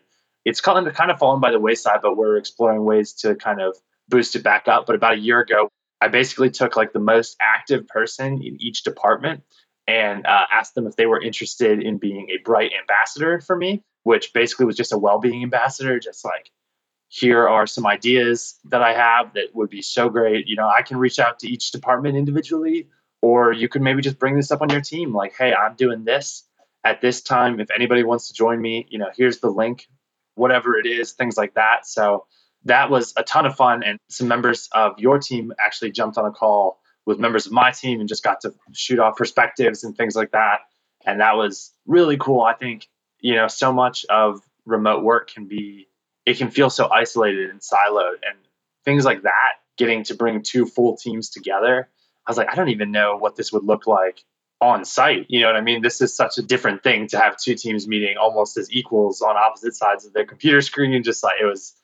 it's 0.44 0.60
kind 0.60 0.86
of 0.86 0.94
kind 0.94 1.10
of 1.10 1.18
fallen 1.18 1.40
by 1.40 1.50
the 1.50 1.60
wayside, 1.60 2.00
but 2.02 2.16
we're 2.16 2.36
exploring 2.36 2.84
ways 2.84 3.12
to 3.14 3.34
kind 3.34 3.60
of 3.60 3.76
boost 4.08 4.36
it 4.36 4.42
back 4.42 4.68
up. 4.68 4.86
But 4.86 4.96
about 4.96 5.14
a 5.14 5.18
year 5.18 5.40
ago, 5.40 5.68
I 6.00 6.08
basically 6.08 6.50
took 6.50 6.76
like 6.76 6.92
the 6.92 6.98
most 6.98 7.36
active 7.40 7.86
person 7.86 8.42
in 8.42 8.56
each 8.60 8.82
department 8.82 9.42
and 9.86 10.26
uh, 10.26 10.46
asked 10.50 10.74
them 10.74 10.86
if 10.86 10.96
they 10.96 11.06
were 11.06 11.20
interested 11.20 11.82
in 11.82 11.98
being 11.98 12.28
a 12.30 12.42
bright 12.42 12.72
ambassador 12.78 13.40
for 13.40 13.56
me, 13.56 13.82
which 14.04 14.32
basically 14.32 14.66
was 14.66 14.76
just 14.76 14.92
a 14.92 14.98
well-being 14.98 15.42
ambassador, 15.42 15.98
just 15.98 16.24
like 16.24 16.50
here 17.08 17.46
are 17.46 17.66
some 17.66 17.86
ideas 17.86 18.58
that 18.64 18.82
I 18.82 18.94
have 18.94 19.34
that 19.34 19.54
would 19.54 19.70
be 19.70 19.82
so 19.82 20.08
great. 20.08 20.48
You 20.48 20.56
know, 20.56 20.68
I 20.68 20.82
can 20.82 20.96
reach 20.96 21.18
out 21.18 21.40
to 21.40 21.48
each 21.48 21.70
department 21.70 22.16
individually, 22.16 22.88
or 23.20 23.52
you 23.52 23.68
could 23.68 23.82
maybe 23.82 24.02
just 24.02 24.18
bring 24.18 24.36
this 24.36 24.50
up 24.50 24.62
on 24.62 24.70
your 24.70 24.80
team. 24.80 25.14
Like, 25.14 25.34
hey, 25.36 25.52
I'm 25.52 25.74
doing 25.74 26.04
this 26.04 26.48
at 26.84 27.00
this 27.00 27.20
time. 27.20 27.60
If 27.60 27.70
anybody 27.70 28.02
wants 28.02 28.28
to 28.28 28.34
join 28.34 28.60
me, 28.60 28.86
you 28.88 28.98
know, 28.98 29.10
here's 29.14 29.40
the 29.40 29.50
link, 29.50 29.88
whatever 30.34 30.76
it 30.78 30.86
is, 30.86 31.12
things 31.12 31.36
like 31.36 31.54
that. 31.54 31.86
So 31.86 32.26
that 32.64 32.90
was 32.90 33.12
a 33.16 33.22
ton 33.22 33.46
of 33.46 33.56
fun. 33.56 33.82
And 33.82 33.98
some 34.08 34.28
members 34.28 34.68
of 34.72 34.98
your 34.98 35.18
team 35.18 35.52
actually 35.58 35.92
jumped 35.92 36.18
on 36.18 36.24
a 36.24 36.30
call 36.30 36.80
with 37.06 37.18
members 37.18 37.46
of 37.46 37.52
my 37.52 37.70
team 37.72 38.00
and 38.00 38.08
just 38.08 38.22
got 38.22 38.40
to 38.42 38.54
shoot 38.72 38.98
off 38.98 39.16
perspectives 39.16 39.84
and 39.84 39.96
things 39.96 40.14
like 40.14 40.30
that. 40.32 40.60
And 41.04 41.20
that 41.20 41.36
was 41.36 41.72
really 41.86 42.16
cool. 42.16 42.42
I 42.42 42.54
think, 42.54 42.88
you 43.20 43.34
know, 43.34 43.48
so 43.48 43.72
much 43.72 44.06
of 44.08 44.40
remote 44.64 45.02
work 45.02 45.30
can 45.30 45.46
be 45.46 45.88
it 46.24 46.38
can 46.38 46.50
feel 46.50 46.70
so 46.70 46.88
isolated 46.90 47.50
and 47.50 47.60
siloed 47.60 48.14
and 48.28 48.38
things 48.84 49.04
like 49.04 49.22
that 49.22 49.54
getting 49.76 50.04
to 50.04 50.14
bring 50.14 50.42
two 50.42 50.66
full 50.66 50.96
teams 50.96 51.30
together 51.30 51.88
i 52.26 52.30
was 52.30 52.36
like 52.36 52.48
i 52.50 52.54
don't 52.54 52.68
even 52.68 52.92
know 52.92 53.16
what 53.16 53.36
this 53.36 53.52
would 53.52 53.64
look 53.64 53.86
like 53.86 54.22
on 54.62 54.84
site 54.84 55.26
you 55.28 55.40
know 55.40 55.48
what 55.48 55.56
i 55.56 55.60
mean 55.60 55.82
this 55.82 56.00
is 56.00 56.14
such 56.14 56.38
a 56.38 56.42
different 56.42 56.82
thing 56.84 57.08
to 57.08 57.18
have 57.18 57.36
two 57.36 57.56
teams 57.56 57.88
meeting 57.88 58.16
almost 58.16 58.56
as 58.56 58.72
equals 58.72 59.20
on 59.20 59.36
opposite 59.36 59.74
sides 59.74 60.06
of 60.06 60.12
their 60.12 60.24
computer 60.24 60.60
screen 60.60 60.94
and 60.94 61.04
just 61.04 61.22
like 61.24 61.34
it 61.40 61.44
was 61.44 61.74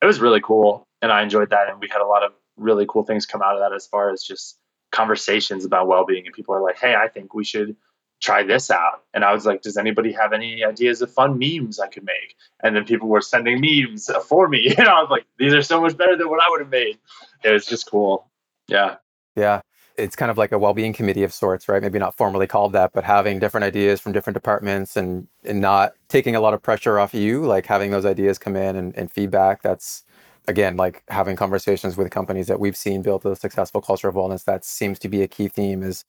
it 0.00 0.06
was 0.06 0.20
really 0.20 0.40
cool 0.40 0.86
and 1.02 1.10
i 1.10 1.20
enjoyed 1.20 1.50
that 1.50 1.68
and 1.68 1.80
we 1.80 1.88
had 1.88 2.00
a 2.00 2.06
lot 2.06 2.22
of 2.22 2.32
really 2.56 2.86
cool 2.88 3.02
things 3.02 3.26
come 3.26 3.42
out 3.42 3.54
of 3.54 3.60
that 3.60 3.74
as 3.74 3.86
far 3.88 4.10
as 4.10 4.22
just 4.22 4.56
conversations 4.92 5.64
about 5.64 5.88
well-being 5.88 6.24
and 6.24 6.34
people 6.34 6.54
are 6.54 6.62
like 6.62 6.78
hey 6.78 6.94
i 6.94 7.08
think 7.08 7.34
we 7.34 7.44
should 7.44 7.76
try 8.20 8.42
this 8.42 8.70
out. 8.70 9.04
And 9.14 9.24
I 9.24 9.32
was 9.32 9.46
like, 9.46 9.62
does 9.62 9.76
anybody 9.76 10.12
have 10.12 10.32
any 10.32 10.64
ideas 10.64 11.02
of 11.02 11.12
fun 11.12 11.38
memes 11.38 11.78
I 11.78 11.86
could 11.86 12.04
make? 12.04 12.36
And 12.62 12.74
then 12.74 12.84
people 12.84 13.08
were 13.08 13.20
sending 13.20 13.60
memes 13.60 14.10
for 14.26 14.48
me. 14.48 14.74
And 14.78 14.88
I 14.88 15.00
was 15.00 15.10
like, 15.10 15.24
these 15.38 15.54
are 15.54 15.62
so 15.62 15.80
much 15.80 15.96
better 15.96 16.16
than 16.16 16.28
what 16.28 16.40
I 16.40 16.50
would 16.50 16.60
have 16.60 16.70
made. 16.70 16.98
It 17.44 17.50
was 17.50 17.64
just 17.64 17.88
cool. 17.88 18.28
Yeah. 18.66 18.96
Yeah. 19.36 19.60
It's 19.98 20.16
kind 20.16 20.30
of 20.30 20.38
like 20.38 20.52
a 20.52 20.58
well-being 20.58 20.92
committee 20.92 21.24
of 21.24 21.32
sorts, 21.32 21.68
right? 21.68 21.82
Maybe 21.82 21.98
not 21.98 22.16
formally 22.16 22.46
called 22.46 22.72
that, 22.72 22.92
but 22.92 23.04
having 23.04 23.38
different 23.38 23.64
ideas 23.64 24.00
from 24.00 24.12
different 24.12 24.34
departments 24.34 24.96
and 24.96 25.28
and 25.44 25.60
not 25.60 25.94
taking 26.08 26.36
a 26.36 26.40
lot 26.40 26.54
of 26.54 26.62
pressure 26.62 26.98
off 26.98 27.14
you, 27.14 27.44
like 27.44 27.66
having 27.66 27.90
those 27.90 28.06
ideas 28.06 28.38
come 28.38 28.56
in 28.56 28.76
and, 28.76 28.96
and 28.96 29.10
feedback. 29.12 29.62
That's 29.62 30.04
again 30.46 30.76
like 30.76 31.02
having 31.08 31.36
conversations 31.36 31.96
with 31.96 32.10
companies 32.10 32.46
that 32.46 32.60
we've 32.60 32.76
seen 32.76 33.02
build 33.02 33.26
a 33.26 33.36
successful 33.36 33.80
culture 33.80 34.08
of 34.08 34.14
wellness. 34.14 34.44
That 34.44 34.64
seems 34.64 34.98
to 35.00 35.08
be 35.08 35.22
a 35.22 35.28
key 35.28 35.48
theme 35.48 35.82
is 35.82 36.04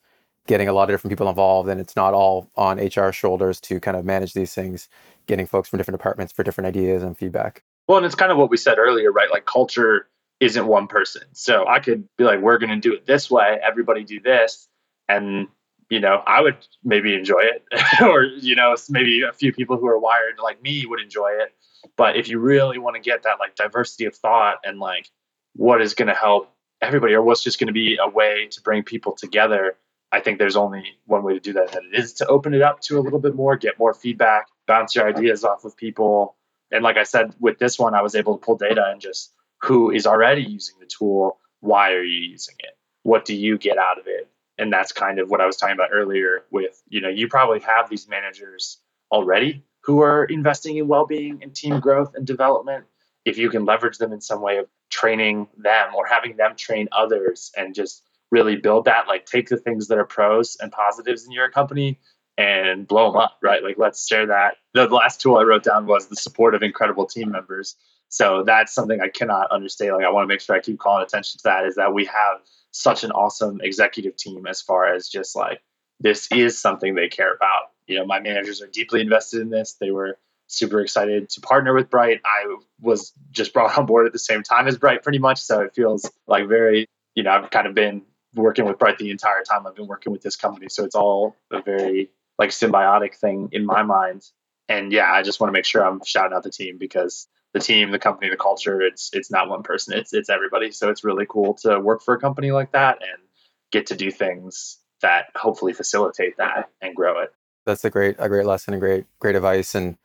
getting 0.47 0.67
a 0.67 0.73
lot 0.73 0.84
of 0.84 0.93
different 0.93 1.12
people 1.12 1.30
involved 1.30 1.69
and 1.69 1.80
it's 1.80 1.95
not 1.95 2.13
all 2.13 2.49
on 2.56 2.80
HR 2.80 3.12
shoulders 3.12 3.60
to 3.62 3.80
kind 3.80 3.95
of 3.95 4.06
manage 4.06 4.34
these 4.34 4.54
things, 4.54 4.89
getting 5.28 5.45
folks 5.45 5.69
from 5.69 5.78
different 5.78 5.97
departments 5.97 6.34
for 6.34 6.43
different 6.43 6.67
ideas 6.67 7.04
and 7.04 7.17
feedback. 7.17 7.63
Well, 7.88 7.97
and 7.97 8.06
it's 8.06 8.15
kind 8.15 8.32
of 8.32 8.38
what 8.38 8.49
we 8.49 8.58
said 8.58 8.78
earlier, 8.80 9.12
right? 9.12 9.30
Like 9.32 9.45
culture 9.45 10.08
isn't 10.39 10.65
one 10.65 10.88
person. 10.88 11.23
So 11.34 11.67
I 11.67 11.80
could 11.80 12.08
be 12.17 12.23
like, 12.23 12.39
we're 12.39 12.58
going 12.58 12.69
to 12.69 12.78
do 12.78 12.93
it 12.93 13.06
this 13.06 13.30
way, 13.30 13.60
everybody 13.62 14.04
do 14.04 14.19
this. 14.19 14.67
And, 15.08 15.47
you 15.89 15.99
know, 15.99 16.21
I 16.25 16.41
would 16.41 16.58
maybe 16.84 17.13
enjoy 17.13 17.41
it. 17.41 17.65
or, 18.02 18.23
you 18.23 18.56
know, 18.56 18.75
maybe 18.89 19.23
a 19.23 19.34
few 19.34 19.52
people 19.52 19.78
who 19.78 19.88
are 19.88 19.99
wired 19.99 20.39
like 20.41 20.62
me 20.62 20.86
would 20.86 21.02
enjoy 21.02 21.32
it. 21.39 21.54
But 21.97 22.15
if 22.15 22.30
you 22.30 22.39
really 22.39 22.78
want 22.78 22.95
to 22.95 23.02
get 23.02 23.23
that 23.23 23.39
like 23.39 23.56
diversity 23.56 24.06
of 24.06 24.15
thought 24.15 24.60
and 24.63 24.80
like 24.80 25.10
what 25.54 25.82
is 25.82 25.93
going 25.93 26.08
to 26.08 26.13
help 26.13 26.54
everybody 26.82 27.13
or 27.13 27.21
what's 27.21 27.43
just 27.43 27.60
going 27.60 27.67
to 27.67 27.73
be 27.73 27.97
a 28.02 28.08
way 28.08 28.47
to 28.52 28.62
bring 28.62 28.84
people 28.84 29.13
together, 29.13 29.75
I 30.12 30.21
think 30.21 30.39
there's 30.39 30.56
only 30.56 30.84
one 31.06 31.23
way 31.23 31.34
to 31.34 31.39
do 31.39 31.54
that, 31.54 31.75
and 31.75 31.93
it 31.93 31.99
is 31.99 32.13
to 32.13 32.28
open 32.28 32.54
it 32.54 32.62
up 32.62 32.82
to 32.82 32.97
a 32.97 33.02
little 33.02 33.19
bit 33.19 33.36
more, 33.36 33.56
get 33.58 33.78
more 33.78 33.93
feedback, 33.93 34.47
bounce 34.67 34.95
your 34.95 35.08
ideas 35.08 35.43
off 35.43 35.65
of 35.65 35.78
people. 35.78 36.36
And 36.71 36.84
like 36.84 36.97
I 36.97 37.04
said, 37.04 37.36
with 37.39 37.60
this 37.60 37.78
one, 37.78 37.93
I 37.93 38.02
was 38.02 38.15
able 38.15 38.38
to 38.38 38.43
pull 38.43 38.58
data 38.58 38.86
and 38.91 38.99
just 38.99 39.34
who 39.62 39.91
is 39.91 40.08
already 40.08 40.41
using 40.41 40.76
the 40.80 40.86
tool, 40.86 41.39
why 41.62 41.91
are 41.91 42.04
you 42.04 42.30
using 42.32 42.56
it? 42.60 42.78
What 43.04 43.26
do 43.26 43.36
you 43.36 43.58
get 43.58 43.78
out 43.78 44.00
of 44.00 44.08
it? 44.08 44.30
And 44.58 44.72
that's 44.72 44.91
kind 44.91 45.19
of 45.19 45.30
what 45.30 45.41
I 45.41 45.45
was 45.45 45.58
talking 45.58 45.76
about 45.76 45.89
earlier 45.93 46.43
with, 46.52 46.82
you 46.89 47.02
know, 47.02 47.10
you 47.10 47.28
probably 47.28 47.60
have 47.62 47.89
these 47.89 48.08
managers 48.08 48.78
already 49.12 49.63
who 49.84 50.02
are 50.02 50.26
investing 50.26 50.78
in 50.78 50.88
well-being 50.88 51.39
and 51.41 51.56
team 51.56 51.80
growth 51.80 52.13
and 52.15 52.28
development. 52.28 52.86
If 53.26 53.38
you 53.38 53.50
can 53.50 53.65
leverage 53.65 53.98
them 53.98 54.12
in 54.12 54.22
some 54.22 54.41
way 54.41 54.58
of 54.58 54.67
training 54.89 55.48
them 55.58 55.95
or 55.95 56.06
having 56.06 56.36
them 56.36 56.56
train 56.56 56.89
others 56.91 57.52
and 57.56 57.74
just 57.74 58.04
really 58.32 58.56
build 58.56 58.86
that 58.86 59.08
like 59.08 59.26
take 59.26 59.50
the 59.50 59.58
things 59.58 59.88
that 59.88 59.98
are 59.98 60.06
pros 60.06 60.58
and 60.60 60.72
positives 60.72 61.26
in 61.26 61.32
your 61.32 61.50
company 61.50 62.00
and 62.38 62.88
blow 62.88 63.12
them 63.12 63.19
up 63.19 63.38
right 63.41 63.63
like 63.63 63.78
let's 63.78 64.08
share 64.08 64.28
that 64.28 64.56
the 64.74 64.86
last 64.88 65.19
tool 65.19 65.38
i 65.38 65.43
wrote 65.43 65.63
down 65.63 65.86
was 65.86 66.08
the 66.08 66.15
support 66.15 66.56
of 66.56 66.63
incredible 66.63 67.06
team 67.06 67.32
members 67.32 67.76
so 68.10 68.43
that's 68.45 68.74
something 68.74 69.00
i 69.02 69.08
cannot 69.08 69.50
understand 69.52 69.95
like 69.95 70.06
i 70.06 70.10
want 70.10 70.24
to 70.24 70.28
make 70.28 70.41
sure 70.41 70.56
i 70.56 70.60
keep 70.60 70.78
calling 70.80 71.04
attention 71.04 71.38
to 71.38 71.43
that 71.43 71.65
is 71.65 71.76
that 71.76 71.93
we 71.93 72.06
have 72.06 72.41
such 72.72 73.04
an 73.04 73.12
awesome 73.12 73.60
executive 73.62 74.15
team 74.15 74.45
as 74.45 74.62
far 74.62 74.93
as 74.93 75.08
just 75.08 75.36
like 75.36 75.62
this 76.00 76.32
is 76.32 76.60
something 76.60 76.95
they 76.95 77.10
care 77.10 77.34
about. 77.34 77.72
You 77.88 77.98
know 77.98 78.06
my 78.06 78.19
managers 78.19 78.62
are 78.62 78.67
deeply 78.67 79.02
invested 79.02 79.41
in 79.41 79.50
this. 79.50 79.74
They 79.80 79.91
were 79.91 80.17
super 80.48 80.82
excited 80.82 81.30
to 81.30 81.41
partner 81.41 81.74
with 81.74 81.89
bright. 81.89 82.22
I 82.26 82.56
was 82.80 83.13
just 83.32 83.54
brought 83.54 83.78
on 83.78 83.86
board 83.86 84.06
at 84.06 84.13
the 84.13 84.19
same 84.19 84.43
time 84.43 84.67
as 84.67 84.78
bright 84.78 85.04
pretty 85.04 85.19
much. 85.19 85.39
So 85.39 85.62
it 85.62 85.74
feels 85.76 86.10
like 86.28 86.48
very 86.48 86.88
you 87.15 87.24
know 87.24 87.32
i've 87.32 87.50
kind 87.50 87.67
of 87.67 87.74
been 87.74 88.04
working 88.36 88.65
with 88.65 88.78
Bright 88.78 89.00
the 89.00 89.10
entire 89.10 89.41
time 89.41 89.65
I've 89.65 89.76
been 89.76 89.88
working 89.88 90.12
with 90.12 90.22
this 90.22 90.36
company. 90.36 90.67
So 90.69 90.86
it's 90.86 90.93
all 90.93 91.36
a 91.52 91.63
very 91.63 92.12
like 92.38 92.52
symbiotic 92.52 93.15
thing 93.15 93.50
in 93.52 93.65
my 93.65 93.82
mind. 93.82 94.24
And 94.67 94.91
yeah, 94.91 95.12
I 95.12 95.24
just 95.24 95.39
want 95.39 95.50
to 95.50 95.52
make 95.52 95.65
sure 95.65 95.84
I'm 95.84 96.00
shouting 96.06 96.38
out 96.38 96.43
the 96.43 96.52
team 96.52 96.78
because 96.78 97.28
the 97.54 97.60
team, 97.60 97.92
the 97.92 98.00
company, 98.00 98.30
the 98.30 98.38
culture, 98.38 98.82
it's 98.82 99.10
it's 99.14 99.32
not 99.32 99.50
one 99.50 99.64
person. 99.64 99.98
It's 99.98 100.14
it's 100.14 100.30
everybody. 100.30 100.72
So 100.72 100.90
it's 100.90 101.04
really 101.04 101.26
cool 101.28 101.56
to 101.62 101.80
work 101.80 102.02
for 102.04 102.14
a 102.14 102.20
company 102.20 102.52
like 102.52 102.72
that 102.74 103.00
and 103.02 103.22
get 103.72 103.88
to 103.88 103.96
do 103.96 104.12
things 104.12 104.78
that 105.02 105.26
hopefully 105.36 105.74
facilitate 105.74 106.38
that 106.38 106.70
and 106.82 106.96
grow 106.96 107.22
it. 107.22 107.32
That's 107.66 107.84
a 107.86 107.90
great 107.90 108.16
a 108.20 108.30
great 108.30 108.46
lesson 108.46 108.74
a 108.74 108.78
great 108.78 109.06
great 109.20 109.36
advice. 109.36 109.74
And 109.76 109.98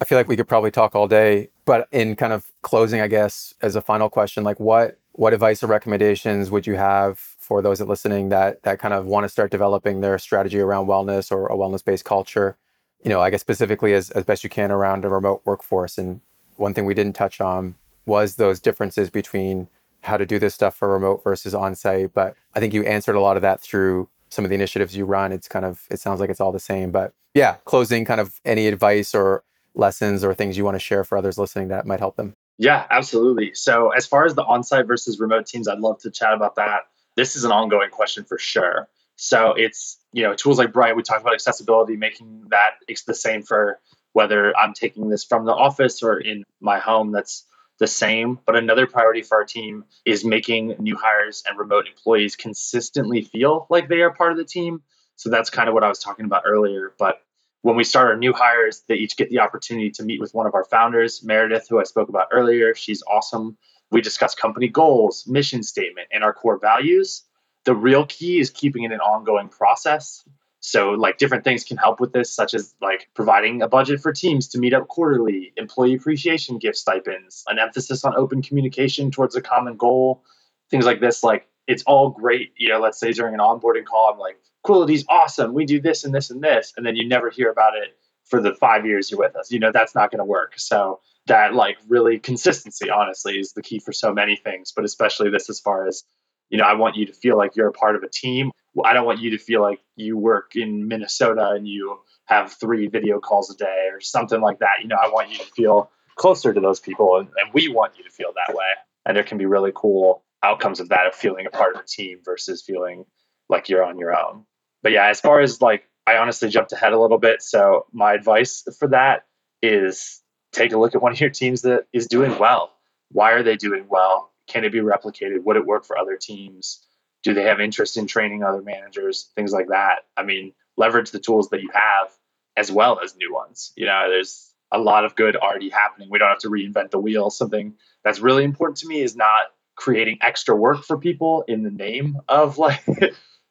I 0.00 0.04
feel 0.04 0.18
like 0.18 0.28
we 0.28 0.36
could 0.36 0.48
probably 0.48 0.70
talk 0.70 0.94
all 0.94 1.06
day, 1.06 1.50
but 1.64 1.88
in 1.92 2.16
kind 2.16 2.32
of 2.32 2.50
closing, 2.62 3.00
I 3.00 3.06
guess, 3.06 3.54
as 3.62 3.76
a 3.76 3.80
final 3.80 4.10
question, 4.10 4.44
like 4.44 4.60
what 4.60 4.98
what 5.12 5.32
advice 5.32 5.62
or 5.62 5.68
recommendations 5.68 6.50
would 6.50 6.66
you 6.66 6.74
have 6.74 7.18
for 7.18 7.62
those 7.62 7.78
that 7.78 7.88
listening 7.88 8.30
that 8.30 8.62
that 8.64 8.78
kind 8.78 8.92
of 8.92 9.06
want 9.06 9.24
to 9.24 9.28
start 9.28 9.50
developing 9.50 10.00
their 10.00 10.18
strategy 10.18 10.58
around 10.58 10.86
wellness 10.86 11.30
or 11.30 11.46
a 11.46 11.56
wellness 11.56 11.84
based 11.84 12.04
culture? 12.04 12.56
You 13.02 13.10
know, 13.10 13.20
I 13.20 13.30
guess 13.30 13.40
specifically 13.40 13.92
as, 13.92 14.10
as 14.10 14.24
best 14.24 14.42
you 14.44 14.50
can 14.50 14.70
around 14.70 15.04
a 15.04 15.08
remote 15.08 15.42
workforce. 15.44 15.98
And 15.98 16.20
one 16.56 16.74
thing 16.74 16.84
we 16.84 16.94
didn't 16.94 17.14
touch 17.14 17.40
on 17.40 17.74
was 18.06 18.36
those 18.36 18.60
differences 18.60 19.10
between 19.10 19.68
how 20.02 20.16
to 20.16 20.26
do 20.26 20.38
this 20.38 20.54
stuff 20.54 20.76
for 20.76 20.88
remote 20.88 21.22
versus 21.24 21.54
on 21.54 21.74
site. 21.74 22.12
But 22.12 22.36
I 22.54 22.60
think 22.60 22.74
you 22.74 22.82
answered 22.84 23.14
a 23.16 23.20
lot 23.20 23.36
of 23.36 23.42
that 23.42 23.60
through 23.60 24.08
some 24.28 24.44
of 24.44 24.50
the 24.50 24.54
initiatives 24.54 24.96
you 24.96 25.04
run. 25.04 25.32
It's 25.32 25.48
kind 25.48 25.64
of, 25.64 25.86
it 25.90 26.00
sounds 26.00 26.20
like 26.20 26.30
it's 26.30 26.40
all 26.40 26.52
the 26.52 26.60
same. 26.60 26.90
But 26.90 27.14
yeah, 27.32 27.56
closing 27.64 28.04
kind 28.04 28.20
of 28.20 28.40
any 28.44 28.66
advice 28.66 29.14
or 29.14 29.42
lessons 29.74 30.22
or 30.22 30.34
things 30.34 30.56
you 30.56 30.64
want 30.64 30.76
to 30.76 30.80
share 30.80 31.04
for 31.04 31.18
others 31.18 31.38
listening 31.38 31.68
that 31.68 31.86
might 31.86 32.00
help 32.00 32.16
them. 32.16 32.34
Yeah, 32.58 32.86
absolutely. 32.90 33.52
So, 33.54 33.90
as 33.90 34.06
far 34.06 34.24
as 34.24 34.34
the 34.34 34.44
on 34.44 34.62
site 34.62 34.86
versus 34.86 35.18
remote 35.18 35.46
teams, 35.46 35.66
I'd 35.66 35.80
love 35.80 36.00
to 36.02 36.10
chat 36.10 36.32
about 36.32 36.54
that. 36.56 36.82
This 37.16 37.34
is 37.34 37.44
an 37.44 37.50
ongoing 37.50 37.90
question 37.90 38.24
for 38.24 38.38
sure. 38.38 38.88
So, 39.16 39.54
it's, 39.56 39.98
you 40.12 40.22
know, 40.22 40.34
tools 40.34 40.58
like 40.58 40.72
Bright, 40.72 40.94
we 40.94 41.02
talked 41.02 41.22
about 41.22 41.34
accessibility, 41.34 41.96
making 41.96 42.44
that 42.50 42.74
it's 42.86 43.02
the 43.04 43.14
same 43.14 43.42
for 43.42 43.80
whether 44.14 44.56
I'm 44.56 44.72
taking 44.72 45.08
this 45.10 45.24
from 45.24 45.44
the 45.44 45.52
office 45.52 46.02
or 46.02 46.18
in 46.18 46.44
my 46.60 46.78
home, 46.78 47.12
that's 47.12 47.46
the 47.78 47.86
same. 47.86 48.38
But 48.46 48.56
another 48.56 48.86
priority 48.86 49.22
for 49.22 49.36
our 49.38 49.44
team 49.44 49.84
is 50.06 50.24
making 50.24 50.76
new 50.78 50.96
hires 50.96 51.42
and 51.46 51.58
remote 51.58 51.86
employees 51.86 52.36
consistently 52.36 53.22
feel 53.22 53.66
like 53.68 53.88
they 53.88 54.00
are 54.00 54.14
part 54.14 54.32
of 54.32 54.38
the 54.38 54.44
team. 54.44 54.82
So, 55.16 55.30
that's 55.30 55.50
kind 55.50 55.68
of 55.68 55.74
what 55.74 55.84
I 55.84 55.88
was 55.88 55.98
talking 55.98 56.24
about 56.24 56.44
earlier. 56.46 56.94
But 56.98 57.20
when 57.62 57.76
we 57.76 57.84
start 57.84 58.08
our 58.08 58.16
new 58.16 58.32
hires, 58.32 58.82
they 58.88 58.96
each 58.96 59.16
get 59.16 59.30
the 59.30 59.40
opportunity 59.40 59.90
to 59.92 60.02
meet 60.04 60.20
with 60.20 60.34
one 60.34 60.46
of 60.46 60.54
our 60.54 60.64
founders, 60.64 61.22
Meredith, 61.24 61.66
who 61.68 61.80
I 61.80 61.84
spoke 61.84 62.08
about 62.08 62.28
earlier. 62.32 62.74
She's 62.74 63.02
awesome. 63.10 63.56
We 63.90 64.00
discuss 64.00 64.34
company 64.34 64.68
goals, 64.68 65.26
mission 65.26 65.62
statement, 65.62 66.08
and 66.12 66.22
our 66.22 66.32
core 66.32 66.58
values. 66.58 67.22
The 67.64 67.74
real 67.74 68.06
key 68.06 68.38
is 68.38 68.50
keeping 68.50 68.84
it 68.84 68.92
an 68.92 69.00
ongoing 69.00 69.48
process. 69.48 70.22
So, 70.66 70.92
like 70.92 71.18
different 71.18 71.44
things 71.44 71.62
can 71.62 71.76
help 71.76 72.00
with 72.00 72.14
this, 72.14 72.32
such 72.32 72.54
as 72.54 72.74
like 72.80 73.10
providing 73.14 73.60
a 73.60 73.68
budget 73.68 74.00
for 74.00 74.14
teams 74.14 74.48
to 74.48 74.58
meet 74.58 74.72
up 74.72 74.88
quarterly, 74.88 75.52
employee 75.58 75.94
appreciation 75.94 76.56
gift 76.56 76.78
stipends, 76.78 77.44
an 77.48 77.58
emphasis 77.58 78.02
on 78.02 78.16
open 78.16 78.40
communication 78.40 79.10
towards 79.10 79.36
a 79.36 79.42
common 79.42 79.76
goal, 79.76 80.24
things 80.70 80.86
like 80.86 81.00
this. 81.00 81.22
Like 81.22 81.46
it's 81.66 81.82
all 81.82 82.08
great. 82.08 82.54
You 82.56 82.70
know, 82.70 82.80
let's 82.80 82.98
say 82.98 83.12
during 83.12 83.34
an 83.34 83.40
onboarding 83.40 83.84
call, 83.84 84.10
I'm 84.10 84.18
like, 84.18 84.38
Quility's 84.62 85.04
awesome. 85.06 85.52
We 85.52 85.66
do 85.66 85.82
this 85.82 86.02
and 86.02 86.14
this 86.14 86.30
and 86.30 86.42
this. 86.42 86.72
And 86.78 86.86
then 86.86 86.96
you 86.96 87.06
never 87.06 87.28
hear 87.28 87.50
about 87.50 87.76
it 87.76 87.94
for 88.24 88.40
the 88.40 88.54
five 88.54 88.86
years 88.86 89.10
you're 89.10 89.20
with 89.20 89.36
us. 89.36 89.52
You 89.52 89.58
know, 89.58 89.70
that's 89.70 89.94
not 89.94 90.10
going 90.10 90.20
to 90.20 90.24
work. 90.24 90.54
So 90.56 91.00
that 91.26 91.52
like 91.52 91.76
really 91.88 92.18
consistency, 92.18 92.88
honestly, 92.88 93.38
is 93.38 93.52
the 93.52 93.60
key 93.60 93.80
for 93.80 93.92
so 93.92 94.14
many 94.14 94.36
things, 94.36 94.72
but 94.74 94.86
especially 94.86 95.28
this 95.28 95.50
as 95.50 95.60
far 95.60 95.86
as, 95.86 96.04
you 96.50 96.58
know, 96.58 96.64
I 96.64 96.74
want 96.74 96.96
you 96.96 97.06
to 97.06 97.12
feel 97.12 97.36
like 97.36 97.56
you're 97.56 97.68
a 97.68 97.72
part 97.72 97.96
of 97.96 98.02
a 98.02 98.08
team. 98.08 98.50
I 98.84 98.92
don't 98.92 99.06
want 99.06 99.20
you 99.20 99.30
to 99.30 99.38
feel 99.38 99.62
like 99.62 99.80
you 99.96 100.16
work 100.16 100.56
in 100.56 100.88
Minnesota 100.88 101.50
and 101.50 101.66
you 101.66 101.98
have 102.26 102.52
three 102.52 102.88
video 102.88 103.20
calls 103.20 103.50
a 103.50 103.56
day 103.56 103.88
or 103.92 104.00
something 104.00 104.40
like 104.40 104.58
that. 104.58 104.82
You 104.82 104.88
know, 104.88 104.96
I 105.00 105.08
want 105.08 105.30
you 105.30 105.38
to 105.38 105.44
feel 105.44 105.90
closer 106.16 106.52
to 106.52 106.60
those 106.60 106.80
people 106.80 107.16
and, 107.18 107.28
and 107.28 107.52
we 107.52 107.68
want 107.68 107.98
you 107.98 108.04
to 108.04 108.10
feel 108.10 108.32
that 108.34 108.54
way. 108.54 108.66
And 109.06 109.16
there 109.16 109.24
can 109.24 109.38
be 109.38 109.46
really 109.46 109.72
cool 109.74 110.24
outcomes 110.42 110.80
of 110.80 110.90
that 110.90 111.06
of 111.06 111.14
feeling 111.14 111.46
a 111.46 111.50
part 111.50 111.74
of 111.74 111.80
a 111.80 111.86
team 111.86 112.18
versus 112.24 112.62
feeling 112.62 113.04
like 113.48 113.68
you're 113.68 113.84
on 113.84 113.98
your 113.98 114.16
own. 114.16 114.44
But 114.82 114.92
yeah, 114.92 115.08
as 115.08 115.20
far 115.20 115.40
as 115.40 115.60
like 115.60 115.88
I 116.06 116.18
honestly 116.18 116.48
jumped 116.48 116.72
ahead 116.72 116.92
a 116.92 117.00
little 117.00 117.18
bit. 117.18 117.42
So 117.42 117.86
my 117.92 118.12
advice 118.12 118.64
for 118.78 118.88
that 118.88 119.24
is 119.62 120.20
take 120.52 120.72
a 120.72 120.78
look 120.78 120.94
at 120.94 121.02
one 121.02 121.12
of 121.12 121.20
your 121.20 121.30
teams 121.30 121.62
that 121.62 121.86
is 121.92 122.06
doing 122.06 122.38
well. 122.38 122.72
Why 123.10 123.32
are 123.32 123.42
they 123.42 123.56
doing 123.56 123.86
well? 123.88 124.30
Can 124.46 124.64
it 124.64 124.72
be 124.72 124.80
replicated? 124.80 125.42
Would 125.44 125.56
it 125.56 125.66
work 125.66 125.84
for 125.84 125.98
other 125.98 126.16
teams? 126.16 126.84
Do 127.22 127.34
they 127.34 127.44
have 127.44 127.60
interest 127.60 127.96
in 127.96 128.06
training 128.06 128.42
other 128.42 128.62
managers? 128.62 129.30
Things 129.34 129.52
like 129.52 129.68
that. 129.68 130.00
I 130.16 130.24
mean, 130.24 130.52
leverage 130.76 131.10
the 131.10 131.18
tools 131.18 131.48
that 131.50 131.62
you 131.62 131.70
have 131.72 132.08
as 132.56 132.70
well 132.70 133.00
as 133.02 133.16
new 133.16 133.32
ones. 133.32 133.72
You 133.76 133.86
know, 133.86 134.06
there's 134.08 134.52
a 134.70 134.78
lot 134.78 135.04
of 135.04 135.14
good 135.14 135.36
already 135.36 135.70
happening. 135.70 136.10
We 136.10 136.18
don't 136.18 136.28
have 136.28 136.40
to 136.40 136.50
reinvent 136.50 136.90
the 136.90 136.98
wheel. 136.98 137.30
Something 137.30 137.74
that's 138.02 138.20
really 138.20 138.44
important 138.44 138.78
to 138.78 138.88
me 138.88 139.00
is 139.00 139.16
not 139.16 139.44
creating 139.76 140.18
extra 140.20 140.54
work 140.54 140.84
for 140.84 140.98
people 140.98 141.44
in 141.48 141.62
the 141.62 141.70
name 141.70 142.18
of 142.28 142.58
like 142.66 142.84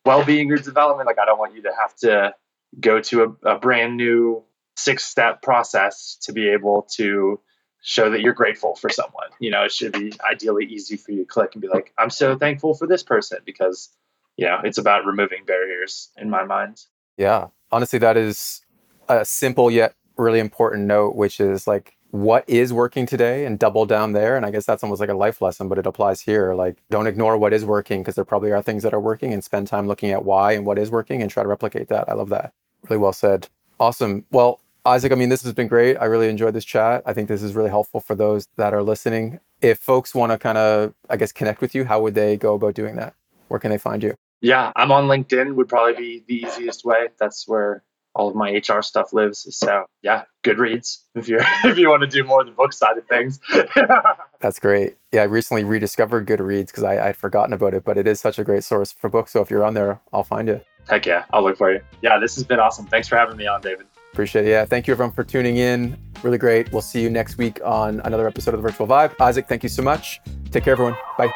well-being 0.06 0.52
or 0.52 0.58
development. 0.58 1.08
Like 1.08 1.20
I 1.20 1.26
don't 1.26 1.40
want 1.40 1.56
you 1.56 1.64
to 1.64 1.72
have 1.80 1.96
to 1.98 2.34
go 2.80 3.00
to 3.00 3.38
a, 3.44 3.56
a 3.56 3.60
brand 3.60 3.98
new 3.98 4.44
six-step 4.76 5.42
process 5.42 6.18
to 6.24 6.34
be 6.34 6.50
able 6.50 6.88
to 6.96 7.40
show 7.84 8.10
that 8.10 8.22
you're 8.22 8.34
grateful 8.34 8.76
for 8.76 8.90
someone. 8.90 9.28
You 9.40 9.52
know, 9.52 9.64
it 9.64 9.72
should 9.72 9.92
be 9.92 10.14
ideally 10.28 10.66
easy 10.66 10.96
for 10.96 11.12
you 11.12 11.20
to 11.20 11.26
click 11.26 11.52
and 11.54 11.62
be 11.62 11.68
like, 11.68 11.94
I'm 11.98 12.10
so 12.10 12.38
thankful 12.38 12.74
for 12.74 12.88
this 12.88 13.04
person 13.04 13.40
because, 13.46 13.90
you 14.38 14.46
know, 14.46 14.60
it's 14.64 14.78
about 14.78 15.06
removing 15.06 15.44
barriers 15.46 16.10
in 16.18 16.30
my 16.30 16.46
mind. 16.46 16.86
Yeah. 17.18 17.48
Honestly, 17.72 18.00
that 18.00 18.16
is 18.16 18.62
a 19.10 19.26
simple 19.26 19.70
yet 19.70 19.96
really 20.18 20.40
important 20.40 20.86
note, 20.86 21.16
which 21.16 21.42
is 21.42 21.68
like 21.68 21.98
what 22.12 22.48
is 22.48 22.72
working 22.72 23.06
today 23.06 23.46
and 23.46 23.60
double 23.60 23.86
down 23.86 24.14
there. 24.14 24.38
And 24.38 24.46
I 24.46 24.52
guess 24.52 24.66
that's 24.66 24.84
almost 24.84 25.02
like 25.02 25.10
a 25.10 25.14
life 25.14 25.42
lesson, 25.42 25.68
but 25.68 25.78
it 25.78 25.86
applies 25.86 26.22
here. 26.22 26.54
Like, 26.54 26.78
don't 26.90 27.08
ignore 27.08 27.38
what 27.38 27.52
is 27.52 27.66
working 27.66 28.02
because 28.02 28.16
there 28.16 28.24
probably 28.24 28.54
are 28.54 28.62
things 28.62 28.84
that 28.84 28.94
are 28.94 29.00
working 29.00 29.34
and 29.34 29.44
spend 29.44 29.68
time 29.68 29.88
looking 29.88 30.12
at 30.12 30.24
why 30.24 30.54
and 30.54 30.66
what 30.66 30.80
is 30.80 30.90
working 30.90 31.22
and 31.22 31.30
try 31.30 31.44
to 31.44 31.50
replicate 31.50 31.90
that. 31.90 32.08
I 32.08 32.14
love 32.14 32.30
that. 32.30 32.54
Really 32.84 33.02
well 33.02 33.14
said. 33.14 33.50
Awesome. 33.80 34.24
Well, 34.32 34.62
Isaac, 34.86 35.14
I 35.14 35.16
mean, 35.16 35.30
this 35.30 35.44
has 35.44 35.54
been 35.54 35.68
great. 35.68 35.96
I 35.96 36.06
really 36.06 36.28
enjoyed 36.28 36.54
this 36.54 36.66
chat. 36.66 37.04
I 37.06 37.14
think 37.14 37.30
this 37.30 37.42
is 37.42 37.56
really 37.56 37.70
helpful 37.70 38.02
for 38.02 38.16
those 38.16 38.48
that 38.58 38.74
are 38.74 38.84
listening. 38.84 39.40
If 39.62 39.80
folks 39.80 40.14
want 40.14 40.34
to 40.34 40.38
kind 40.38 40.58
of, 40.58 40.94
I 41.10 41.16
guess, 41.16 41.32
connect 41.32 41.62
with 41.62 41.74
you, 41.74 41.86
how 41.86 42.02
would 42.02 42.16
they 42.16 42.36
go 42.36 42.56
about 42.56 42.74
doing 42.74 42.98
that? 42.98 43.14
Where 43.48 43.62
can 43.62 43.72
they 43.72 43.78
find 43.78 44.04
you? 44.04 44.16
Yeah, 44.42 44.74
I'm 44.76 44.92
on 44.92 45.06
LinkedIn, 45.06 45.56
would 45.56 45.70
probably 45.70 45.94
be 45.94 46.24
the 46.28 46.48
easiest 46.48 46.84
way. 46.84 47.08
That's 47.18 47.48
where 47.48 47.82
all 48.14 48.28
of 48.28 48.36
my 48.36 48.52
HR 48.52 48.82
stuff 48.82 49.14
lives. 49.14 49.48
So 49.56 49.86
yeah, 50.02 50.24
Goodreads 50.44 51.00
if 51.16 51.28
you 51.30 51.40
if 51.64 51.78
you 51.78 51.90
want 51.90 52.02
to 52.02 52.08
do 52.08 52.24
more 52.24 52.42
of 52.42 52.48
the 52.48 52.52
book 52.52 52.74
side 52.74 52.98
of 52.98 53.08
things. 53.08 53.40
That's 54.42 54.60
great. 54.60 54.98
Yeah, 55.14 55.22
I 55.22 55.26
recently 55.26 55.64
rediscovered 55.64 56.28
Goodreads 56.28 56.68
because 56.68 56.84
I 56.84 56.96
had 56.96 57.16
forgotten 57.16 57.54
about 57.54 57.74
it, 57.74 57.84
but 57.84 57.98
it 57.98 58.06
is 58.06 58.20
such 58.20 58.38
a 58.38 58.44
great 58.44 58.64
source 58.64 58.92
for 58.92 59.10
books. 59.10 59.32
So 59.32 59.42
if 59.42 59.50
you're 59.50 59.64
on 59.64 59.74
there, 59.74 60.02
I'll 60.12 60.24
find 60.24 60.48
you. 60.48 60.62
Heck 60.90 61.06
yeah, 61.06 61.24
I'll 61.32 61.44
look 61.44 61.58
for 61.58 61.72
you. 61.72 61.80
Yeah, 62.02 62.20
this 62.20 62.36
has 62.36 62.44
been 62.44 62.60
awesome. 62.60 62.86
Thanks 62.86 63.08
for 63.08 63.16
having 63.16 63.38
me 63.38 63.48
on, 63.48 63.62
David. 63.62 63.88
Appreciate 64.14 64.46
it. 64.46 64.50
Yeah, 64.50 64.64
thank 64.66 64.86
you 64.86 64.94
everyone 64.94 65.12
for 65.12 65.24
tuning 65.24 65.58
in. 65.58 65.98
Really 66.22 66.38
great. 66.38 66.72
We'll 66.72 66.84
see 66.84 67.02
you 67.02 67.10
next 67.10 67.40
week 67.40 67.60
on 67.66 68.00
another 68.02 68.28
episode 68.28 68.54
of 68.54 68.62
the 68.62 68.70
Virtual 68.70 68.88
Vibe. 68.88 69.20
Isaac, 69.20 69.48
thank 69.48 69.64
you 69.64 69.70
so 69.70 69.82
much. 69.82 70.22
Take 70.52 70.64
care, 70.64 70.74
everyone. 70.74 70.96
Bye. 71.18 71.34